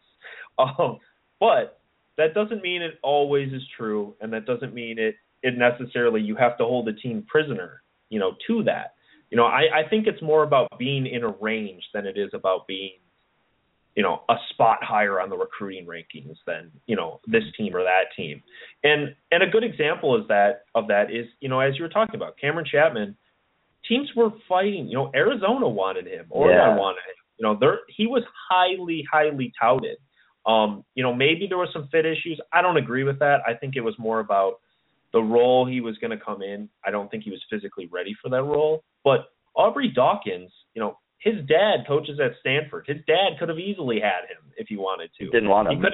Um, 0.59 0.99
but 1.41 1.81
that 2.17 2.35
doesn't 2.35 2.63
mean 2.63 2.83
it 2.83 2.99
always 3.03 3.53
is 3.53 3.63
true, 3.77 4.15
and 4.21 4.33
that 4.33 4.47
doesn't 4.47 4.75
mean 4.75 4.99
it 4.99 5.17
it 5.43 5.55
necessarily 5.57 6.21
you 6.21 6.37
have 6.37 6.59
to 6.59 6.65
hold 6.65 6.87
a 6.89 6.93
team 6.93 7.25
prisoner, 7.27 7.83
you 8.11 8.19
know, 8.19 8.37
to 8.47 8.63
that. 8.65 8.95
You 9.31 9.37
know, 9.37 9.47
I, 9.47 9.81
I 9.85 9.89
think 9.89 10.07
it's 10.07 10.21
more 10.21 10.43
about 10.43 10.69
being 10.79 11.07
in 11.07 11.23
a 11.23 11.29
range 11.41 11.83
than 11.95 12.05
it 12.07 12.19
is 12.19 12.31
about 12.35 12.67
being, 12.67 12.99
you 13.97 14.03
know, 14.03 14.22
a 14.28 14.34
spot 14.51 14.78
higher 14.82 15.20
on 15.20 15.30
the 15.30 15.36
recruiting 15.36 15.86
rankings 15.86 16.36
than, 16.47 16.70
you 16.86 16.97
know, 16.97 17.20
this 17.26 17.43
team 17.57 17.74
or 17.74 17.82
that 17.82 18.05
team. 18.16 18.43
And 18.84 19.14
and 19.32 19.43
a 19.43 19.47
good 19.47 19.64
example 19.64 20.20
is 20.20 20.26
that 20.28 20.62
of 20.74 20.86
that 20.88 21.11
is, 21.11 21.26
you 21.41 21.49
know, 21.49 21.61
as 21.61 21.76
you 21.76 21.82
were 21.82 21.88
talking 21.88 22.14
about, 22.14 22.36
Kameron 22.43 22.66
Chatman, 22.72 23.14
teams 23.88 24.09
were 24.14 24.30
fighting, 24.49 24.86
you 24.86 24.95
know, 24.95 25.11
Arizona 25.14 25.68
wanted 25.68 26.07
him, 26.07 26.26
Oregon 26.30 26.59
Yeah. 26.59 26.76
wanted 26.76 26.99
him. 26.99 27.16
You 27.38 27.45
know, 27.45 27.57
there 27.59 27.80
he 27.88 28.07
was 28.07 28.22
highly, 28.51 29.05
highly 29.11 29.53
touted. 29.61 29.99
Um, 30.47 30.84
you 30.95 31.03
know, 31.03 31.14
maybe 31.14 31.47
there 31.47 31.59
was 31.59 31.68
some 31.72 31.88
fit 31.88 32.07
issues. 32.07 32.41
I 32.53 32.62
don't 32.62 32.76
agree 32.76 33.05
with 33.05 33.18
that. 33.18 33.41
I 33.47 33.55
think 33.55 33.76
it 33.76 33.80
was 33.80 33.99
more 33.99 34.20
about 34.20 34.61
the 35.12 35.20
role 35.20 35.66
he 35.66 35.80
was 35.80 35.99
going 35.99 36.16
to 36.16 36.24
come 36.24 36.43
in. 36.43 36.68
I 36.84 36.91
don't 36.91 37.11
think 37.11 37.24
he 37.24 37.30
was 37.30 37.43
physically 37.51 37.86
ready 37.86 38.14
for 38.22 38.28
that 38.30 38.43
role. 38.45 38.84
But 39.05 39.26
Aubrey 39.55 39.88
Dawkins, 39.88 40.51
you 40.74 40.80
know, 40.80 40.99
his 41.21 41.35
dad 41.47 41.87
coaches 41.87 42.18
at 42.18 42.33
Stanford. 42.41 42.85
His 42.89 42.97
dad 43.07 43.39
could 43.39 43.49
have 43.51 43.59
easily 43.59 44.01
had 44.01 44.25
him 44.29 44.51
if 44.57 44.68
he 44.68 44.77
wanted 44.77 45.11
to. 45.21 45.31
Didn't 45.31 45.51
want 45.51 45.68
him. 45.71 45.85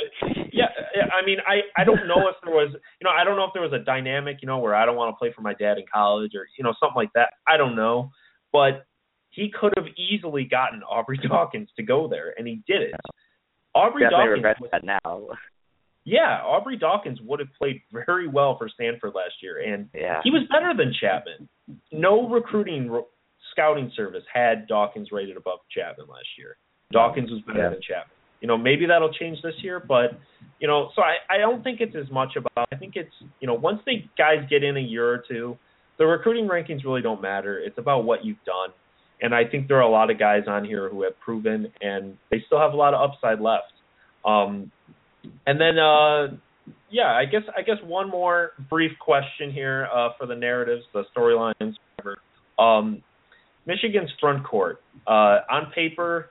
Yeah, 0.52 0.66
I 1.12 1.26
mean, 1.26 1.38
I 1.46 1.60
I 1.80 1.84
don't 1.84 2.06
know 2.06 2.28
if 2.28 2.36
there 2.44 2.54
was, 2.54 2.70
you 2.72 3.04
know, 3.04 3.10
I 3.10 3.24
don't 3.24 3.36
know 3.36 3.44
if 3.44 3.50
there 3.52 3.62
was 3.62 3.72
a 3.72 3.84
dynamic, 3.84 4.38
you 4.40 4.46
know, 4.46 4.58
where 4.58 4.74
I 4.74 4.86
don't 4.86 4.96
want 4.96 5.12
to 5.14 5.18
play 5.18 5.32
for 5.34 5.42
my 5.42 5.52
dad 5.54 5.78
in 5.78 5.84
college 5.92 6.32
or 6.36 6.46
you 6.56 6.62
know 6.64 6.72
something 6.80 6.96
like 6.96 7.12
that. 7.14 7.30
I 7.46 7.56
don't 7.56 7.74
know, 7.76 8.10
but 8.52 8.86
he 9.30 9.50
could 9.50 9.74
have 9.76 9.86
easily 9.98 10.44
gotten 10.44 10.82
Aubrey 10.84 11.18
Dawkins 11.28 11.68
to 11.76 11.82
go 11.82 12.08
there, 12.08 12.32
and 12.38 12.46
he 12.46 12.62
did 12.66 12.82
it. 12.82 12.94
Aubrey 13.74 14.04
Definitely 14.04 14.26
Dawkins 14.26 14.36
regret 14.36 14.60
was- 14.60 14.70
that 14.70 14.84
now. 14.84 15.28
yeah, 16.04 16.40
Aubrey 16.44 16.76
Dawkins 16.78 17.20
would 17.20 17.40
have 17.40 17.52
played 17.58 17.82
very 17.92 18.28
well 18.28 18.56
for 18.56 18.68
Stanford 18.68 19.12
last 19.14 19.34
year, 19.42 19.58
and 19.58 19.90
Yeah. 19.92 20.20
he 20.24 20.30
was 20.30 20.42
better 20.50 20.72
than 20.72 20.94
Chatman. 20.94 21.48
No 21.92 22.28
recruiting 22.28 22.88
scouting 23.56 23.90
service 23.96 24.22
had 24.32 24.66
Dawkins 24.68 25.08
rated 25.10 25.36
above 25.38 25.60
Chatman 25.74 26.08
last 26.08 26.28
year. 26.38 26.56
Dawkins 26.92 27.30
was 27.30 27.40
better 27.46 27.60
Yeah. 27.62 27.68
than 27.70 27.80
Chatman. 27.80 28.10
You 28.42 28.48
know, 28.48 28.58
maybe 28.58 28.84
that'll 28.86 29.12
change 29.14 29.40
this 29.42 29.54
year, 29.62 29.80
but 29.80 30.12
you 30.60 30.68
know, 30.68 30.90
so 30.94 31.02
I 31.02 31.16
I 31.30 31.38
don't 31.38 31.64
think 31.64 31.80
it's 31.80 31.96
as 31.96 32.10
much 32.10 32.36
about. 32.36 32.68
I 32.70 32.76
think 32.76 32.94
it's 32.94 33.14
you 33.40 33.46
know 33.46 33.54
once 33.54 33.80
they 33.86 34.08
guys 34.18 34.44
get 34.50 34.62
in 34.62 34.76
a 34.76 34.80
year 34.80 35.08
or 35.08 35.24
two, 35.26 35.56
the 35.96 36.06
recruiting 36.06 36.46
rankings 36.46 36.84
really 36.84 37.00
don't 37.00 37.22
matter. 37.22 37.58
It's 37.58 37.78
about 37.78 38.04
what 38.04 38.24
you've 38.26 38.42
done, 38.44 38.70
and 39.22 39.34
I 39.34 39.46
think 39.46 39.68
there 39.68 39.78
are 39.78 39.88
a 39.88 39.88
lot 39.90 40.10
of 40.10 40.18
guys 40.18 40.44
on 40.46 40.64
here 40.66 40.88
who 40.90 41.02
have 41.02 41.18
proven, 41.18 41.72
and 41.80 42.18
they 42.30 42.42
still 42.46 42.58
have 42.58 42.74
a 42.74 42.76
lot 42.76 42.92
of 42.92 43.10
upside 43.10 43.40
left. 43.40 43.72
Um, 44.24 44.70
and 45.46 45.58
then, 45.60 45.78
uh, 45.78 46.36
yeah, 46.90 47.12
I 47.12 47.24
guess 47.24 47.42
I 47.56 47.62
guess 47.62 47.78
one 47.84 48.10
more 48.10 48.52
brief 48.68 48.92
question 48.98 49.50
here 49.50 49.88
uh, 49.92 50.10
for 50.18 50.26
the 50.26 50.36
narratives, 50.36 50.84
the 50.92 51.04
storylines, 51.16 51.74
whatever. 51.96 52.18
Um, 52.58 53.02
Michigan's 53.66 54.10
front 54.20 54.44
court, 54.46 54.80
uh, 55.06 55.40
on 55.50 55.70
paper, 55.74 56.30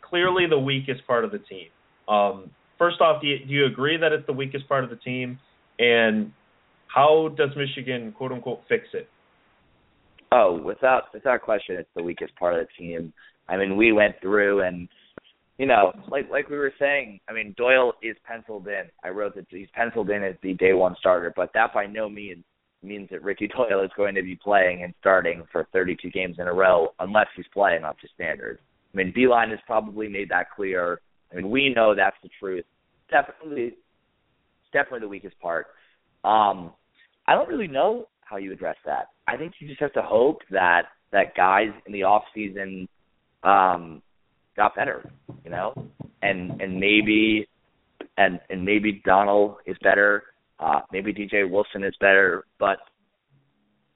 clearly 0.00 0.46
the 0.48 0.58
weakest 0.58 1.06
part 1.06 1.24
of 1.24 1.32
the 1.32 1.38
team. 1.38 1.68
Um, 2.08 2.50
first 2.78 3.00
off, 3.00 3.20
do 3.20 3.26
you, 3.26 3.38
do 3.44 3.52
you 3.52 3.66
agree 3.66 3.96
that 3.96 4.12
it's 4.12 4.26
the 4.26 4.32
weakest 4.32 4.68
part 4.68 4.84
of 4.84 4.90
the 4.90 4.96
team? 4.96 5.38
And 5.78 6.32
how 6.86 7.34
does 7.36 7.50
Michigan, 7.56 8.12
quote 8.16 8.32
unquote, 8.32 8.60
fix 8.68 8.84
it? 8.94 9.08
Oh, 10.30 10.60
without 10.62 11.04
without 11.14 11.42
question, 11.42 11.76
it's 11.76 11.88
the 11.96 12.02
weakest 12.02 12.34
part 12.36 12.54
of 12.54 12.66
the 12.66 12.84
team. 12.84 13.12
I 13.48 13.56
mean, 13.56 13.76
we 13.76 13.92
went 13.92 14.16
through 14.20 14.62
and 14.62 14.88
you 15.58 15.66
know, 15.66 15.92
like 16.08 16.30
like 16.30 16.48
we 16.50 16.58
were 16.58 16.72
saying, 16.78 17.20
I 17.28 17.32
mean, 17.32 17.54
Doyle 17.56 17.94
is 18.02 18.16
penciled 18.26 18.68
in. 18.68 18.84
I 19.02 19.08
wrote 19.08 19.34
that 19.36 19.46
he's 19.48 19.68
penciled 19.72 20.10
in 20.10 20.22
as 20.22 20.34
the 20.42 20.54
day 20.54 20.74
one 20.74 20.94
starter, 21.00 21.32
but 21.34 21.50
that 21.54 21.72
by 21.72 21.86
no 21.86 22.08
means 22.08 22.44
means 22.82 23.08
that 23.10 23.22
Ricky 23.22 23.48
Doyle 23.48 23.82
is 23.84 23.90
going 23.96 24.14
to 24.14 24.22
be 24.22 24.36
playing 24.36 24.82
and 24.82 24.94
starting 25.00 25.44
for 25.50 25.66
32 25.72 26.10
games 26.10 26.36
in 26.38 26.46
a 26.46 26.52
row 26.52 26.88
unless 27.00 27.26
he's 27.36 27.46
playing 27.52 27.84
up 27.84 27.98
to 28.00 28.08
standard. 28.14 28.58
I 28.92 28.96
mean, 28.96 29.12
Beilein 29.16 29.50
has 29.50 29.58
probably 29.66 30.08
made 30.08 30.28
that 30.30 30.50
clear. 30.54 31.00
I 31.32 31.36
mean, 31.36 31.50
we 31.50 31.72
know 31.74 31.94
that's 31.94 32.16
the 32.22 32.30
truth. 32.40 32.64
Definitely, 33.10 33.74
definitely 34.72 35.00
the 35.00 35.08
weakest 35.08 35.38
part. 35.40 35.66
Um, 36.24 36.72
I 37.26 37.34
don't 37.34 37.48
really 37.48 37.68
know 37.68 38.06
how 38.20 38.36
you 38.36 38.52
address 38.52 38.76
that. 38.86 39.08
I 39.26 39.36
think 39.36 39.54
you 39.58 39.68
just 39.68 39.80
have 39.80 39.92
to 39.94 40.02
hope 40.02 40.40
that 40.50 40.82
that 41.12 41.34
guys 41.34 41.68
in 41.86 41.92
the 41.92 42.02
off 42.02 42.24
season 42.34 42.88
um, 43.42 44.02
got 44.56 44.74
better, 44.74 45.10
you 45.44 45.50
know, 45.50 45.72
and 46.22 46.60
and 46.60 46.78
maybe 46.78 47.46
and 48.16 48.40
and 48.50 48.64
maybe 48.64 49.02
Donnal 49.06 49.56
is 49.66 49.76
better. 49.82 50.24
Uh, 50.60 50.80
maybe 50.92 51.12
DJ 51.12 51.48
Wilson 51.48 51.84
is 51.84 51.94
better, 52.00 52.44
but 52.58 52.78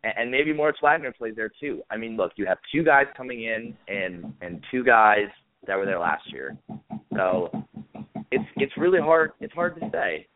and, 0.04 0.30
maybe 0.30 0.52
Moritz 0.52 0.78
Wagner 0.82 1.12
plays 1.12 1.34
there 1.36 1.50
too. 1.60 1.82
I 1.90 1.96
mean, 1.96 2.16
look, 2.16 2.32
you 2.36 2.46
have 2.46 2.58
two 2.72 2.82
guys 2.82 3.06
coming 3.16 3.44
in 3.44 3.76
and 3.88 4.32
and 4.40 4.62
two 4.70 4.84
guys 4.84 5.28
that 5.66 5.76
were 5.76 5.86
there 5.86 5.98
last 5.98 6.24
year, 6.32 6.56
so 7.14 7.50
it's 8.30 8.44
it's 8.56 8.72
really 8.76 9.00
hard. 9.00 9.32
It's 9.40 9.54
hard 9.54 9.78
to 9.80 9.90
say. 9.92 10.26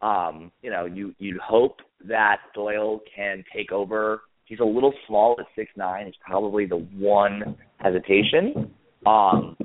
Um, 0.00 0.50
you 0.62 0.70
know, 0.70 0.86
you 0.86 1.14
you 1.18 1.38
hope 1.42 1.78
that 2.06 2.38
Doyle 2.54 3.00
can 3.14 3.44
take 3.54 3.70
over. 3.70 4.22
He's 4.44 4.60
a 4.60 4.64
little 4.64 4.92
small 5.06 5.36
at 5.38 5.46
six 5.54 5.70
nine. 5.76 6.06
It's 6.06 6.16
probably 6.24 6.66
the 6.66 6.76
one 6.76 7.56
hesitation. 7.78 8.72
Um, 9.06 9.56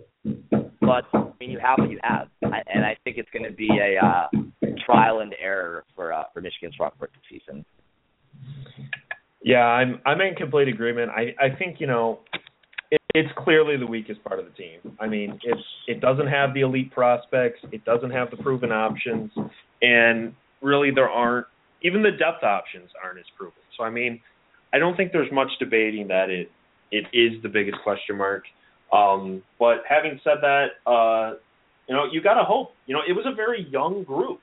but 0.87 1.03
I 1.13 1.33
mean, 1.39 1.51
you 1.51 1.59
have 1.59 1.79
what 1.79 1.91
you 1.91 1.99
have, 2.01 2.29
and 2.41 2.85
I 2.85 2.95
think 3.03 3.17
it's 3.17 3.29
going 3.31 3.43
to 3.43 3.51
be 3.51 3.69
a 3.69 4.03
uh, 4.03 4.27
trial 4.85 5.19
and 5.19 5.35
error 5.39 5.83
for 5.95 6.13
uh, 6.13 6.23
for 6.33 6.39
Michigan's 6.39 6.75
court 6.77 6.93
this 6.99 7.09
season. 7.29 7.65
Yeah, 9.43 9.65
I'm 9.65 9.99
I'm 10.05 10.21
in 10.21 10.33
complete 10.35 10.69
agreement. 10.69 11.11
I 11.11 11.35
I 11.39 11.53
think 11.53 11.81
you 11.81 11.87
know 11.87 12.19
it, 12.89 13.01
it's 13.13 13.29
clearly 13.37 13.75
the 13.75 13.85
weakest 13.85 14.23
part 14.23 14.39
of 14.39 14.45
the 14.45 14.51
team. 14.51 14.95
I 14.97 15.07
mean, 15.07 15.37
it's 15.43 15.61
it 15.87 15.99
doesn't 15.99 16.27
have 16.27 16.53
the 16.53 16.61
elite 16.61 16.91
prospects, 16.91 17.59
it 17.73 17.83
doesn't 17.83 18.11
have 18.11 18.31
the 18.31 18.37
proven 18.37 18.71
options, 18.71 19.29
and 19.81 20.33
really 20.61 20.91
there 20.91 21.09
aren't 21.09 21.47
even 21.83 22.01
the 22.01 22.11
depth 22.11 22.43
options 22.43 22.89
aren't 23.03 23.19
as 23.19 23.25
proven. 23.37 23.59
So 23.77 23.83
I 23.83 23.89
mean, 23.89 24.21
I 24.73 24.79
don't 24.79 24.95
think 24.95 25.11
there's 25.11 25.31
much 25.33 25.49
debating 25.59 26.07
that 26.07 26.29
it 26.29 26.49
it 26.91 27.05
is 27.11 27.41
the 27.43 27.49
biggest 27.49 27.77
question 27.83 28.17
mark. 28.17 28.43
Um, 28.91 29.43
but 29.59 29.83
having 29.87 30.19
said 30.23 30.37
that, 30.41 30.67
uh, 30.89 31.35
you 31.87 31.95
know, 31.95 32.05
you 32.11 32.21
got 32.21 32.35
to 32.35 32.43
hope. 32.43 32.71
You 32.85 32.95
know, 32.95 33.01
it 33.07 33.13
was 33.13 33.25
a 33.25 33.35
very 33.35 33.67
young 33.71 34.03
group. 34.03 34.39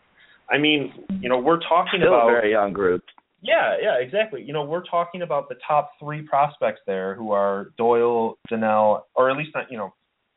I 0.50 0.58
mean, 0.58 0.92
you 1.20 1.28
know, 1.28 1.38
we're 1.38 1.60
talking 1.60 2.00
Still 2.00 2.14
about 2.14 2.28
a 2.28 2.32
very 2.32 2.50
young 2.52 2.72
group. 2.72 3.02
Yeah, 3.42 3.76
yeah, 3.80 3.96
exactly. 4.00 4.42
You 4.42 4.52
know, 4.52 4.64
we're 4.64 4.84
talking 4.84 5.22
about 5.22 5.48
the 5.48 5.56
top 5.66 5.92
three 6.00 6.22
prospects 6.22 6.80
there, 6.86 7.14
who 7.14 7.30
are 7.32 7.72
Doyle, 7.76 8.38
Donnal, 8.50 9.02
or 9.14 9.30
at 9.30 9.36
least 9.36 9.50
not, 9.54 9.70
you 9.70 9.76
know, 9.76 9.92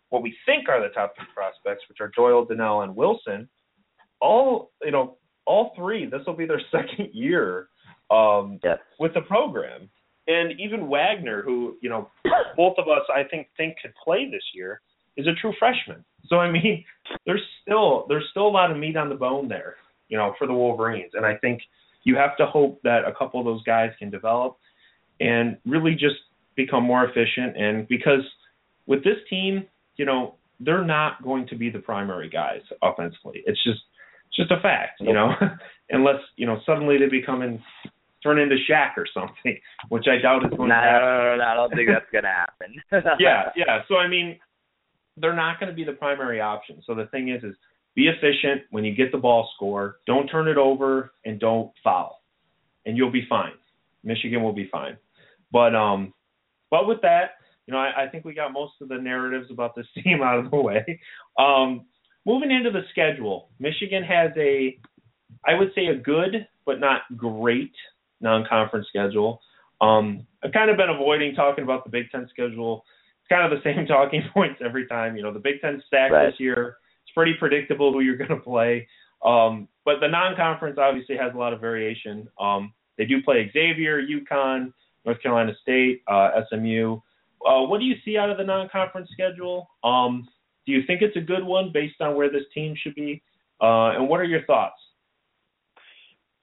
what 0.09 0.21
we 0.21 0.35
think 0.45 0.67
are 0.69 0.81
the 0.81 0.93
top 0.93 1.13
three 1.15 1.27
prospects, 1.33 1.83
which 1.89 1.99
are 2.01 2.11
Doyle, 2.15 2.45
Donnal, 2.45 2.83
and 2.83 2.95
Wilson. 2.95 3.47
All, 4.19 4.71
you 4.83 4.91
know, 4.91 5.17
all 5.45 5.73
three. 5.75 6.05
This 6.05 6.21
will 6.27 6.35
be 6.35 6.45
their 6.45 6.61
second 6.71 7.09
year 7.13 7.69
um, 8.11 8.59
yes. 8.63 8.77
with 8.99 9.13
the 9.13 9.21
program, 9.21 9.89
and 10.27 10.59
even 10.59 10.89
Wagner, 10.89 11.41
who 11.41 11.77
you 11.81 11.89
know, 11.89 12.09
both 12.57 12.75
of 12.77 12.87
us 12.87 13.03
I 13.13 13.23
think 13.23 13.47
think 13.57 13.75
could 13.81 13.93
play 14.03 14.29
this 14.29 14.43
year, 14.53 14.81
is 15.15 15.27
a 15.27 15.33
true 15.39 15.53
freshman. 15.59 16.03
So 16.27 16.37
I 16.37 16.51
mean, 16.51 16.83
there's 17.25 17.43
still 17.61 18.05
there's 18.09 18.25
still 18.31 18.47
a 18.47 18.49
lot 18.49 18.71
of 18.71 18.77
meat 18.77 18.97
on 18.97 19.09
the 19.09 19.15
bone 19.15 19.47
there, 19.47 19.75
you 20.09 20.17
know, 20.17 20.33
for 20.37 20.47
the 20.47 20.53
Wolverines, 20.53 21.11
and 21.13 21.25
I 21.25 21.35
think 21.35 21.61
you 22.03 22.15
have 22.15 22.37
to 22.37 22.45
hope 22.45 22.81
that 22.83 23.01
a 23.05 23.13
couple 23.13 23.39
of 23.39 23.45
those 23.45 23.63
guys 23.63 23.91
can 23.99 24.09
develop 24.09 24.57
and 25.19 25.57
really 25.65 25.91
just 25.91 26.15
become 26.55 26.83
more 26.83 27.03
efficient. 27.03 27.57
And 27.57 27.85
because 27.87 28.21
with 28.85 29.03
this 29.03 29.17
team, 29.29 29.65
you 29.97 30.05
know, 30.05 30.35
they're 30.59 30.85
not 30.85 31.21
going 31.21 31.47
to 31.47 31.55
be 31.55 31.69
the 31.69 31.79
primary 31.79 32.29
guys 32.29 32.61
offensively. 32.81 33.43
It's 33.45 33.61
just 33.63 33.79
it's 34.27 34.37
just 34.37 34.51
a 34.51 34.61
fact, 34.61 35.01
you 35.01 35.13
know, 35.13 35.31
unless 35.89 36.21
you 36.35 36.45
know 36.45 36.59
suddenly 36.65 36.97
they 36.97 37.07
become 37.07 37.41
in 37.41 37.61
turn 38.27 38.39
into 38.39 38.57
Shaq 38.69 38.97
or 38.97 39.05
something, 39.13 39.57
which 39.89 40.05
I 40.07 40.21
doubt 40.21 40.45
is 40.45 40.57
going 40.57 40.69
no, 40.69 40.75
to 40.75 40.81
happen. 40.81 41.07
No, 41.07 41.23
no, 41.23 41.35
no, 41.37 41.43
I 41.43 41.53
don't 41.55 41.73
think 41.73 41.89
that's 41.89 42.11
going 42.11 42.23
to 42.23 42.29
happen. 42.29 42.75
yeah, 43.19 43.49
yeah. 43.55 43.81
So 43.87 43.95
I 43.95 44.07
mean, 44.07 44.37
they're 45.15 45.35
not 45.35 45.59
going 45.59 45.69
to 45.69 45.75
be 45.75 45.83
the 45.83 45.93
primary 45.93 46.41
option. 46.41 46.81
So 46.85 46.93
the 46.93 47.05
thing 47.07 47.29
is, 47.29 47.43
is 47.43 47.55
be 47.95 48.07
efficient 48.07 48.63
when 48.71 48.83
you 48.83 48.93
get 48.93 49.11
the 49.11 49.17
ball 49.17 49.49
score. 49.55 49.97
Don't 50.05 50.27
turn 50.27 50.47
it 50.47 50.57
over 50.57 51.11
and 51.25 51.39
don't 51.39 51.71
foul, 51.83 52.21
and 52.85 52.97
you'll 52.97 53.11
be 53.11 53.25
fine. 53.29 53.53
Michigan 54.03 54.43
will 54.43 54.53
be 54.53 54.69
fine. 54.71 54.97
But 55.51 55.75
um, 55.75 56.13
but 56.69 56.87
with 56.87 57.01
that, 57.01 57.31
you 57.65 57.73
know, 57.73 57.79
I, 57.79 58.05
I 58.05 58.07
think 58.09 58.25
we 58.25 58.33
got 58.33 58.51
most 58.53 58.73
of 58.81 58.89
the 58.89 58.97
narratives 58.97 59.49
about 59.51 59.75
this 59.75 59.87
team 60.03 60.21
out 60.21 60.39
of 60.39 60.51
the 60.51 60.57
way. 60.57 60.99
Um, 61.39 61.85
moving 62.25 62.51
into 62.51 62.71
the 62.71 62.81
schedule, 62.91 63.49
Michigan 63.59 64.03
has 64.03 64.31
a, 64.37 64.77
I 65.45 65.53
would 65.53 65.69
say, 65.75 65.87
a 65.87 65.95
good 65.95 66.47
but 66.65 66.79
not 66.79 67.01
great 67.15 67.73
non-conference 68.21 68.87
schedule. 68.89 69.41
Um, 69.81 70.25
I've 70.43 70.53
kind 70.53 70.69
of 70.69 70.77
been 70.77 70.89
avoiding 70.89 71.35
talking 71.35 71.63
about 71.63 71.83
the 71.83 71.89
Big 71.89 72.09
Ten 72.11 72.27
schedule. 72.29 72.83
It's 73.21 73.29
kind 73.29 73.51
of 73.51 73.57
the 73.57 73.63
same 73.75 73.85
talking 73.85 74.23
points 74.33 74.61
every 74.63 74.87
time. 74.87 75.15
You 75.15 75.23
know, 75.23 75.33
the 75.33 75.39
Big 75.39 75.61
Ten 75.61 75.81
stack 75.87 76.11
right. 76.11 76.27
this 76.27 76.39
year 76.39 76.77
It's 77.03 77.13
pretty 77.13 77.33
predictable 77.39 77.91
who 77.93 78.01
you're 78.01 78.17
going 78.17 78.29
to 78.29 78.37
play. 78.37 78.87
Um, 79.23 79.67
but 79.85 79.99
the 79.99 80.07
non-conference 80.07 80.77
obviously 80.79 81.17
has 81.17 81.33
a 81.33 81.37
lot 81.37 81.53
of 81.53 81.61
variation. 81.61 82.27
Um, 82.39 82.73
they 82.97 83.05
do 83.05 83.21
play 83.21 83.49
Xavier, 83.53 84.01
UConn, 84.01 84.73
North 85.05 85.21
Carolina 85.21 85.53
State, 85.61 86.01
uh, 86.07 86.41
SMU. 86.49 86.99
Uh, 87.47 87.61
what 87.61 87.79
do 87.79 87.85
you 87.85 87.95
see 88.03 88.17
out 88.17 88.29
of 88.29 88.37
the 88.37 88.43
non-conference 88.43 89.09
schedule? 89.11 89.69
Um, 89.83 90.27
do 90.65 90.73
you 90.73 90.81
think 90.85 91.01
it's 91.01 91.15
a 91.15 91.21
good 91.21 91.43
one 91.43 91.71
based 91.73 92.01
on 92.01 92.15
where 92.15 92.29
this 92.29 92.43
team 92.53 92.75
should 92.81 92.95
be? 92.95 93.21
Uh, 93.61 93.91
and 93.91 94.07
what 94.07 94.19
are 94.19 94.25
your 94.25 94.43
thoughts? 94.43 94.75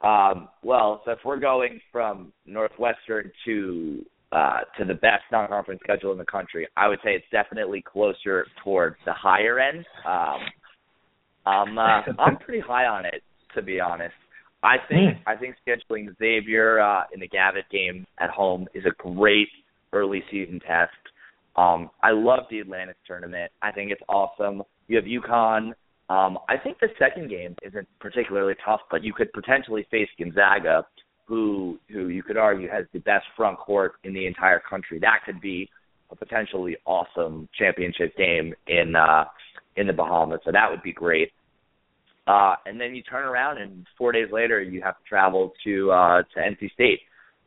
Um, 0.04 0.48
well, 0.62 1.00
so 1.04 1.12
if 1.12 1.18
we're 1.24 1.38
going 1.38 1.80
from 1.90 2.32
Northwestern 2.46 3.30
to 3.46 4.04
uh, 4.32 4.60
to 4.78 4.84
the 4.84 4.94
best 4.94 5.22
non-conference 5.30 5.80
schedule 5.84 6.10
in 6.12 6.18
the 6.18 6.24
country, 6.24 6.66
I 6.76 6.88
would 6.88 6.98
say 7.04 7.10
it's 7.10 7.24
definitely 7.30 7.82
closer 7.82 8.46
towards 8.64 8.96
the 9.04 9.12
higher 9.12 9.60
end. 9.60 9.86
Um, 10.06 10.40
I'm 11.46 11.78
uh, 11.78 12.02
I'm 12.18 12.36
pretty 12.38 12.60
high 12.60 12.86
on 12.86 13.06
it 13.06 13.22
to 13.54 13.62
be 13.62 13.80
honest. 13.80 14.14
I 14.62 14.76
think 14.88 15.18
Hmm. 15.18 15.28
I 15.28 15.36
think 15.36 15.56
scheduling 15.66 16.08
Xavier 16.18 16.80
uh, 16.80 17.02
in 17.12 17.20
the 17.20 17.28
Gavitt 17.28 17.68
game 17.70 18.06
at 18.18 18.30
home 18.30 18.66
is 18.74 18.84
a 18.86 18.90
great 19.02 19.48
early 19.92 20.22
season 20.30 20.60
test. 20.60 20.92
Um, 21.56 21.90
I 22.02 22.10
love 22.10 22.40
the 22.50 22.60
Atlantis 22.60 22.96
tournament. 23.06 23.52
I 23.62 23.70
think 23.70 23.92
it's 23.92 24.02
awesome. 24.08 24.62
You 24.88 24.96
have 24.96 25.04
UConn. 25.04 25.72
Um, 26.10 26.38
I 26.48 26.56
think 26.58 26.78
the 26.80 26.88
second 26.98 27.30
game 27.30 27.56
isn't 27.62 27.88
particularly 27.98 28.54
tough, 28.64 28.80
but 28.90 29.02
you 29.02 29.12
could 29.12 29.32
potentially 29.32 29.86
face 29.90 30.08
Gonzaga, 30.18 30.84
who 31.26 31.78
who 31.90 32.08
you 32.08 32.22
could 32.22 32.36
argue 32.36 32.68
has 32.68 32.84
the 32.92 32.98
best 33.00 33.24
front 33.36 33.58
court 33.58 33.94
in 34.04 34.12
the 34.12 34.26
entire 34.26 34.60
country. 34.60 34.98
That 34.98 35.20
could 35.24 35.40
be 35.40 35.70
a 36.10 36.16
potentially 36.16 36.76
awesome 36.84 37.48
championship 37.58 38.16
game 38.16 38.54
in 38.66 38.94
uh, 38.94 39.24
in 39.76 39.86
the 39.86 39.92
Bahamas. 39.92 40.40
So 40.44 40.52
that 40.52 40.70
would 40.70 40.82
be 40.82 40.92
great. 40.92 41.32
Uh, 42.26 42.56
and 42.66 42.80
then 42.80 42.94
you 42.94 43.02
turn 43.02 43.24
around 43.24 43.58
and 43.58 43.86
four 43.98 44.10
days 44.12 44.28
later 44.32 44.62
you 44.62 44.80
have 44.82 44.96
to 44.96 45.04
travel 45.06 45.52
to 45.64 45.90
uh, 45.90 46.22
to 46.34 46.40
NC 46.40 46.72
State. 46.72 47.00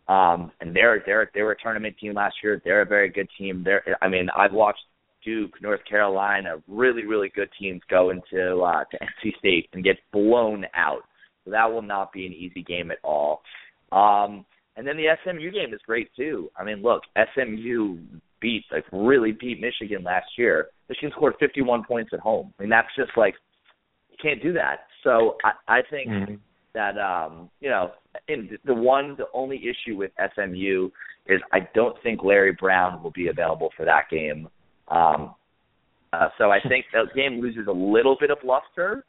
Um, 0.08 0.52
and 0.62 0.76
they're 0.76 1.04
they're 1.06 1.30
they 1.34 1.42
were 1.42 1.52
a 1.52 1.62
tournament 1.62 1.96
team 2.00 2.14
last 2.14 2.36
year. 2.44 2.62
They're 2.64 2.82
a 2.82 2.86
very 2.86 3.10
good 3.10 3.28
team. 3.38 3.64
They're 3.64 3.98
I 4.02 4.08
mean 4.08 4.30
I've 4.36 4.54
watched 4.54 4.84
Duke, 5.28 5.62
North 5.62 5.84
Carolina, 5.90 6.52
really 6.70 7.06
really 7.06 7.30
good 7.36 7.50
teams 7.60 7.82
go 7.90 8.12
into 8.12 8.62
uh, 8.62 8.84
to 8.92 8.98
NC 8.98 9.38
State 9.40 9.70
and 9.74 9.84
get 9.84 9.98
blown 10.14 10.66
out. 10.74 11.02
So 11.44 11.52
that 11.52 11.66
will 11.72 11.82
not 11.82 12.14
be 12.14 12.26
an 12.26 12.34
easy 12.34 12.64
game 12.64 12.92
at 12.92 12.98
all. 13.04 13.42
Um, 13.92 14.46
and 14.78 14.88
then 14.88 14.96
the 14.96 15.08
SMU 15.24 15.52
game 15.52 15.74
is 15.74 15.82
great 15.86 16.10
too. 16.16 16.50
I 16.58 16.64
mean, 16.64 16.82
look, 16.82 17.02
SMU 17.34 17.98
beat 18.40 18.64
like 18.72 18.86
really 18.94 19.34
beat 19.34 19.60
Michigan 19.60 20.04
last 20.04 20.28
year. 20.38 20.68
Michigan 20.88 21.12
scored 21.16 21.34
51 21.40 21.84
points 21.84 22.12
at 22.14 22.20
home. 22.20 22.54
I 22.58 22.64
mean, 22.64 22.70
that's 22.70 22.88
just 22.96 23.12
like 23.18 23.36
you 24.12 24.18
can't 24.22 24.42
do 24.42 24.54
that. 24.54 24.88
So 25.04 25.36
I, 25.44 25.80
I 25.80 25.82
think 25.90 26.08
Mm-hmm. 26.10 26.36
that 26.74 26.98
um, 26.98 27.50
you 27.60 27.70
know, 27.70 27.92
in 28.28 28.58
the 28.66 28.74
one 28.74 29.16
the 29.18 29.26
only 29.34 29.58
issue 29.58 29.98
with 29.98 30.12
SMU 30.36 30.90
is 31.28 31.42
I 31.52 31.60
don't 31.74 31.96
think 32.04 32.24
Larry 32.24 32.56
Brown 32.60 33.04
will 33.04 33.12
be 33.12 33.28
available 33.28 33.70
for 33.76 33.86
that 33.86 34.04
game. 34.10 34.48
Um, 34.90 35.36
uh, 36.14 36.30
so 36.38 36.52
I 36.52 36.60
think 36.68 36.86
the 36.94 37.06
game 37.16 37.42
loses 37.42 37.68
a 37.68 37.72
little 37.72 38.16
bit 38.20 38.32
of 38.32 38.38
luster, 38.44 39.06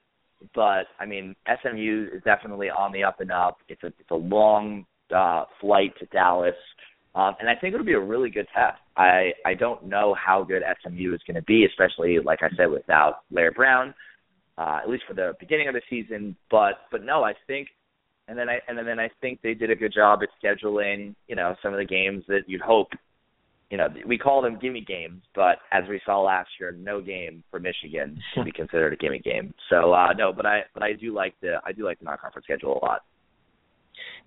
but 0.55 0.87
I 0.99 1.07
mean 1.07 1.35
SMU 1.47 2.09
is 2.12 2.22
definitely 2.24 2.70
on 2.70 2.93
the 2.93 3.05
up 3.05 3.20
and 3.20 3.31
up. 3.31 3.59
It's 3.68 3.83
a 3.83 3.89
it's 3.89 4.11
a 4.11 4.16
long 4.16 4.85
uh, 5.14 5.45
flight 5.61 5.93
to 6.01 6.07
Dallas. 6.07 6.55
Um, 7.14 7.35
and 7.41 7.49
I 7.49 7.55
think 7.55 7.74
it'll 7.74 7.87
be 7.87 7.95
a 7.95 8.01
really 8.01 8.31
good 8.31 8.47
test. 8.55 8.79
I 8.97 9.33
I 9.45 9.55
don't 9.55 9.85
know 9.87 10.14
how 10.14 10.45
good 10.45 10.62
SMU 10.83 11.14
is 11.14 11.20
going 11.26 11.37
to 11.37 11.43
be, 11.43 11.66
especially 11.66 12.18
like 12.18 12.41
I 12.43 12.49
said 12.57 12.70
without 12.70 13.20
Larry 13.31 13.53
Brown, 13.55 13.95
uh, 14.57 14.81
at 14.83 14.89
least 14.89 15.05
for 15.09 15.14
the 15.14 15.35
beginning 15.41 15.68
of 15.68 15.74
the 15.74 15.83
season. 15.89 16.37
But 16.51 16.81
but 16.91 17.05
no, 17.05 17.22
I 17.22 17.35
think 17.47 17.68
and 18.29 18.39
then 18.39 18.49
I 18.49 18.59
and 18.68 18.79
then 18.79 19.01
I 19.01 19.09
think 19.20 19.41
they 19.43 19.55
did 19.55 19.70
a 19.70 19.74
good 19.74 19.93
job 19.93 20.20
at 20.22 20.29
scheduling, 20.43 21.14
you 21.26 21.35
know, 21.35 21.57
some 21.62 21.72
of 21.72 21.79
the 21.79 21.87
games 21.87 22.24
that 22.29 22.43
you'd 22.47 22.61
hope. 22.61 22.89
You 23.71 23.77
know, 23.77 23.89
we 24.07 24.16
call 24.16 24.41
them 24.41 24.59
gimme 24.59 24.81
games, 24.81 25.23
but 25.35 25.59
as 25.73 25.85
we 25.89 26.01
saw 26.07 26.23
last 26.23 26.49
year, 26.59 26.73
no 26.73 27.03
game 27.03 27.45
for 27.51 27.61
Michigan 27.61 28.19
should 28.35 28.47
be 28.47 28.53
considered 28.53 28.95
a 28.95 28.97
gimme 28.97 29.19
game. 29.19 29.53
So 29.69 29.93
uh 29.93 30.12
no, 30.16 30.33
but 30.33 30.47
I 30.47 30.62
but 30.75 30.83
I 30.83 30.93
do 30.95 31.14
like 31.14 31.35
the 31.41 31.61
I 31.64 31.73
do 31.73 31.85
like 31.85 31.99
the 31.99 32.07
non-conference 32.07 32.45
schedule 32.45 32.79
a 32.81 32.85
lot. 32.85 33.03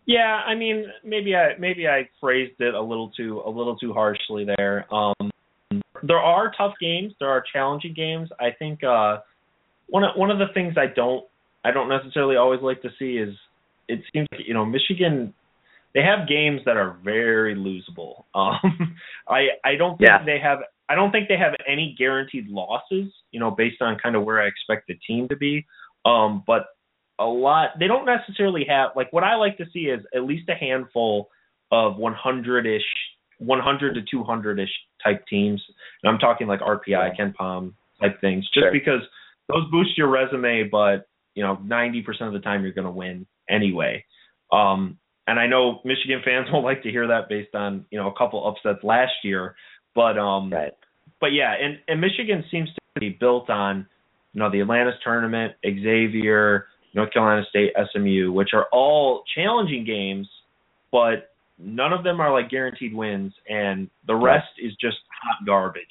Yeah, 0.06 0.42
I 0.46 0.56
mean, 0.56 0.86
maybe 1.04 1.36
I 1.36 1.58
maybe 1.60 1.88
I 1.88 2.10
phrased 2.20 2.60
it 2.60 2.74
a 2.74 2.82
little 2.82 3.12
too 3.16 3.42
a 3.46 3.50
little 3.50 3.76
too 3.78 3.94
harshly 3.94 4.46
there. 4.46 4.92
Um, 4.94 5.32
there 6.04 6.18
are 6.18 6.52
tough 6.58 6.74
games, 6.82 7.14
there 7.20 7.30
are 7.30 7.44
challenging 7.54 7.94
games. 7.94 8.30
I 8.39 8.50
think 8.58 8.84
uh, 8.84 9.20
one 9.88 10.04
of 10.04 10.12
one 10.16 10.32
of 10.32 10.39
the 10.39 10.48
things 10.54 10.76
I 10.78 10.88
don't 10.94 11.26
I 11.64 11.72
don't 11.72 11.89
necessarily 11.89 12.36
always 12.36 12.62
like 12.62 12.82
to 12.82 12.89
see 12.98 13.18
is 13.18 13.36
it 13.88 14.02
seems 14.12 14.28
like 14.32 14.42
you 14.46 14.54
know 14.54 14.66
Michigan 14.66 15.34
they 15.94 16.02
have 16.04 16.28
games 16.28 16.62
that 16.66 16.78
are 16.78 16.98
very 17.04 17.56
losable. 17.56 18.26
Um, 18.36 18.96
I 19.28 19.50
I 19.64 19.76
don't 19.76 19.98
think 19.98 20.10
Yeah. 20.10 20.24
they 20.26 20.39
have 20.39 20.60
I 20.89 20.96
don't 20.96 21.12
think 21.12 21.28
they 21.30 21.38
have 21.38 21.54
any 21.68 21.96
guaranteed 21.98 22.48
losses. 22.48 23.12
You 23.32 23.39
know, 23.39 23.52
based 23.52 23.82
on 23.82 23.98
kind 24.00 24.16
of 24.16 24.24
where 24.24 24.42
I 24.42 24.48
expect 24.48 24.88
the 24.88 24.96
team 25.08 25.28
to 25.30 25.36
be. 25.36 25.66
Um, 26.06 26.44
but 26.48 26.66
a 27.20 27.26
lot 27.26 27.78
they 27.80 27.88
don't 27.88 28.06
necessarily 28.06 28.66
have 28.66 28.92
like 28.96 29.12
what 29.14 29.24
I 29.24 29.36
like 29.36 29.58
to 29.58 29.66
see 29.72 29.82
is 29.82 30.02
at 30.16 30.24
least 30.24 30.50
a 30.50 30.56
handful 30.56 31.30
of 31.72 31.96
100ish 31.98 32.80
100 33.38 33.94
to 33.96 34.16
200ish 34.16 34.68
type 35.04 35.24
teams 35.28 35.62
and 36.04 36.12
I'm 36.12 36.18
talking 36.20 36.48
like 36.48 36.62
RPI. 36.62 37.18
KenPom 37.18 37.74
type 38.02 38.20
things 38.22 38.44
just 38.54 38.64
Sure. 38.66 38.72
because 38.72 39.02
those 39.50 39.70
boost 39.72 39.98
your 39.98 40.08
resume 40.08 40.64
but 40.64 41.06
you 41.36 41.44
know 41.44 41.58
90% 41.58 42.06
of 42.22 42.34
the 42.34 42.39
time 42.39 42.64
you're 42.64 42.74
going 42.74 42.86
to 42.86 42.92
win 42.92 43.26
anyway 43.50 44.04
um 44.52 44.98
and 45.28 45.40
I 45.40 45.48
know 45.48 45.80
Michigan 45.86 46.22
fans 46.24 46.48
won't 46.54 46.66
like 46.66 46.84
to 46.84 46.90
hear 46.92 47.08
that 47.08 47.30
based 47.30 47.56
on 47.56 47.86
you 47.92 48.00
know 48.00 48.10
a 48.10 48.14
couple 48.18 48.48
upsets 48.48 48.84
last 48.84 49.14
year 49.24 49.56
but 49.96 50.18
um 50.18 50.52
Right. 50.52 50.74
but 51.20 51.28
yeah, 51.28 51.54
and 51.60 51.80
and 51.88 52.02
Michigan 52.02 52.44
seems 52.52 52.70
to 52.74 53.00
be 53.00 53.10
built 53.10 53.50
on 53.50 53.88
you 54.34 54.40
know 54.40 54.50
the 54.52 54.62
Atlantis 54.62 54.96
tournament, 55.04 55.54
Xavier, 55.66 56.68
North 56.94 57.12
Carolina 57.14 57.46
State, 57.50 57.74
SMU, 57.92 58.32
which 58.32 58.50
are 58.54 58.68
all 58.72 59.24
challenging 59.36 59.86
games, 59.86 60.28
but 60.92 61.32
none 61.60 61.94
of 61.94 62.04
them 62.04 62.20
are 62.20 62.32
like 62.32 62.50
guaranteed 62.50 62.94
wins, 62.94 63.34
and 63.50 63.90
the 64.08 64.16
rest 64.16 64.48
is 64.62 64.72
just 64.80 64.98
hot 65.24 65.46
garbage. 65.46 65.84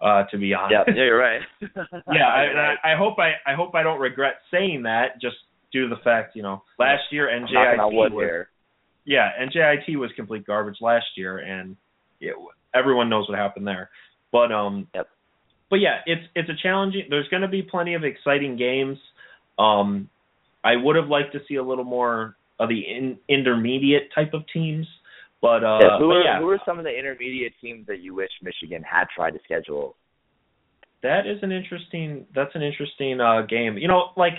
Uh, 0.00 0.24
to 0.32 0.36
be 0.36 0.52
honest. 0.52 0.74
Yeah, 0.88 0.94
yeah, 0.96 1.04
you're 1.04 1.16
right. 1.16 1.40
yeah, 2.12 2.26
I, 2.26 2.74
I, 2.82 2.92
I 2.94 2.96
hope 2.96 3.18
I 3.20 3.34
I 3.48 3.54
hope 3.54 3.76
I 3.76 3.84
don't 3.84 4.00
regret 4.00 4.34
saying 4.50 4.82
that 4.82 5.20
just 5.20 5.36
due 5.72 5.88
to 5.88 5.94
the 5.94 6.00
fact 6.02 6.34
you 6.34 6.42
know 6.42 6.64
last 6.76 7.02
year 7.12 7.30
I'm 7.30 7.42
knocking 7.42 7.80
on 7.80 7.92
NJIT 7.92 7.94
was 7.94 8.12
here. 8.14 8.48
Yeah, 9.04 9.30
NJIT 9.40 9.96
was 9.96 10.10
complete 10.16 10.46
garbage 10.46 10.76
last 10.80 11.06
year, 11.16 11.38
and 11.38 11.76
it, 12.20 12.34
everyone 12.74 13.08
knows 13.08 13.28
what 13.28 13.38
happened 13.38 13.66
there. 13.66 13.90
But 14.30 14.52
um, 14.52 14.88
Yep. 14.94 15.08
but 15.70 15.76
yeah, 15.76 15.98
it's 16.06 16.22
it's 16.34 16.48
a 16.48 16.56
challenging. 16.62 17.06
There's 17.10 17.28
going 17.28 17.42
to 17.42 17.48
be 17.48 17.62
plenty 17.62 17.94
of 17.94 18.04
exciting 18.04 18.56
games. 18.56 18.98
Um, 19.58 20.08
I 20.64 20.76
would 20.76 20.96
have 20.96 21.08
liked 21.08 21.32
to 21.32 21.40
see 21.48 21.56
a 21.56 21.62
little 21.62 21.84
more 21.84 22.36
of 22.58 22.68
the 22.68 22.80
in, 22.80 23.18
intermediate 23.28 24.10
type 24.14 24.34
of 24.34 24.42
teams, 24.52 24.86
but 25.40 25.64
uh, 25.64 25.78
yeah, 25.80 25.98
who 25.98 26.08
but 26.08 26.16
are 26.16 26.22
yeah, 26.22 26.38
who 26.38 26.48
are 26.48 26.60
some 26.64 26.78
of 26.78 26.84
the 26.84 26.96
intermediate 26.96 27.52
teams 27.60 27.86
that 27.88 28.00
you 28.00 28.14
wish 28.14 28.30
Michigan 28.42 28.82
had 28.82 29.06
tried 29.14 29.32
to 29.32 29.40
schedule? 29.44 29.96
that 31.02 31.26
is 31.26 31.38
an 31.42 31.52
interesting. 31.52 32.26
That's 32.34 32.54
an 32.54 32.62
interesting 32.62 33.20
uh 33.20 33.42
game. 33.42 33.76
You 33.76 33.88
know, 33.88 34.10
like 34.16 34.34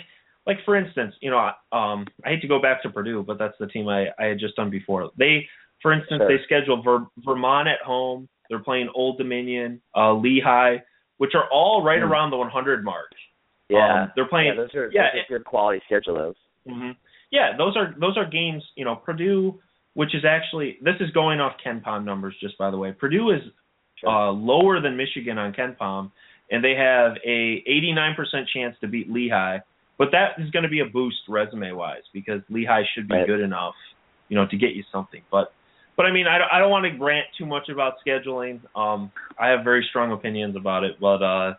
like 0.46 0.58
for 0.66 0.76
instance, 0.76 1.16
you 1.22 1.30
know, 1.32 1.38
um, 1.72 2.06
I 2.26 2.30
hate 2.30 2.42
to 2.42 2.48
go 2.48 2.62
back 2.62 2.82
to 2.84 2.90
Purdue, 2.90 3.24
but 3.24 3.38
that's 3.38 3.56
the 3.60 3.68
team 3.68 3.88
I 3.88 4.08
I 4.20 4.26
had 4.26 4.40
just 4.40 4.56
done 4.56 4.70
before. 4.70 5.10
They, 5.18 5.48
for 5.82 5.92
instance, 5.94 6.20
Sure. 6.22 6.28
they 6.38 6.44
schedule 6.44 6.82
Ver, 6.82 7.06
Vermont 7.26 7.68
at 7.68 7.82
home. 7.82 8.28
They're 8.50 8.60
playing 8.60 8.90
Old 8.94 9.18
Dominion, 9.18 9.82
uh, 9.96 10.14
Lehigh, 10.14 10.78
which 11.18 11.34
are 11.36 11.46
all 11.52 11.82
right 11.84 12.02
Hmm. 12.02 12.12
around 12.12 12.30
the 12.32 12.38
100 12.38 12.84
mark. 12.84 13.10
Yeah, 13.70 14.04
Um, 14.04 14.12
they're 14.16 14.26
playing. 14.26 14.50
yeah, 14.50 14.62
those 14.62 14.76
are 14.76 14.92
yeah, 14.94 15.12
those 15.14 15.22
are 15.22 15.26
good 15.38 15.46
quality 15.46 15.82
schedule 15.86 16.16
those. 16.16 16.36
hmm 16.68 16.92
Yeah, 17.32 17.56
those 17.58 17.76
are 17.78 17.96
those 17.98 18.18
are 18.18 18.26
games. 18.26 18.64
You 18.76 18.86
know, 18.86 18.96
Purdue, 18.98 19.60
which 19.94 20.14
is 20.14 20.26
actually 20.26 20.78
this 20.82 21.00
is 21.00 21.10
going 21.12 21.40
off 21.40 21.58
KenPom 21.66 22.04
numbers, 22.04 22.36
just 22.40 22.58
by 22.58 22.70
the 22.70 22.78
way. 22.78 22.92
Purdue 22.92 23.32
is 23.32 23.42
Sure. 23.96 24.10
uh, 24.10 24.32
lower 24.32 24.80
than 24.82 24.98
Michigan 24.98 25.38
on 25.38 25.54
KenPom, 25.54 26.12
and 26.52 26.64
they 26.64 26.76
have 26.76 27.16
a 27.24 27.64
89% 27.68 28.48
chance 28.50 28.78
to 28.80 28.88
beat 28.88 29.10
Lehigh. 29.10 29.60
But 30.04 30.12
that 30.12 30.44
is 30.44 30.52
going 30.52 30.64
to 30.64 30.70
be 30.70 30.82
a 30.82 30.86
boost 30.86 31.16
resume 31.30 31.72
wise 31.72 32.02
because 32.12 32.42
Lehigh 32.50 32.84
should 32.94 33.08
be 33.08 33.16
Right. 33.16 33.26
good 33.26 33.40
enough, 33.40 33.74
you 34.28 34.36
know, 34.36 34.46
to 34.48 34.58
get 34.58 34.74
you 34.74 34.84
something. 34.92 35.22
But 35.32 35.54
but 35.96 36.06
I 36.06 36.12
mean, 36.12 36.28
I 36.28 36.38
don't, 36.40 36.50
I 36.52 36.60
don't 36.60 36.72
want 36.72 36.86
to 36.86 37.02
rant 37.02 37.28
too 37.38 37.46
much 37.46 37.70
about 37.70 37.94
scheduling. 38.06 38.60
Um, 38.76 39.14
I 39.40 39.48
have 39.48 39.64
very 39.64 39.86
strong 39.90 40.12
opinions 40.12 40.58
about 40.58 40.84
it, 40.84 41.00
but 41.00 41.24
uh, 41.24 41.54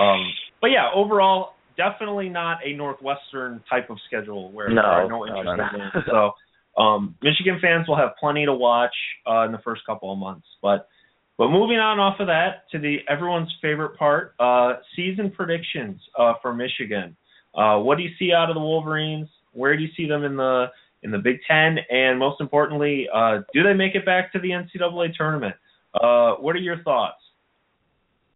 um, 0.00 0.32
but 0.62 0.68
yeah, 0.68 0.88
overall, 0.94 1.56
definitely 1.76 2.30
not 2.30 2.64
a 2.64 2.72
Northwestern 2.72 3.62
type 3.68 3.90
of 3.90 3.98
schedule 4.06 4.50
where 4.50 4.70
No, 4.70 4.80
there 4.80 4.90
are 4.90 5.08
no 5.08 5.24
no, 5.24 5.42
no, 5.42 5.56
no. 5.56 5.68
games. 5.70 6.04
So 6.06 6.82
um, 6.82 7.16
Michigan 7.22 7.58
fans 7.60 7.86
will 7.86 7.96
have 7.96 8.12
plenty 8.18 8.46
to 8.46 8.54
watch 8.54 8.94
uh, 9.28 9.44
in 9.44 9.52
the 9.52 9.58
first 9.58 9.84
couple 9.84 10.10
of 10.10 10.18
months. 10.18 10.46
But 10.62 10.88
but 11.36 11.48
moving 11.48 11.76
on 11.76 11.98
off 11.98 12.18
of 12.18 12.28
that 12.28 12.70
to 12.72 12.78
the 12.78 13.00
everyone's 13.10 13.52
favorite 13.60 13.98
part, 13.98 14.34
uh, 14.40 14.76
season 14.96 15.30
predictions 15.30 16.00
uh, 16.18 16.34
for 16.40 16.54
Michigan. 16.54 17.14
Uh, 17.54 17.78
what 17.78 17.96
do 17.98 18.04
you 18.04 18.10
see 18.18 18.32
out 18.32 18.48
of 18.48 18.54
the 18.54 18.60
Wolverines? 18.60 19.28
Where 19.52 19.76
do 19.76 19.82
you 19.82 19.90
see 19.96 20.06
them 20.06 20.24
in 20.24 20.36
the 20.36 20.66
in 21.02 21.10
the 21.10 21.18
Big 21.18 21.38
Ten? 21.48 21.78
And 21.90 22.18
most 22.18 22.40
importantly, 22.40 23.06
uh, 23.12 23.38
do 23.52 23.62
they 23.62 23.72
make 23.72 23.94
it 23.94 24.04
back 24.04 24.32
to 24.32 24.38
the 24.38 24.50
NCAA 24.50 25.14
tournament? 25.14 25.56
Uh, 25.94 26.34
what 26.34 26.54
are 26.54 26.60
your 26.60 26.82
thoughts? 26.82 27.16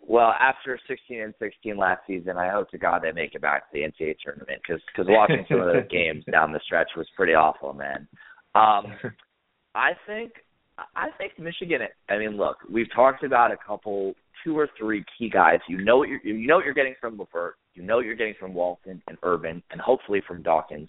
Well, 0.06 0.34
after 0.38 0.78
16 0.86 1.20
and 1.20 1.34
16 1.38 1.76
last 1.76 2.02
season, 2.06 2.36
I 2.36 2.50
hope 2.50 2.70
to 2.72 2.78
God 2.78 3.02
they 3.02 3.12
make 3.12 3.34
it 3.34 3.40
back 3.40 3.70
to 3.70 3.78
the 3.78 3.80
NCAA 3.80 4.16
tournament 4.22 4.60
because 4.66 4.82
because 4.92 5.06
watching 5.08 5.46
some 5.48 5.60
of 5.60 5.66
those 5.66 5.84
games 5.90 6.24
down 6.30 6.52
the 6.52 6.60
stretch 6.64 6.90
was 6.96 7.06
pretty 7.16 7.32
awful, 7.32 7.72
man. 7.72 8.06
Um, 8.54 8.92
I 9.74 9.92
think 10.06 10.32
I 10.94 11.08
think 11.16 11.38
Michigan. 11.38 11.80
I 12.08 12.18
mean, 12.18 12.36
look, 12.36 12.58
we've 12.70 12.92
talked 12.94 13.24
about 13.24 13.50
a 13.50 13.56
couple, 13.56 14.14
two 14.44 14.58
or 14.58 14.68
three 14.78 15.04
key 15.18 15.30
guys. 15.30 15.60
You 15.68 15.82
know 15.82 15.98
what 15.98 16.08
you're 16.08 16.20
you 16.20 16.46
know 16.46 16.56
what 16.56 16.64
you're 16.64 16.74
getting 16.74 16.94
from 17.00 17.18
LeVert. 17.18 17.56
You 17.74 17.82
know 17.82 17.96
what 17.96 18.06
you're 18.06 18.14
getting 18.14 18.34
from 18.38 18.54
Walton 18.54 19.02
and 19.08 19.18
Irvin, 19.22 19.62
and 19.70 19.80
hopefully 19.80 20.22
from 20.26 20.42
Dawkins. 20.42 20.88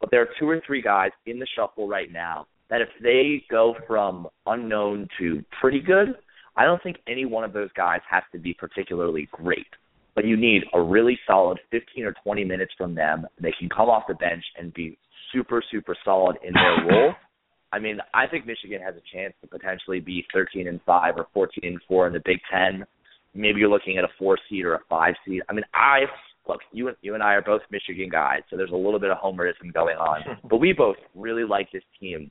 But 0.00 0.10
there 0.10 0.20
are 0.20 0.28
two 0.38 0.48
or 0.48 0.60
three 0.66 0.82
guys 0.82 1.10
in 1.26 1.38
the 1.38 1.46
shuffle 1.56 1.88
right 1.88 2.12
now 2.12 2.46
that 2.70 2.80
if 2.80 2.88
they 3.02 3.44
go 3.50 3.74
from 3.86 4.26
unknown 4.46 5.08
to 5.18 5.42
pretty 5.60 5.80
good, 5.80 6.14
I 6.56 6.64
don't 6.64 6.82
think 6.82 6.96
any 7.08 7.24
one 7.24 7.44
of 7.44 7.52
those 7.52 7.70
guys 7.76 8.00
has 8.10 8.22
to 8.32 8.38
be 8.38 8.54
particularly 8.54 9.28
great. 9.32 9.66
But 10.14 10.24
you 10.24 10.36
need 10.36 10.62
a 10.72 10.80
really 10.80 11.18
solid 11.26 11.58
15 11.70 12.04
or 12.04 12.14
20 12.22 12.44
minutes 12.44 12.72
from 12.78 12.94
them. 12.94 13.26
They 13.40 13.52
can 13.58 13.68
come 13.68 13.88
off 13.88 14.04
the 14.08 14.14
bench 14.14 14.44
and 14.58 14.72
be 14.72 14.96
super, 15.32 15.62
super 15.70 15.96
solid 16.04 16.36
in 16.44 16.52
their 16.52 16.86
role. 16.88 17.12
I 17.72 17.80
mean, 17.80 17.98
I 18.12 18.28
think 18.28 18.46
Michigan 18.46 18.80
has 18.82 18.94
a 18.94 19.16
chance 19.16 19.34
to 19.40 19.48
potentially 19.48 19.98
be 19.98 20.24
13 20.32 20.68
and 20.68 20.80
5 20.86 21.14
or 21.16 21.26
14 21.34 21.64
and 21.64 21.80
4 21.88 22.06
in 22.06 22.12
the 22.12 22.22
Big 22.24 22.38
Ten. 22.52 22.84
Maybe 23.34 23.60
you're 23.60 23.68
looking 23.68 23.98
at 23.98 24.04
a 24.04 24.08
four 24.18 24.38
seed 24.48 24.64
or 24.64 24.74
a 24.74 24.80
five 24.88 25.14
seed. 25.26 25.42
I 25.48 25.52
mean, 25.52 25.64
I 25.74 26.00
look, 26.48 26.60
you 26.72 26.88
and 26.88 26.96
you 27.02 27.14
and 27.14 27.22
I 27.22 27.34
are 27.34 27.42
both 27.42 27.62
Michigan 27.70 28.08
guys, 28.10 28.40
so 28.50 28.56
there's 28.56 28.70
a 28.70 28.76
little 28.76 29.00
bit 29.00 29.10
of 29.10 29.18
homerism 29.18 29.72
going 29.72 29.96
on. 29.96 30.38
but 30.48 30.58
we 30.58 30.72
both 30.72 30.96
really 31.14 31.44
like 31.44 31.70
this 31.72 31.82
team. 31.98 32.30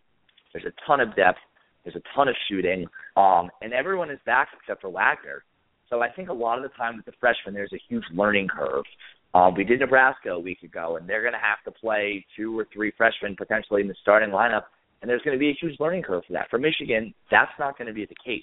There's 0.53 0.65
a 0.65 0.87
ton 0.87 0.99
of 0.99 1.15
depth. 1.15 1.39
There's 1.83 1.95
a 1.95 2.15
ton 2.15 2.29
of 2.29 2.35
shooting, 2.49 2.85
um, 3.17 3.49
and 3.61 3.73
everyone 3.73 4.09
is 4.09 4.19
back 4.25 4.49
except 4.57 4.81
for 4.81 4.89
Wagner. 4.89 5.43
So 5.89 6.01
I 6.01 6.09
think 6.09 6.29
a 6.29 6.33
lot 6.33 6.57
of 6.57 6.63
the 6.63 6.69
time 6.69 6.95
with 6.95 7.05
the 7.05 7.11
freshmen, 7.19 7.53
there's 7.53 7.73
a 7.73 7.81
huge 7.89 8.05
learning 8.13 8.47
curve. 8.47 8.85
Um, 9.33 9.53
we 9.55 9.63
did 9.63 9.79
Nebraska 9.79 10.29
a 10.29 10.39
week 10.39 10.63
ago, 10.63 10.95
and 10.95 11.09
they're 11.09 11.21
going 11.21 11.33
to 11.33 11.39
have 11.39 11.63
to 11.65 11.79
play 11.79 12.25
two 12.37 12.57
or 12.57 12.67
three 12.73 12.93
freshmen 12.95 13.35
potentially 13.35 13.81
in 13.81 13.87
the 13.87 13.95
starting 14.01 14.29
lineup, 14.29 14.63
and 15.01 15.09
there's 15.09 15.21
going 15.23 15.35
to 15.35 15.39
be 15.39 15.49
a 15.49 15.57
huge 15.59 15.79
learning 15.79 16.03
curve 16.03 16.23
for 16.25 16.33
that. 16.33 16.49
For 16.49 16.57
Michigan, 16.57 17.13
that's 17.29 17.51
not 17.59 17.77
going 17.77 17.87
to 17.87 17.93
be 17.93 18.05
the 18.05 18.15
case. 18.23 18.41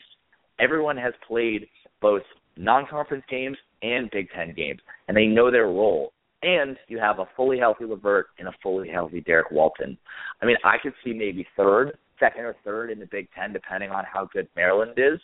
Everyone 0.59 0.97
has 0.97 1.15
played 1.27 1.67
both 2.03 2.23
non-conference 2.61 3.25
games 3.31 3.57
and 3.83 4.11
Big 4.11 4.29
Ten 4.35 4.55
games, 4.55 4.81
and 5.09 5.17
they 5.17 5.27
know 5.27 5.51
their 5.51 5.67
role. 5.67 6.13
And 6.43 6.77
you 6.89 6.99
have 6.99 7.19
a 7.19 7.29
fully 7.37 7.59
healthy 7.59 7.85
LeVert 7.85 8.29
and 8.39 8.49
a 8.49 8.53
fully 8.63 8.89
healthy 8.89 9.21
Derrick 9.21 9.51
Walton. 9.51 9.99
I 10.41 10.47
mean, 10.47 10.57
I 10.65 10.77
could 10.83 10.95
see 11.05 11.13
maybe 11.13 11.47
third, 11.57 11.99
second 12.19 12.45
or 12.45 12.57
third 12.65 12.91
in 12.91 12.99
the 12.99 13.07
Big 13.07 13.29
Ten, 13.39 13.53
depending 13.53 13.91
on 13.91 14.05
how 14.11 14.29
good 14.33 14.49
Maryland 14.57 14.93
is. 14.97 15.21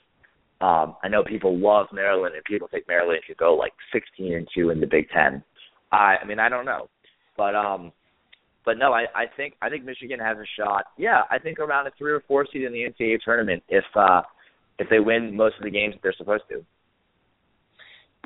Um, 0.60 0.96
I 1.02 1.08
know 1.08 1.22
people 1.22 1.58
love 1.58 1.86
Maryland, 1.92 2.34
and 2.34 2.44
people 2.44 2.68
think 2.70 2.88
Maryland 2.88 3.20
could 3.26 3.36
go 3.36 3.54
like 3.54 3.72
16 3.92 4.34
and 4.34 4.48
two 4.54 4.70
in 4.70 4.80
the 4.80 4.86
Big 4.86 5.08
Ten. 5.10 5.42
I, 5.92 6.16
I 6.22 6.24
mean, 6.24 6.38
I 6.38 6.48
don't 6.48 6.64
know, 6.64 6.88
but 7.36 7.54
um, 7.54 7.92
but 8.64 8.78
no, 8.78 8.92
I, 8.92 9.04
I 9.14 9.24
think 9.36 9.54
I 9.62 9.70
think 9.70 9.84
Michigan 9.84 10.18
has 10.18 10.36
a 10.38 10.44
shot. 10.58 10.86
Yeah, 10.98 11.22
I 11.30 11.38
think 11.38 11.58
around 11.58 11.86
a 11.86 11.90
three 11.96 12.12
or 12.12 12.22
four 12.26 12.46
seed 12.52 12.64
in 12.64 12.72
the 12.72 12.84
NCAA 12.84 13.18
tournament 13.24 13.62
if 13.68 13.84
uh, 13.94 14.22
if 14.78 14.88
they 14.90 14.98
win 14.98 15.36
most 15.36 15.56
of 15.58 15.64
the 15.64 15.70
games 15.70 15.94
that 15.94 16.02
they're 16.02 16.14
supposed 16.18 16.44
to. 16.50 16.64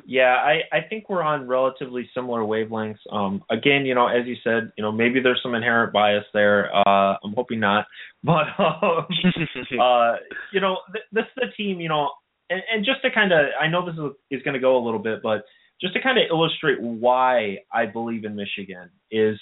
Yeah, 0.05 0.35
I, 0.35 0.61
I 0.71 0.81
think 0.89 1.09
we're 1.09 1.23
on 1.23 1.47
relatively 1.47 2.09
similar 2.13 2.41
wavelengths. 2.41 2.99
Um, 3.11 3.43
again, 3.49 3.85
you 3.85 3.95
know, 3.95 4.07
as 4.07 4.25
you 4.25 4.35
said, 4.43 4.71
you 4.77 4.83
know, 4.83 4.91
maybe 4.91 5.19
there's 5.19 5.39
some 5.43 5.55
inherent 5.55 5.93
bias 5.93 6.25
there. 6.33 6.75
Uh, 6.75 7.15
I'm 7.23 7.33
hoping 7.35 7.59
not, 7.59 7.85
but 8.23 8.47
um, 8.59 9.05
uh, 9.81 10.15
you 10.53 10.59
know, 10.59 10.77
th- 10.93 11.05
this 11.11 11.23
is 11.23 11.35
the 11.35 11.47
team. 11.57 11.79
You 11.79 11.89
know, 11.89 12.11
and, 12.49 12.61
and 12.73 12.85
just 12.85 13.01
to 13.03 13.11
kind 13.11 13.31
of, 13.31 13.39
I 13.59 13.67
know 13.67 13.85
this 13.85 13.95
is, 13.95 14.39
is 14.39 14.43
going 14.43 14.53
to 14.53 14.59
go 14.59 14.77
a 14.77 14.83
little 14.83 14.99
bit, 14.99 15.21
but 15.23 15.45
just 15.79 15.93
to 15.93 16.01
kind 16.01 16.17
of 16.17 16.25
illustrate 16.29 16.79
why 16.81 17.57
I 17.73 17.85
believe 17.85 18.25
in 18.25 18.35
Michigan 18.35 18.89
is 19.09 19.39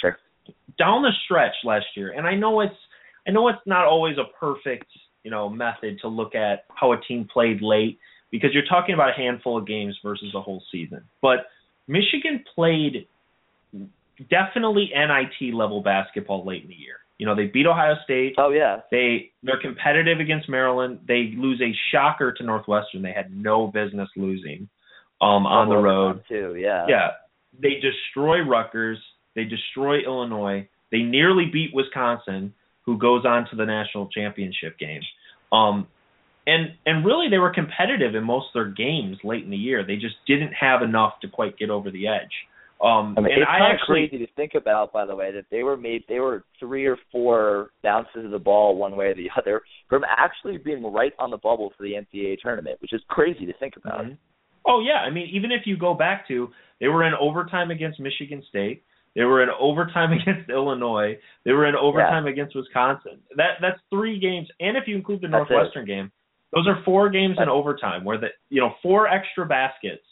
sure 0.00 0.16
down 0.78 1.02
the 1.02 1.10
stretch 1.24 1.54
last 1.64 1.86
year, 1.96 2.12
and 2.12 2.26
I 2.26 2.34
know 2.34 2.60
it's, 2.60 2.74
I 3.26 3.32
know 3.32 3.48
it's 3.48 3.58
not 3.66 3.86
always 3.86 4.16
a 4.18 4.36
perfect, 4.38 4.86
you 5.24 5.30
know, 5.30 5.48
method 5.48 5.98
to 6.02 6.08
look 6.08 6.34
at 6.34 6.64
how 6.74 6.92
a 6.92 7.00
team 7.00 7.28
played 7.32 7.60
late 7.60 7.98
because 8.36 8.54
you're 8.54 8.66
talking 8.68 8.94
about 8.94 9.10
a 9.10 9.12
handful 9.12 9.56
of 9.56 9.66
games 9.66 9.96
versus 10.02 10.34
a 10.34 10.40
whole 10.40 10.62
season. 10.70 11.02
But 11.22 11.46
Michigan 11.88 12.44
played 12.54 13.06
definitely 14.30 14.90
NIT 14.94 15.54
level 15.54 15.82
basketball 15.82 16.46
late 16.46 16.62
in 16.62 16.68
the 16.68 16.74
year. 16.74 16.96
You 17.18 17.26
know, 17.26 17.34
they 17.34 17.46
beat 17.46 17.66
Ohio 17.66 17.94
State. 18.04 18.34
Oh 18.36 18.50
yeah. 18.50 18.80
They 18.90 19.30
they're 19.42 19.60
competitive 19.60 20.20
against 20.20 20.48
Maryland. 20.48 21.00
They 21.08 21.32
lose 21.36 21.60
a 21.62 21.72
shocker 21.90 22.32
to 22.32 22.42
Northwestern. 22.44 23.02
They 23.02 23.12
had 23.12 23.34
no 23.34 23.68
business 23.68 24.08
losing 24.16 24.68
um 25.22 25.46
on 25.46 25.68
the 25.70 25.76
road. 25.76 26.22
Too, 26.28 26.56
yeah. 26.58 26.84
Yeah. 26.88 27.08
They 27.58 27.80
destroy 27.80 28.40
Rutgers. 28.40 28.98
They 29.34 29.44
destroy 29.44 30.00
Illinois. 30.00 30.68
They 30.92 30.98
nearly 30.98 31.46
beat 31.50 31.70
Wisconsin, 31.72 32.52
who 32.84 32.98
goes 32.98 33.24
on 33.24 33.48
to 33.50 33.56
the 33.56 33.64
national 33.64 34.08
championship 34.08 34.78
game. 34.78 35.00
Um 35.52 35.86
and 36.46 36.68
and 36.86 37.04
really 37.04 37.28
they 37.28 37.38
were 37.38 37.52
competitive 37.52 38.14
in 38.14 38.24
most 38.24 38.46
of 38.48 38.54
their 38.54 38.72
games 38.72 39.18
late 39.24 39.44
in 39.44 39.50
the 39.50 39.56
year. 39.56 39.84
They 39.84 39.96
just 39.96 40.16
didn't 40.26 40.52
have 40.52 40.82
enough 40.82 41.14
to 41.22 41.28
quite 41.28 41.58
get 41.58 41.70
over 41.70 41.90
the 41.90 42.06
edge. 42.06 42.32
Um, 42.78 43.14
I 43.16 43.22
mean, 43.22 43.32
and 43.32 43.42
it's 43.42 43.48
I 43.48 43.58
kind 43.58 43.72
actually, 43.72 44.04
of 44.04 44.10
crazy 44.10 44.26
to 44.26 44.32
think 44.34 44.52
about, 44.54 44.92
by 44.92 45.06
the 45.06 45.16
way, 45.16 45.32
that 45.32 45.46
they 45.50 45.62
were 45.62 45.78
made 45.78 46.04
they 46.08 46.20
were 46.20 46.44
three 46.60 46.84
or 46.86 46.98
four 47.10 47.70
bounces 47.82 48.26
of 48.26 48.30
the 48.30 48.38
ball 48.38 48.76
one 48.76 48.96
way 48.96 49.06
or 49.06 49.14
the 49.14 49.30
other 49.38 49.62
from 49.88 50.04
actually 50.04 50.58
being 50.58 50.84
right 50.84 51.12
on 51.18 51.30
the 51.30 51.38
bubble 51.38 51.72
for 51.76 51.82
the 51.82 51.94
NCAA 51.94 52.38
tournament, 52.40 52.80
which 52.80 52.92
is 52.92 53.00
crazy 53.08 53.46
to 53.46 53.52
think 53.54 53.74
about. 53.76 54.04
Mhm. 54.04 54.18
Oh 54.66 54.80
yeah, 54.80 54.98
I 54.98 55.10
mean, 55.10 55.28
even 55.32 55.52
if 55.52 55.62
you 55.64 55.76
go 55.76 55.94
back 55.94 56.28
to 56.28 56.50
they 56.80 56.88
were 56.88 57.04
in 57.04 57.14
overtime 57.14 57.70
against 57.70 57.98
Michigan 57.98 58.42
State, 58.48 58.82
they 59.14 59.22
were 59.22 59.42
in 59.42 59.48
overtime 59.58 60.12
against 60.20 60.50
Illinois, 60.50 61.16
they 61.44 61.52
were 61.52 61.66
in 61.66 61.74
overtime 61.74 62.26
against 62.26 62.54
Wisconsin. 62.54 63.20
That 63.36 63.54
that's 63.62 63.80
three 63.90 64.20
games, 64.20 64.48
and 64.60 64.76
if 64.76 64.84
you 64.86 64.96
include 64.96 65.22
the 65.22 65.28
That's 65.28 65.48
it. 65.48 65.52
Northwestern 65.52 65.86
game, 65.86 66.12
those 66.56 66.66
are 66.66 66.82
four 66.84 67.10
games 67.10 67.36
in 67.40 67.48
overtime 67.48 68.02
where 68.02 68.18
the 68.18 68.28
you 68.48 68.60
know 68.60 68.74
four 68.82 69.06
extra 69.08 69.44
baskets, 69.44 70.02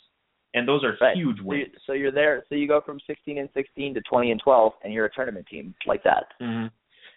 and 0.52 0.68
those 0.68 0.84
are 0.84 0.96
Right. 1.00 1.16
huge 1.16 1.40
wins. 1.40 1.74
so 1.86 1.94
you're 1.94 2.12
there. 2.12 2.44
So 2.48 2.54
you 2.54 2.68
go 2.68 2.80
from 2.80 3.00
16 3.06 3.38
and 3.38 3.48
16 3.54 3.94
to 3.94 4.00
20 4.02 4.30
and 4.30 4.40
12, 4.40 4.72
and 4.84 4.92
you're 4.92 5.06
a 5.06 5.10
tournament 5.10 5.46
team 5.50 5.74
like 5.86 6.02
that. 6.04 6.26
hmm 6.40 6.66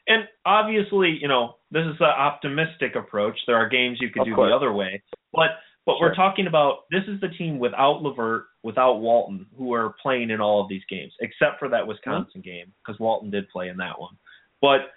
And 0.08 0.28
obviously, 0.46 1.10
you 1.22 1.28
know, 1.28 1.58
this 1.70 1.86
is 1.86 1.98
an 2.00 2.06
optimistic 2.08 2.96
approach. 2.96 3.38
There 3.46 3.58
are 3.58 3.68
games 3.68 3.98
you 4.00 4.10
could 4.10 4.22
Of 4.22 4.28
do 4.28 4.36
course. 4.36 4.50
the 4.52 4.56
other 4.56 4.72
way, 4.72 5.04
but 5.34 5.50
but 5.86 5.98
Sure. 6.00 6.10
we're 6.10 6.16
talking 6.16 6.48
about 6.48 6.80
this 6.92 7.04
is 7.08 7.20
the 7.22 7.30
team 7.30 7.60
without 7.60 8.02
LeVert, 8.04 8.44
without 8.64 8.96
Walton, 9.00 9.46
who 9.58 9.74
are 9.74 9.96
playing 10.02 10.30
in 10.32 10.42
all 10.42 10.62
of 10.62 10.68
these 10.70 10.84
games, 10.90 11.14
except 11.22 11.60
for 11.60 11.70
that 11.70 11.86
Wisconsin 11.86 12.42
Mm-hmm. 12.42 12.50
game 12.50 12.74
because 12.80 13.00
Walton 13.00 13.30
did 13.30 13.48
play 13.50 13.68
in 13.70 13.78
that 13.78 13.98
one. 14.00 14.18
But 14.62 14.92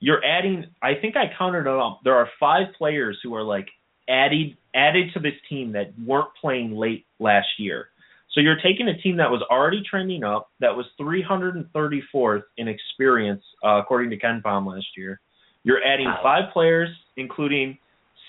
you're 0.00 0.24
adding. 0.24 0.66
I 0.82 0.94
think 0.94 1.16
I 1.16 1.24
counted 1.36 1.60
it 1.62 1.66
up. 1.66 2.00
There 2.04 2.14
are 2.14 2.28
five 2.38 2.68
players 2.76 3.18
who 3.22 3.34
are 3.34 3.42
like 3.42 3.68
added 4.08 4.56
added 4.74 5.12
to 5.14 5.20
this 5.20 5.34
team 5.48 5.72
that 5.72 5.92
weren't 6.04 6.28
playing 6.40 6.76
late 6.76 7.04
last 7.18 7.48
year. 7.58 7.88
So 8.32 8.40
you're 8.40 8.60
taking 8.62 8.88
a 8.88 8.96
team 8.98 9.16
that 9.16 9.30
was 9.30 9.42
already 9.50 9.82
trending 9.88 10.22
up, 10.22 10.50
that 10.60 10.76
was 10.76 10.86
334th 11.00 12.42
in 12.58 12.68
experience, 12.68 13.42
uh, 13.64 13.80
according 13.82 14.10
to 14.10 14.18
KenPom 14.18 14.66
last 14.66 14.86
year. 14.96 15.18
You're 15.64 15.82
adding 15.82 16.06
Wow. 16.06 16.20
five 16.22 16.52
players, 16.52 16.90
including 17.16 17.78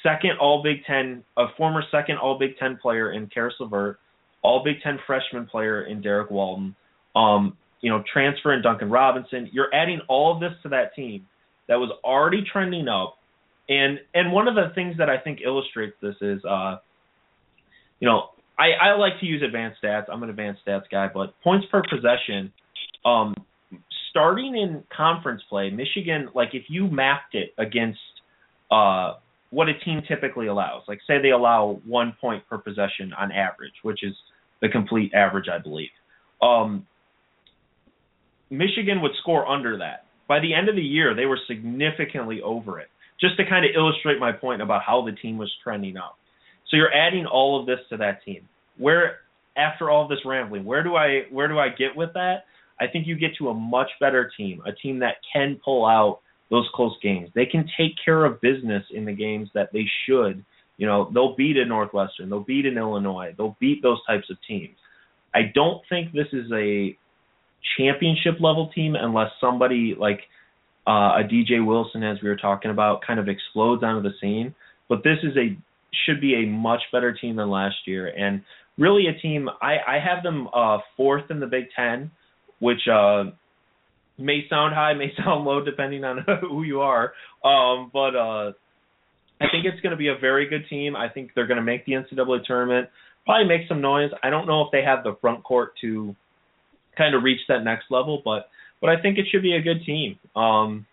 second 0.01 0.37
All 0.39 0.63
Big 0.63 0.83
Ten, 0.85 1.23
a 1.37 1.49
former 1.57 1.83
second 1.91 2.17
All 2.17 2.39
Big 2.39 2.57
Ten 2.57 2.77
player 2.77 3.11
in 3.11 3.27
Caris 3.27 3.53
LeVert, 3.59 3.99
All 4.41 4.63
Big 4.63 4.81
Ten 4.81 4.97
freshman 5.05 5.45
player 5.45 5.83
in 5.83 6.01
Derrick 6.01 6.31
Walton, 6.31 6.75
um, 7.15 7.55
you 7.81 7.91
know, 7.91 8.03
transfer 8.11 8.53
in 8.53 8.61
Duncan 8.61 8.89
Robinson. 8.89 9.49
You're 9.51 9.73
adding 9.75 10.01
all 10.07 10.33
of 10.33 10.39
this 10.39 10.53
to 10.63 10.69
that 10.69 10.95
team 10.95 11.27
that 11.69 11.75
was 11.75 11.91
already 12.03 12.43
trending 12.51 12.89
up. 12.89 13.15
And 13.69 13.99
and 14.13 14.33
one 14.33 14.49
of 14.49 14.55
the 14.55 14.73
things 14.75 14.97
that 14.97 15.09
I 15.09 15.17
think 15.17 15.39
illustrates 15.45 15.95
this 16.01 16.15
is 16.19 16.43
uh 16.43 16.77
you 17.99 18.07
know, 18.07 18.29
I, 18.57 18.71
I 18.71 18.95
like 18.95 19.19
to 19.21 19.25
use 19.25 19.41
advanced 19.41 19.81
stats. 19.83 20.05
I'm 20.11 20.23
an 20.23 20.29
advanced 20.29 20.61
stats 20.65 20.83
guy, 20.91 21.09
but 21.13 21.33
points 21.41 21.67
per 21.71 21.81
possession, 21.81 22.51
um, 23.05 23.33
starting 24.09 24.55
in 24.57 24.83
conference 24.95 25.41
play, 25.49 25.69
Michigan, 25.69 26.29
like 26.33 26.49
if 26.53 26.63
you 26.69 26.87
mapped 26.87 27.35
it 27.35 27.53
against 27.57 27.99
uh, 28.71 29.13
what 29.51 29.67
a 29.67 29.77
team 29.79 30.01
typically 30.07 30.47
allows, 30.47 30.83
like 30.87 30.99
say 31.07 31.21
they 31.21 31.31
allow 31.31 31.79
one 31.85 32.15
point 32.19 32.43
per 32.49 32.57
possession 32.57 33.13
on 33.17 33.31
average, 33.31 33.73
which 33.83 34.03
is 34.03 34.13
the 34.61 34.69
complete 34.69 35.13
average, 35.13 35.47
I 35.49 35.57
believe. 35.57 35.89
Um, 36.41 36.85
Michigan 38.49 39.01
would 39.01 39.11
score 39.21 39.47
under 39.47 39.77
that. 39.77 40.05
By 40.29 40.39
the 40.39 40.53
end 40.53 40.69
of 40.69 40.75
the 40.75 40.81
year, 40.81 41.15
they 41.15 41.25
were 41.25 41.39
significantly 41.47 42.39
over 42.41 42.79
it. 42.79 42.87
Just 43.19 43.35
to 43.37 43.43
kind 43.49 43.65
of 43.65 43.71
illustrate 43.75 44.19
my 44.19 44.31
point 44.31 44.61
about 44.61 44.83
how 44.83 45.03
the 45.03 45.11
team 45.11 45.37
was 45.37 45.51
trending 45.61 45.97
up. 45.97 46.17
So 46.69 46.77
you're 46.77 46.93
adding 46.93 47.25
all 47.25 47.59
of 47.59 47.65
this 47.65 47.79
to 47.89 47.97
that 47.97 48.23
team. 48.23 48.47
Where 48.77 49.17
after 49.57 49.89
all 49.89 50.07
this 50.07 50.19
rambling, 50.23 50.63
where 50.63 50.83
do 50.83 50.95
I 50.95 51.23
where 51.31 51.47
do 51.49 51.59
I 51.59 51.69
get 51.69 51.97
with 51.97 52.13
that? 52.13 52.45
I 52.79 52.87
think 52.87 53.07
you 53.07 53.15
get 53.17 53.31
to 53.39 53.49
a 53.49 53.53
much 53.53 53.89
better 53.99 54.31
team, 54.37 54.61
a 54.65 54.71
team 54.71 54.99
that 54.99 55.15
can 55.33 55.59
pull 55.65 55.85
out 55.85 56.19
those 56.49 56.69
close 56.73 56.95
games. 57.03 57.29
They 57.35 57.45
can 57.45 57.69
take 57.77 57.91
care 58.03 58.23
of 58.23 58.39
business 58.39 58.83
in 58.93 59.05
the 59.05 59.11
games 59.13 59.49
that 59.53 59.69
they 59.73 59.85
should. 60.05 60.45
You 60.77 60.87
know, 60.87 61.09
they'll 61.13 61.35
beat 61.35 61.57
a 61.57 61.65
Northwestern, 61.65 62.29
they'll 62.29 62.39
beat 62.39 62.65
an 62.65 62.77
Illinois, 62.77 63.33
they'll 63.37 63.57
beat 63.59 63.81
those 63.81 63.99
types 64.07 64.29
of 64.29 64.37
teams. 64.47 64.77
I 65.33 65.51
don't 65.53 65.81
think 65.89 66.13
this 66.13 66.27
is 66.31 66.49
a 66.53 66.97
championship 67.77 68.35
level 68.39 68.69
team 68.73 68.95
unless 68.95 69.29
somebody 69.39 69.95
like 69.97 70.21
uh, 70.87 71.19
a 71.19 71.23
DJ 71.23 71.65
Wilson, 71.65 72.03
as 72.03 72.17
we 72.21 72.29
were 72.29 72.35
talking 72.35 72.71
about, 72.71 73.01
kind 73.05 73.19
of 73.19 73.27
explodes 73.27 73.83
onto 73.83 74.07
the 74.07 74.15
scene. 74.21 74.55
But 74.87 75.03
this 75.03 75.17
is 75.23 75.35
a 75.37 75.57
should 76.05 76.21
be 76.21 76.35
a 76.35 76.47
much 76.47 76.81
better 76.91 77.13
team 77.13 77.35
than 77.35 77.49
last 77.49 77.75
year, 77.85 78.07
and 78.07 78.41
really 78.77 79.07
a 79.07 79.19
team. 79.19 79.49
I 79.61 79.77
I 79.87 79.99
have 79.99 80.23
them 80.23 80.47
uh, 80.53 80.79
fourth 80.97 81.29
in 81.29 81.39
the 81.39 81.47
Big 81.47 81.65
Ten, 81.75 82.11
which 82.59 82.87
uh, 82.91 83.25
may 84.17 84.45
sound 84.49 84.73
high, 84.73 84.93
may 84.93 85.11
sound 85.23 85.45
low, 85.45 85.63
depending 85.63 86.03
on 86.03 86.25
who 86.41 86.63
you 86.63 86.81
are. 86.81 87.13
Um, 87.43 87.89
but 87.93 88.15
uh, 88.15 88.51
I 89.41 89.47
think 89.51 89.65
it's 89.65 89.79
going 89.81 89.91
to 89.91 89.97
be 89.97 90.09
a 90.09 90.17
very 90.19 90.49
good 90.49 90.67
team. 90.69 90.95
I 90.95 91.09
think 91.09 91.31
they're 91.35 91.47
going 91.47 91.57
to 91.57 91.63
make 91.63 91.85
the 91.85 91.93
NCAA 91.93 92.43
tournament, 92.45 92.89
probably 93.25 93.47
make 93.47 93.67
some 93.67 93.81
noise. 93.81 94.11
I 94.23 94.29
don't 94.29 94.47
know 94.47 94.61
if 94.63 94.71
they 94.71 94.83
have 94.83 95.03
the 95.03 95.15
front 95.21 95.43
court 95.43 95.73
to 95.81 96.15
kind 96.99 97.15
of 97.15 97.23
reach 97.23 97.39
that 97.47 97.63
next 97.63 97.85
level, 97.89 98.21
but 98.23 98.49
but 98.81 98.89
I 98.89 99.01
think 99.01 99.17
it 99.17 99.25
should 99.31 99.41
be 99.41 99.55
a 99.55 99.61
good 99.61 99.83
team. 99.85 100.19
Um, 100.35 100.85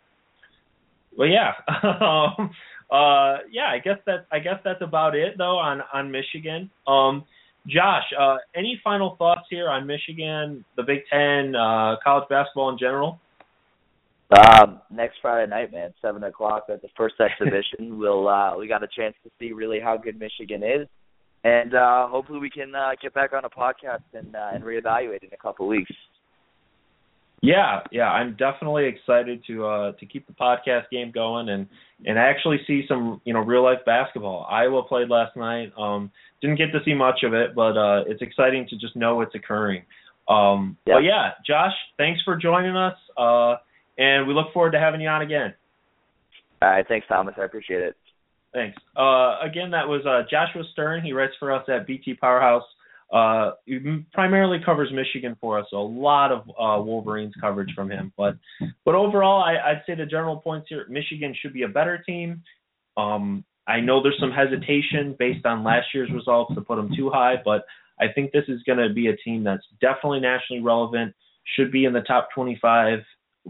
well, 1.16 1.28
yeah, 1.28 1.52
um, 1.82 2.50
uh, 2.90 3.38
yeah. 3.50 3.68
I 3.68 3.80
guess 3.82 3.98
that 4.06 4.26
I 4.32 4.38
guess 4.38 4.60
that's 4.64 4.82
about 4.82 5.14
it 5.14 5.36
though 5.36 5.58
on 5.58 5.82
on 5.92 6.10
Michigan. 6.10 6.70
Um, 6.86 7.24
Josh, 7.66 8.04
uh, 8.18 8.36
any 8.54 8.80
final 8.84 9.16
thoughts 9.16 9.46
here 9.50 9.68
on 9.68 9.86
Michigan, 9.86 10.64
the 10.76 10.84
Big 10.84 11.00
Ten, 11.12 11.56
uh, 11.56 11.96
college 12.02 12.28
basketball 12.28 12.70
in 12.70 12.78
general? 12.78 13.18
Um, 14.30 14.80
next 14.90 15.16
Friday 15.20 15.50
night, 15.50 15.72
man, 15.72 15.92
seven 16.02 16.22
o'clock 16.24 16.66
at 16.68 16.82
the 16.82 16.88
first 16.96 17.16
exhibition. 17.20 17.98
we'll 17.98 18.28
uh, 18.28 18.56
we 18.56 18.68
got 18.68 18.82
a 18.82 18.88
chance 18.88 19.14
to 19.24 19.30
see 19.38 19.52
really 19.52 19.80
how 19.80 19.96
good 19.96 20.18
Michigan 20.18 20.62
is, 20.62 20.86
and 21.46 21.74
uh, 21.74 22.08
hopefully 22.08 22.40
we 22.40 22.50
can 22.50 22.74
uh, 22.74 22.90
get 23.00 23.14
back 23.14 23.32
on 23.32 23.44
a 23.44 23.48
podcast 23.50 24.02
and 24.14 24.34
uh, 24.34 24.50
and 24.52 24.64
reevaluate 24.64 25.22
in 25.22 25.30
a 25.32 25.36
couple 25.36 25.66
weeks. 25.68 25.92
Yeah, 27.42 27.80
yeah, 27.92 28.10
I'm 28.10 28.32
definitely 28.32 28.86
excited 28.86 29.44
to 29.46 29.66
uh 29.66 29.92
to 30.00 30.06
keep 30.06 30.26
the 30.26 30.32
podcast 30.32 30.84
game 30.90 31.12
going 31.12 31.50
and 31.50 31.68
and 32.04 32.18
actually 32.18 32.58
see 32.66 32.84
some, 32.88 33.20
you 33.24 33.34
know, 33.34 33.40
real 33.40 33.62
life 33.62 33.78
basketball. 33.84 34.46
Iowa 34.50 34.82
played 34.82 35.10
last 35.10 35.36
night. 35.36 35.70
Um 35.78 36.10
didn't 36.40 36.56
get 36.56 36.72
to 36.72 36.80
see 36.84 36.94
much 36.94 37.20
of 37.24 37.34
it, 37.34 37.54
but 37.54 37.76
uh 37.76 38.04
it's 38.06 38.22
exciting 38.22 38.66
to 38.70 38.76
just 38.76 38.96
know 38.96 39.20
it's 39.20 39.34
occurring. 39.34 39.82
Um 40.28 40.78
Yeah. 40.86 40.94
but 40.94 41.04
yeah, 41.04 41.30
Josh, 41.46 41.74
thanks 41.98 42.20
for 42.24 42.36
joining 42.36 42.74
us. 42.74 42.96
Uh 43.18 43.56
and 43.98 44.26
we 44.26 44.32
look 44.32 44.52
forward 44.54 44.72
to 44.72 44.80
having 44.80 45.02
you 45.02 45.08
on 45.08 45.20
again. 45.20 45.54
All 46.62 46.70
right, 46.70 46.88
thanks, 46.88 47.06
Thomas. 47.06 47.34
I 47.38 47.44
appreciate 47.44 47.82
it. 47.82 47.96
Thanks. 48.52 48.76
Uh, 48.96 49.38
again, 49.42 49.70
that 49.72 49.86
was 49.86 50.04
uh, 50.06 50.22
Joshua 50.30 50.62
Stern. 50.72 51.04
He 51.04 51.12
writes 51.12 51.34
for 51.38 51.52
us 51.52 51.64
at 51.68 51.86
BT 51.86 52.14
Powerhouse. 52.14 52.64
Uh, 53.12 53.52
he 53.66 53.78
primarily 54.12 54.58
covers 54.64 54.90
Michigan 54.92 55.36
for 55.40 55.58
us, 55.58 55.66
so 55.70 55.76
a 55.76 55.86
lot 55.86 56.32
of 56.32 56.40
uh, 56.48 56.82
Wolverines 56.82 57.34
coverage 57.40 57.72
from 57.74 57.90
him. 57.90 58.12
But 58.16 58.36
but 58.84 58.94
overall, 58.96 59.42
I, 59.42 59.70
I'd 59.70 59.82
say 59.86 59.94
the 59.94 60.06
general 60.06 60.38
points 60.38 60.66
here: 60.68 60.86
Michigan 60.88 61.34
should 61.40 61.52
be 61.52 61.62
a 61.62 61.68
better 61.68 62.02
team. 62.04 62.42
Um, 62.96 63.44
I 63.68 63.80
know 63.80 64.02
there's 64.02 64.18
some 64.18 64.32
hesitation 64.32 65.14
based 65.18 65.44
on 65.46 65.62
last 65.62 65.86
year's 65.94 66.10
results 66.10 66.54
to 66.54 66.60
put 66.60 66.76
them 66.76 66.90
too 66.96 67.10
high, 67.10 67.34
but 67.44 67.64
I 68.00 68.06
think 68.12 68.32
this 68.32 68.44
is 68.48 68.62
going 68.64 68.78
to 68.78 68.92
be 68.92 69.08
a 69.08 69.16
team 69.16 69.44
that's 69.44 69.64
definitely 69.80 70.20
nationally 70.20 70.62
relevant, 70.62 71.14
should 71.56 71.70
be 71.70 71.84
in 71.84 71.92
the 71.92 72.02
top 72.02 72.28
25 72.34 73.00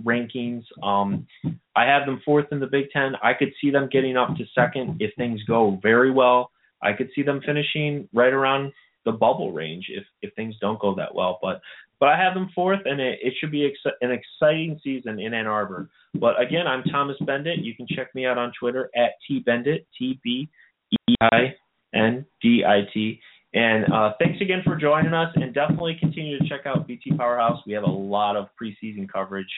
rankings. 0.04 0.62
Um, 0.82 1.26
I 1.74 1.84
have 1.84 2.06
them 2.06 2.20
fourth 2.24 2.46
in 2.52 2.60
the 2.60 2.66
Big 2.66 2.90
Ten. 2.90 3.12
I 3.22 3.34
could 3.34 3.52
see 3.60 3.70
them 3.70 3.88
getting 3.90 4.16
up 4.16 4.36
to 4.36 4.44
second 4.54 4.96
if 5.00 5.14
things 5.16 5.42
go 5.44 5.78
very 5.82 6.10
well. 6.10 6.50
I 6.82 6.92
could 6.92 7.10
see 7.14 7.22
them 7.22 7.40
finishing 7.44 8.08
right 8.12 8.32
around 8.32 8.72
the 9.04 9.12
bubble 9.12 9.52
range 9.52 9.86
if 9.88 10.04
if 10.22 10.34
things 10.34 10.54
don't 10.60 10.80
go 10.80 10.94
that 10.96 11.14
well. 11.14 11.38
But 11.40 11.60
but 11.98 12.10
I 12.10 12.18
have 12.18 12.34
them 12.34 12.50
fourth, 12.54 12.80
and 12.84 13.00
it, 13.00 13.18
it 13.22 13.34
should 13.40 13.50
be 13.50 13.66
ex- 13.66 13.96
an 14.02 14.10
exciting 14.10 14.78
season 14.84 15.18
in 15.18 15.32
Ann 15.32 15.46
Arbor. 15.46 15.88
But 16.14 16.40
again, 16.40 16.66
I'm 16.66 16.82
Thomas 16.84 17.16
Beindit. 17.22 17.64
You 17.64 17.74
can 17.74 17.86
check 17.88 18.14
me 18.14 18.26
out 18.26 18.36
on 18.36 18.52
Twitter 18.58 18.90
at 18.94 19.12
tbeindit, 19.30 19.86
t 19.98 20.20
b 20.22 20.48
e 20.92 21.14
i 21.20 21.54
n 21.94 22.26
d 22.42 22.64
i 22.66 22.80
t. 22.92 23.20
And 23.54 23.90
uh, 23.90 24.12
thanks 24.18 24.40
again 24.42 24.60
for 24.64 24.76
joining 24.76 25.14
us, 25.14 25.32
and 25.36 25.54
definitely 25.54 25.96
continue 25.98 26.38
to 26.38 26.46
check 26.46 26.66
out 26.66 26.86
BT 26.86 27.16
Powerhouse. 27.16 27.62
We 27.66 27.72
have 27.72 27.84
a 27.84 27.90
lot 27.90 28.36
of 28.36 28.48
preseason 28.60 29.10
coverage 29.10 29.48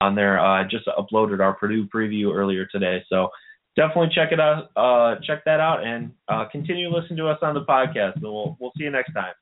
on 0.00 0.14
there. 0.14 0.38
Uh, 0.38 0.64
just 0.68 0.86
uploaded 0.86 1.40
our 1.40 1.54
Purdue 1.54 1.86
preview 1.86 2.34
earlier 2.34 2.66
today, 2.66 3.04
so 3.08 3.28
definitely 3.76 4.10
check 4.14 4.32
it 4.32 4.40
out. 4.40 4.70
Uh, 4.76 5.16
check 5.22 5.44
that 5.44 5.60
out, 5.60 5.84
and 5.84 6.12
uh, 6.28 6.44
continue 6.50 6.90
to 6.90 6.96
listen 6.96 7.16
to 7.16 7.28
us 7.28 7.38
on 7.42 7.54
the 7.54 7.64
podcast. 7.64 8.20
So 8.20 8.32
we'll 8.32 8.56
we'll 8.60 8.72
see 8.76 8.84
you 8.84 8.90
next 8.90 9.12
time. 9.12 9.34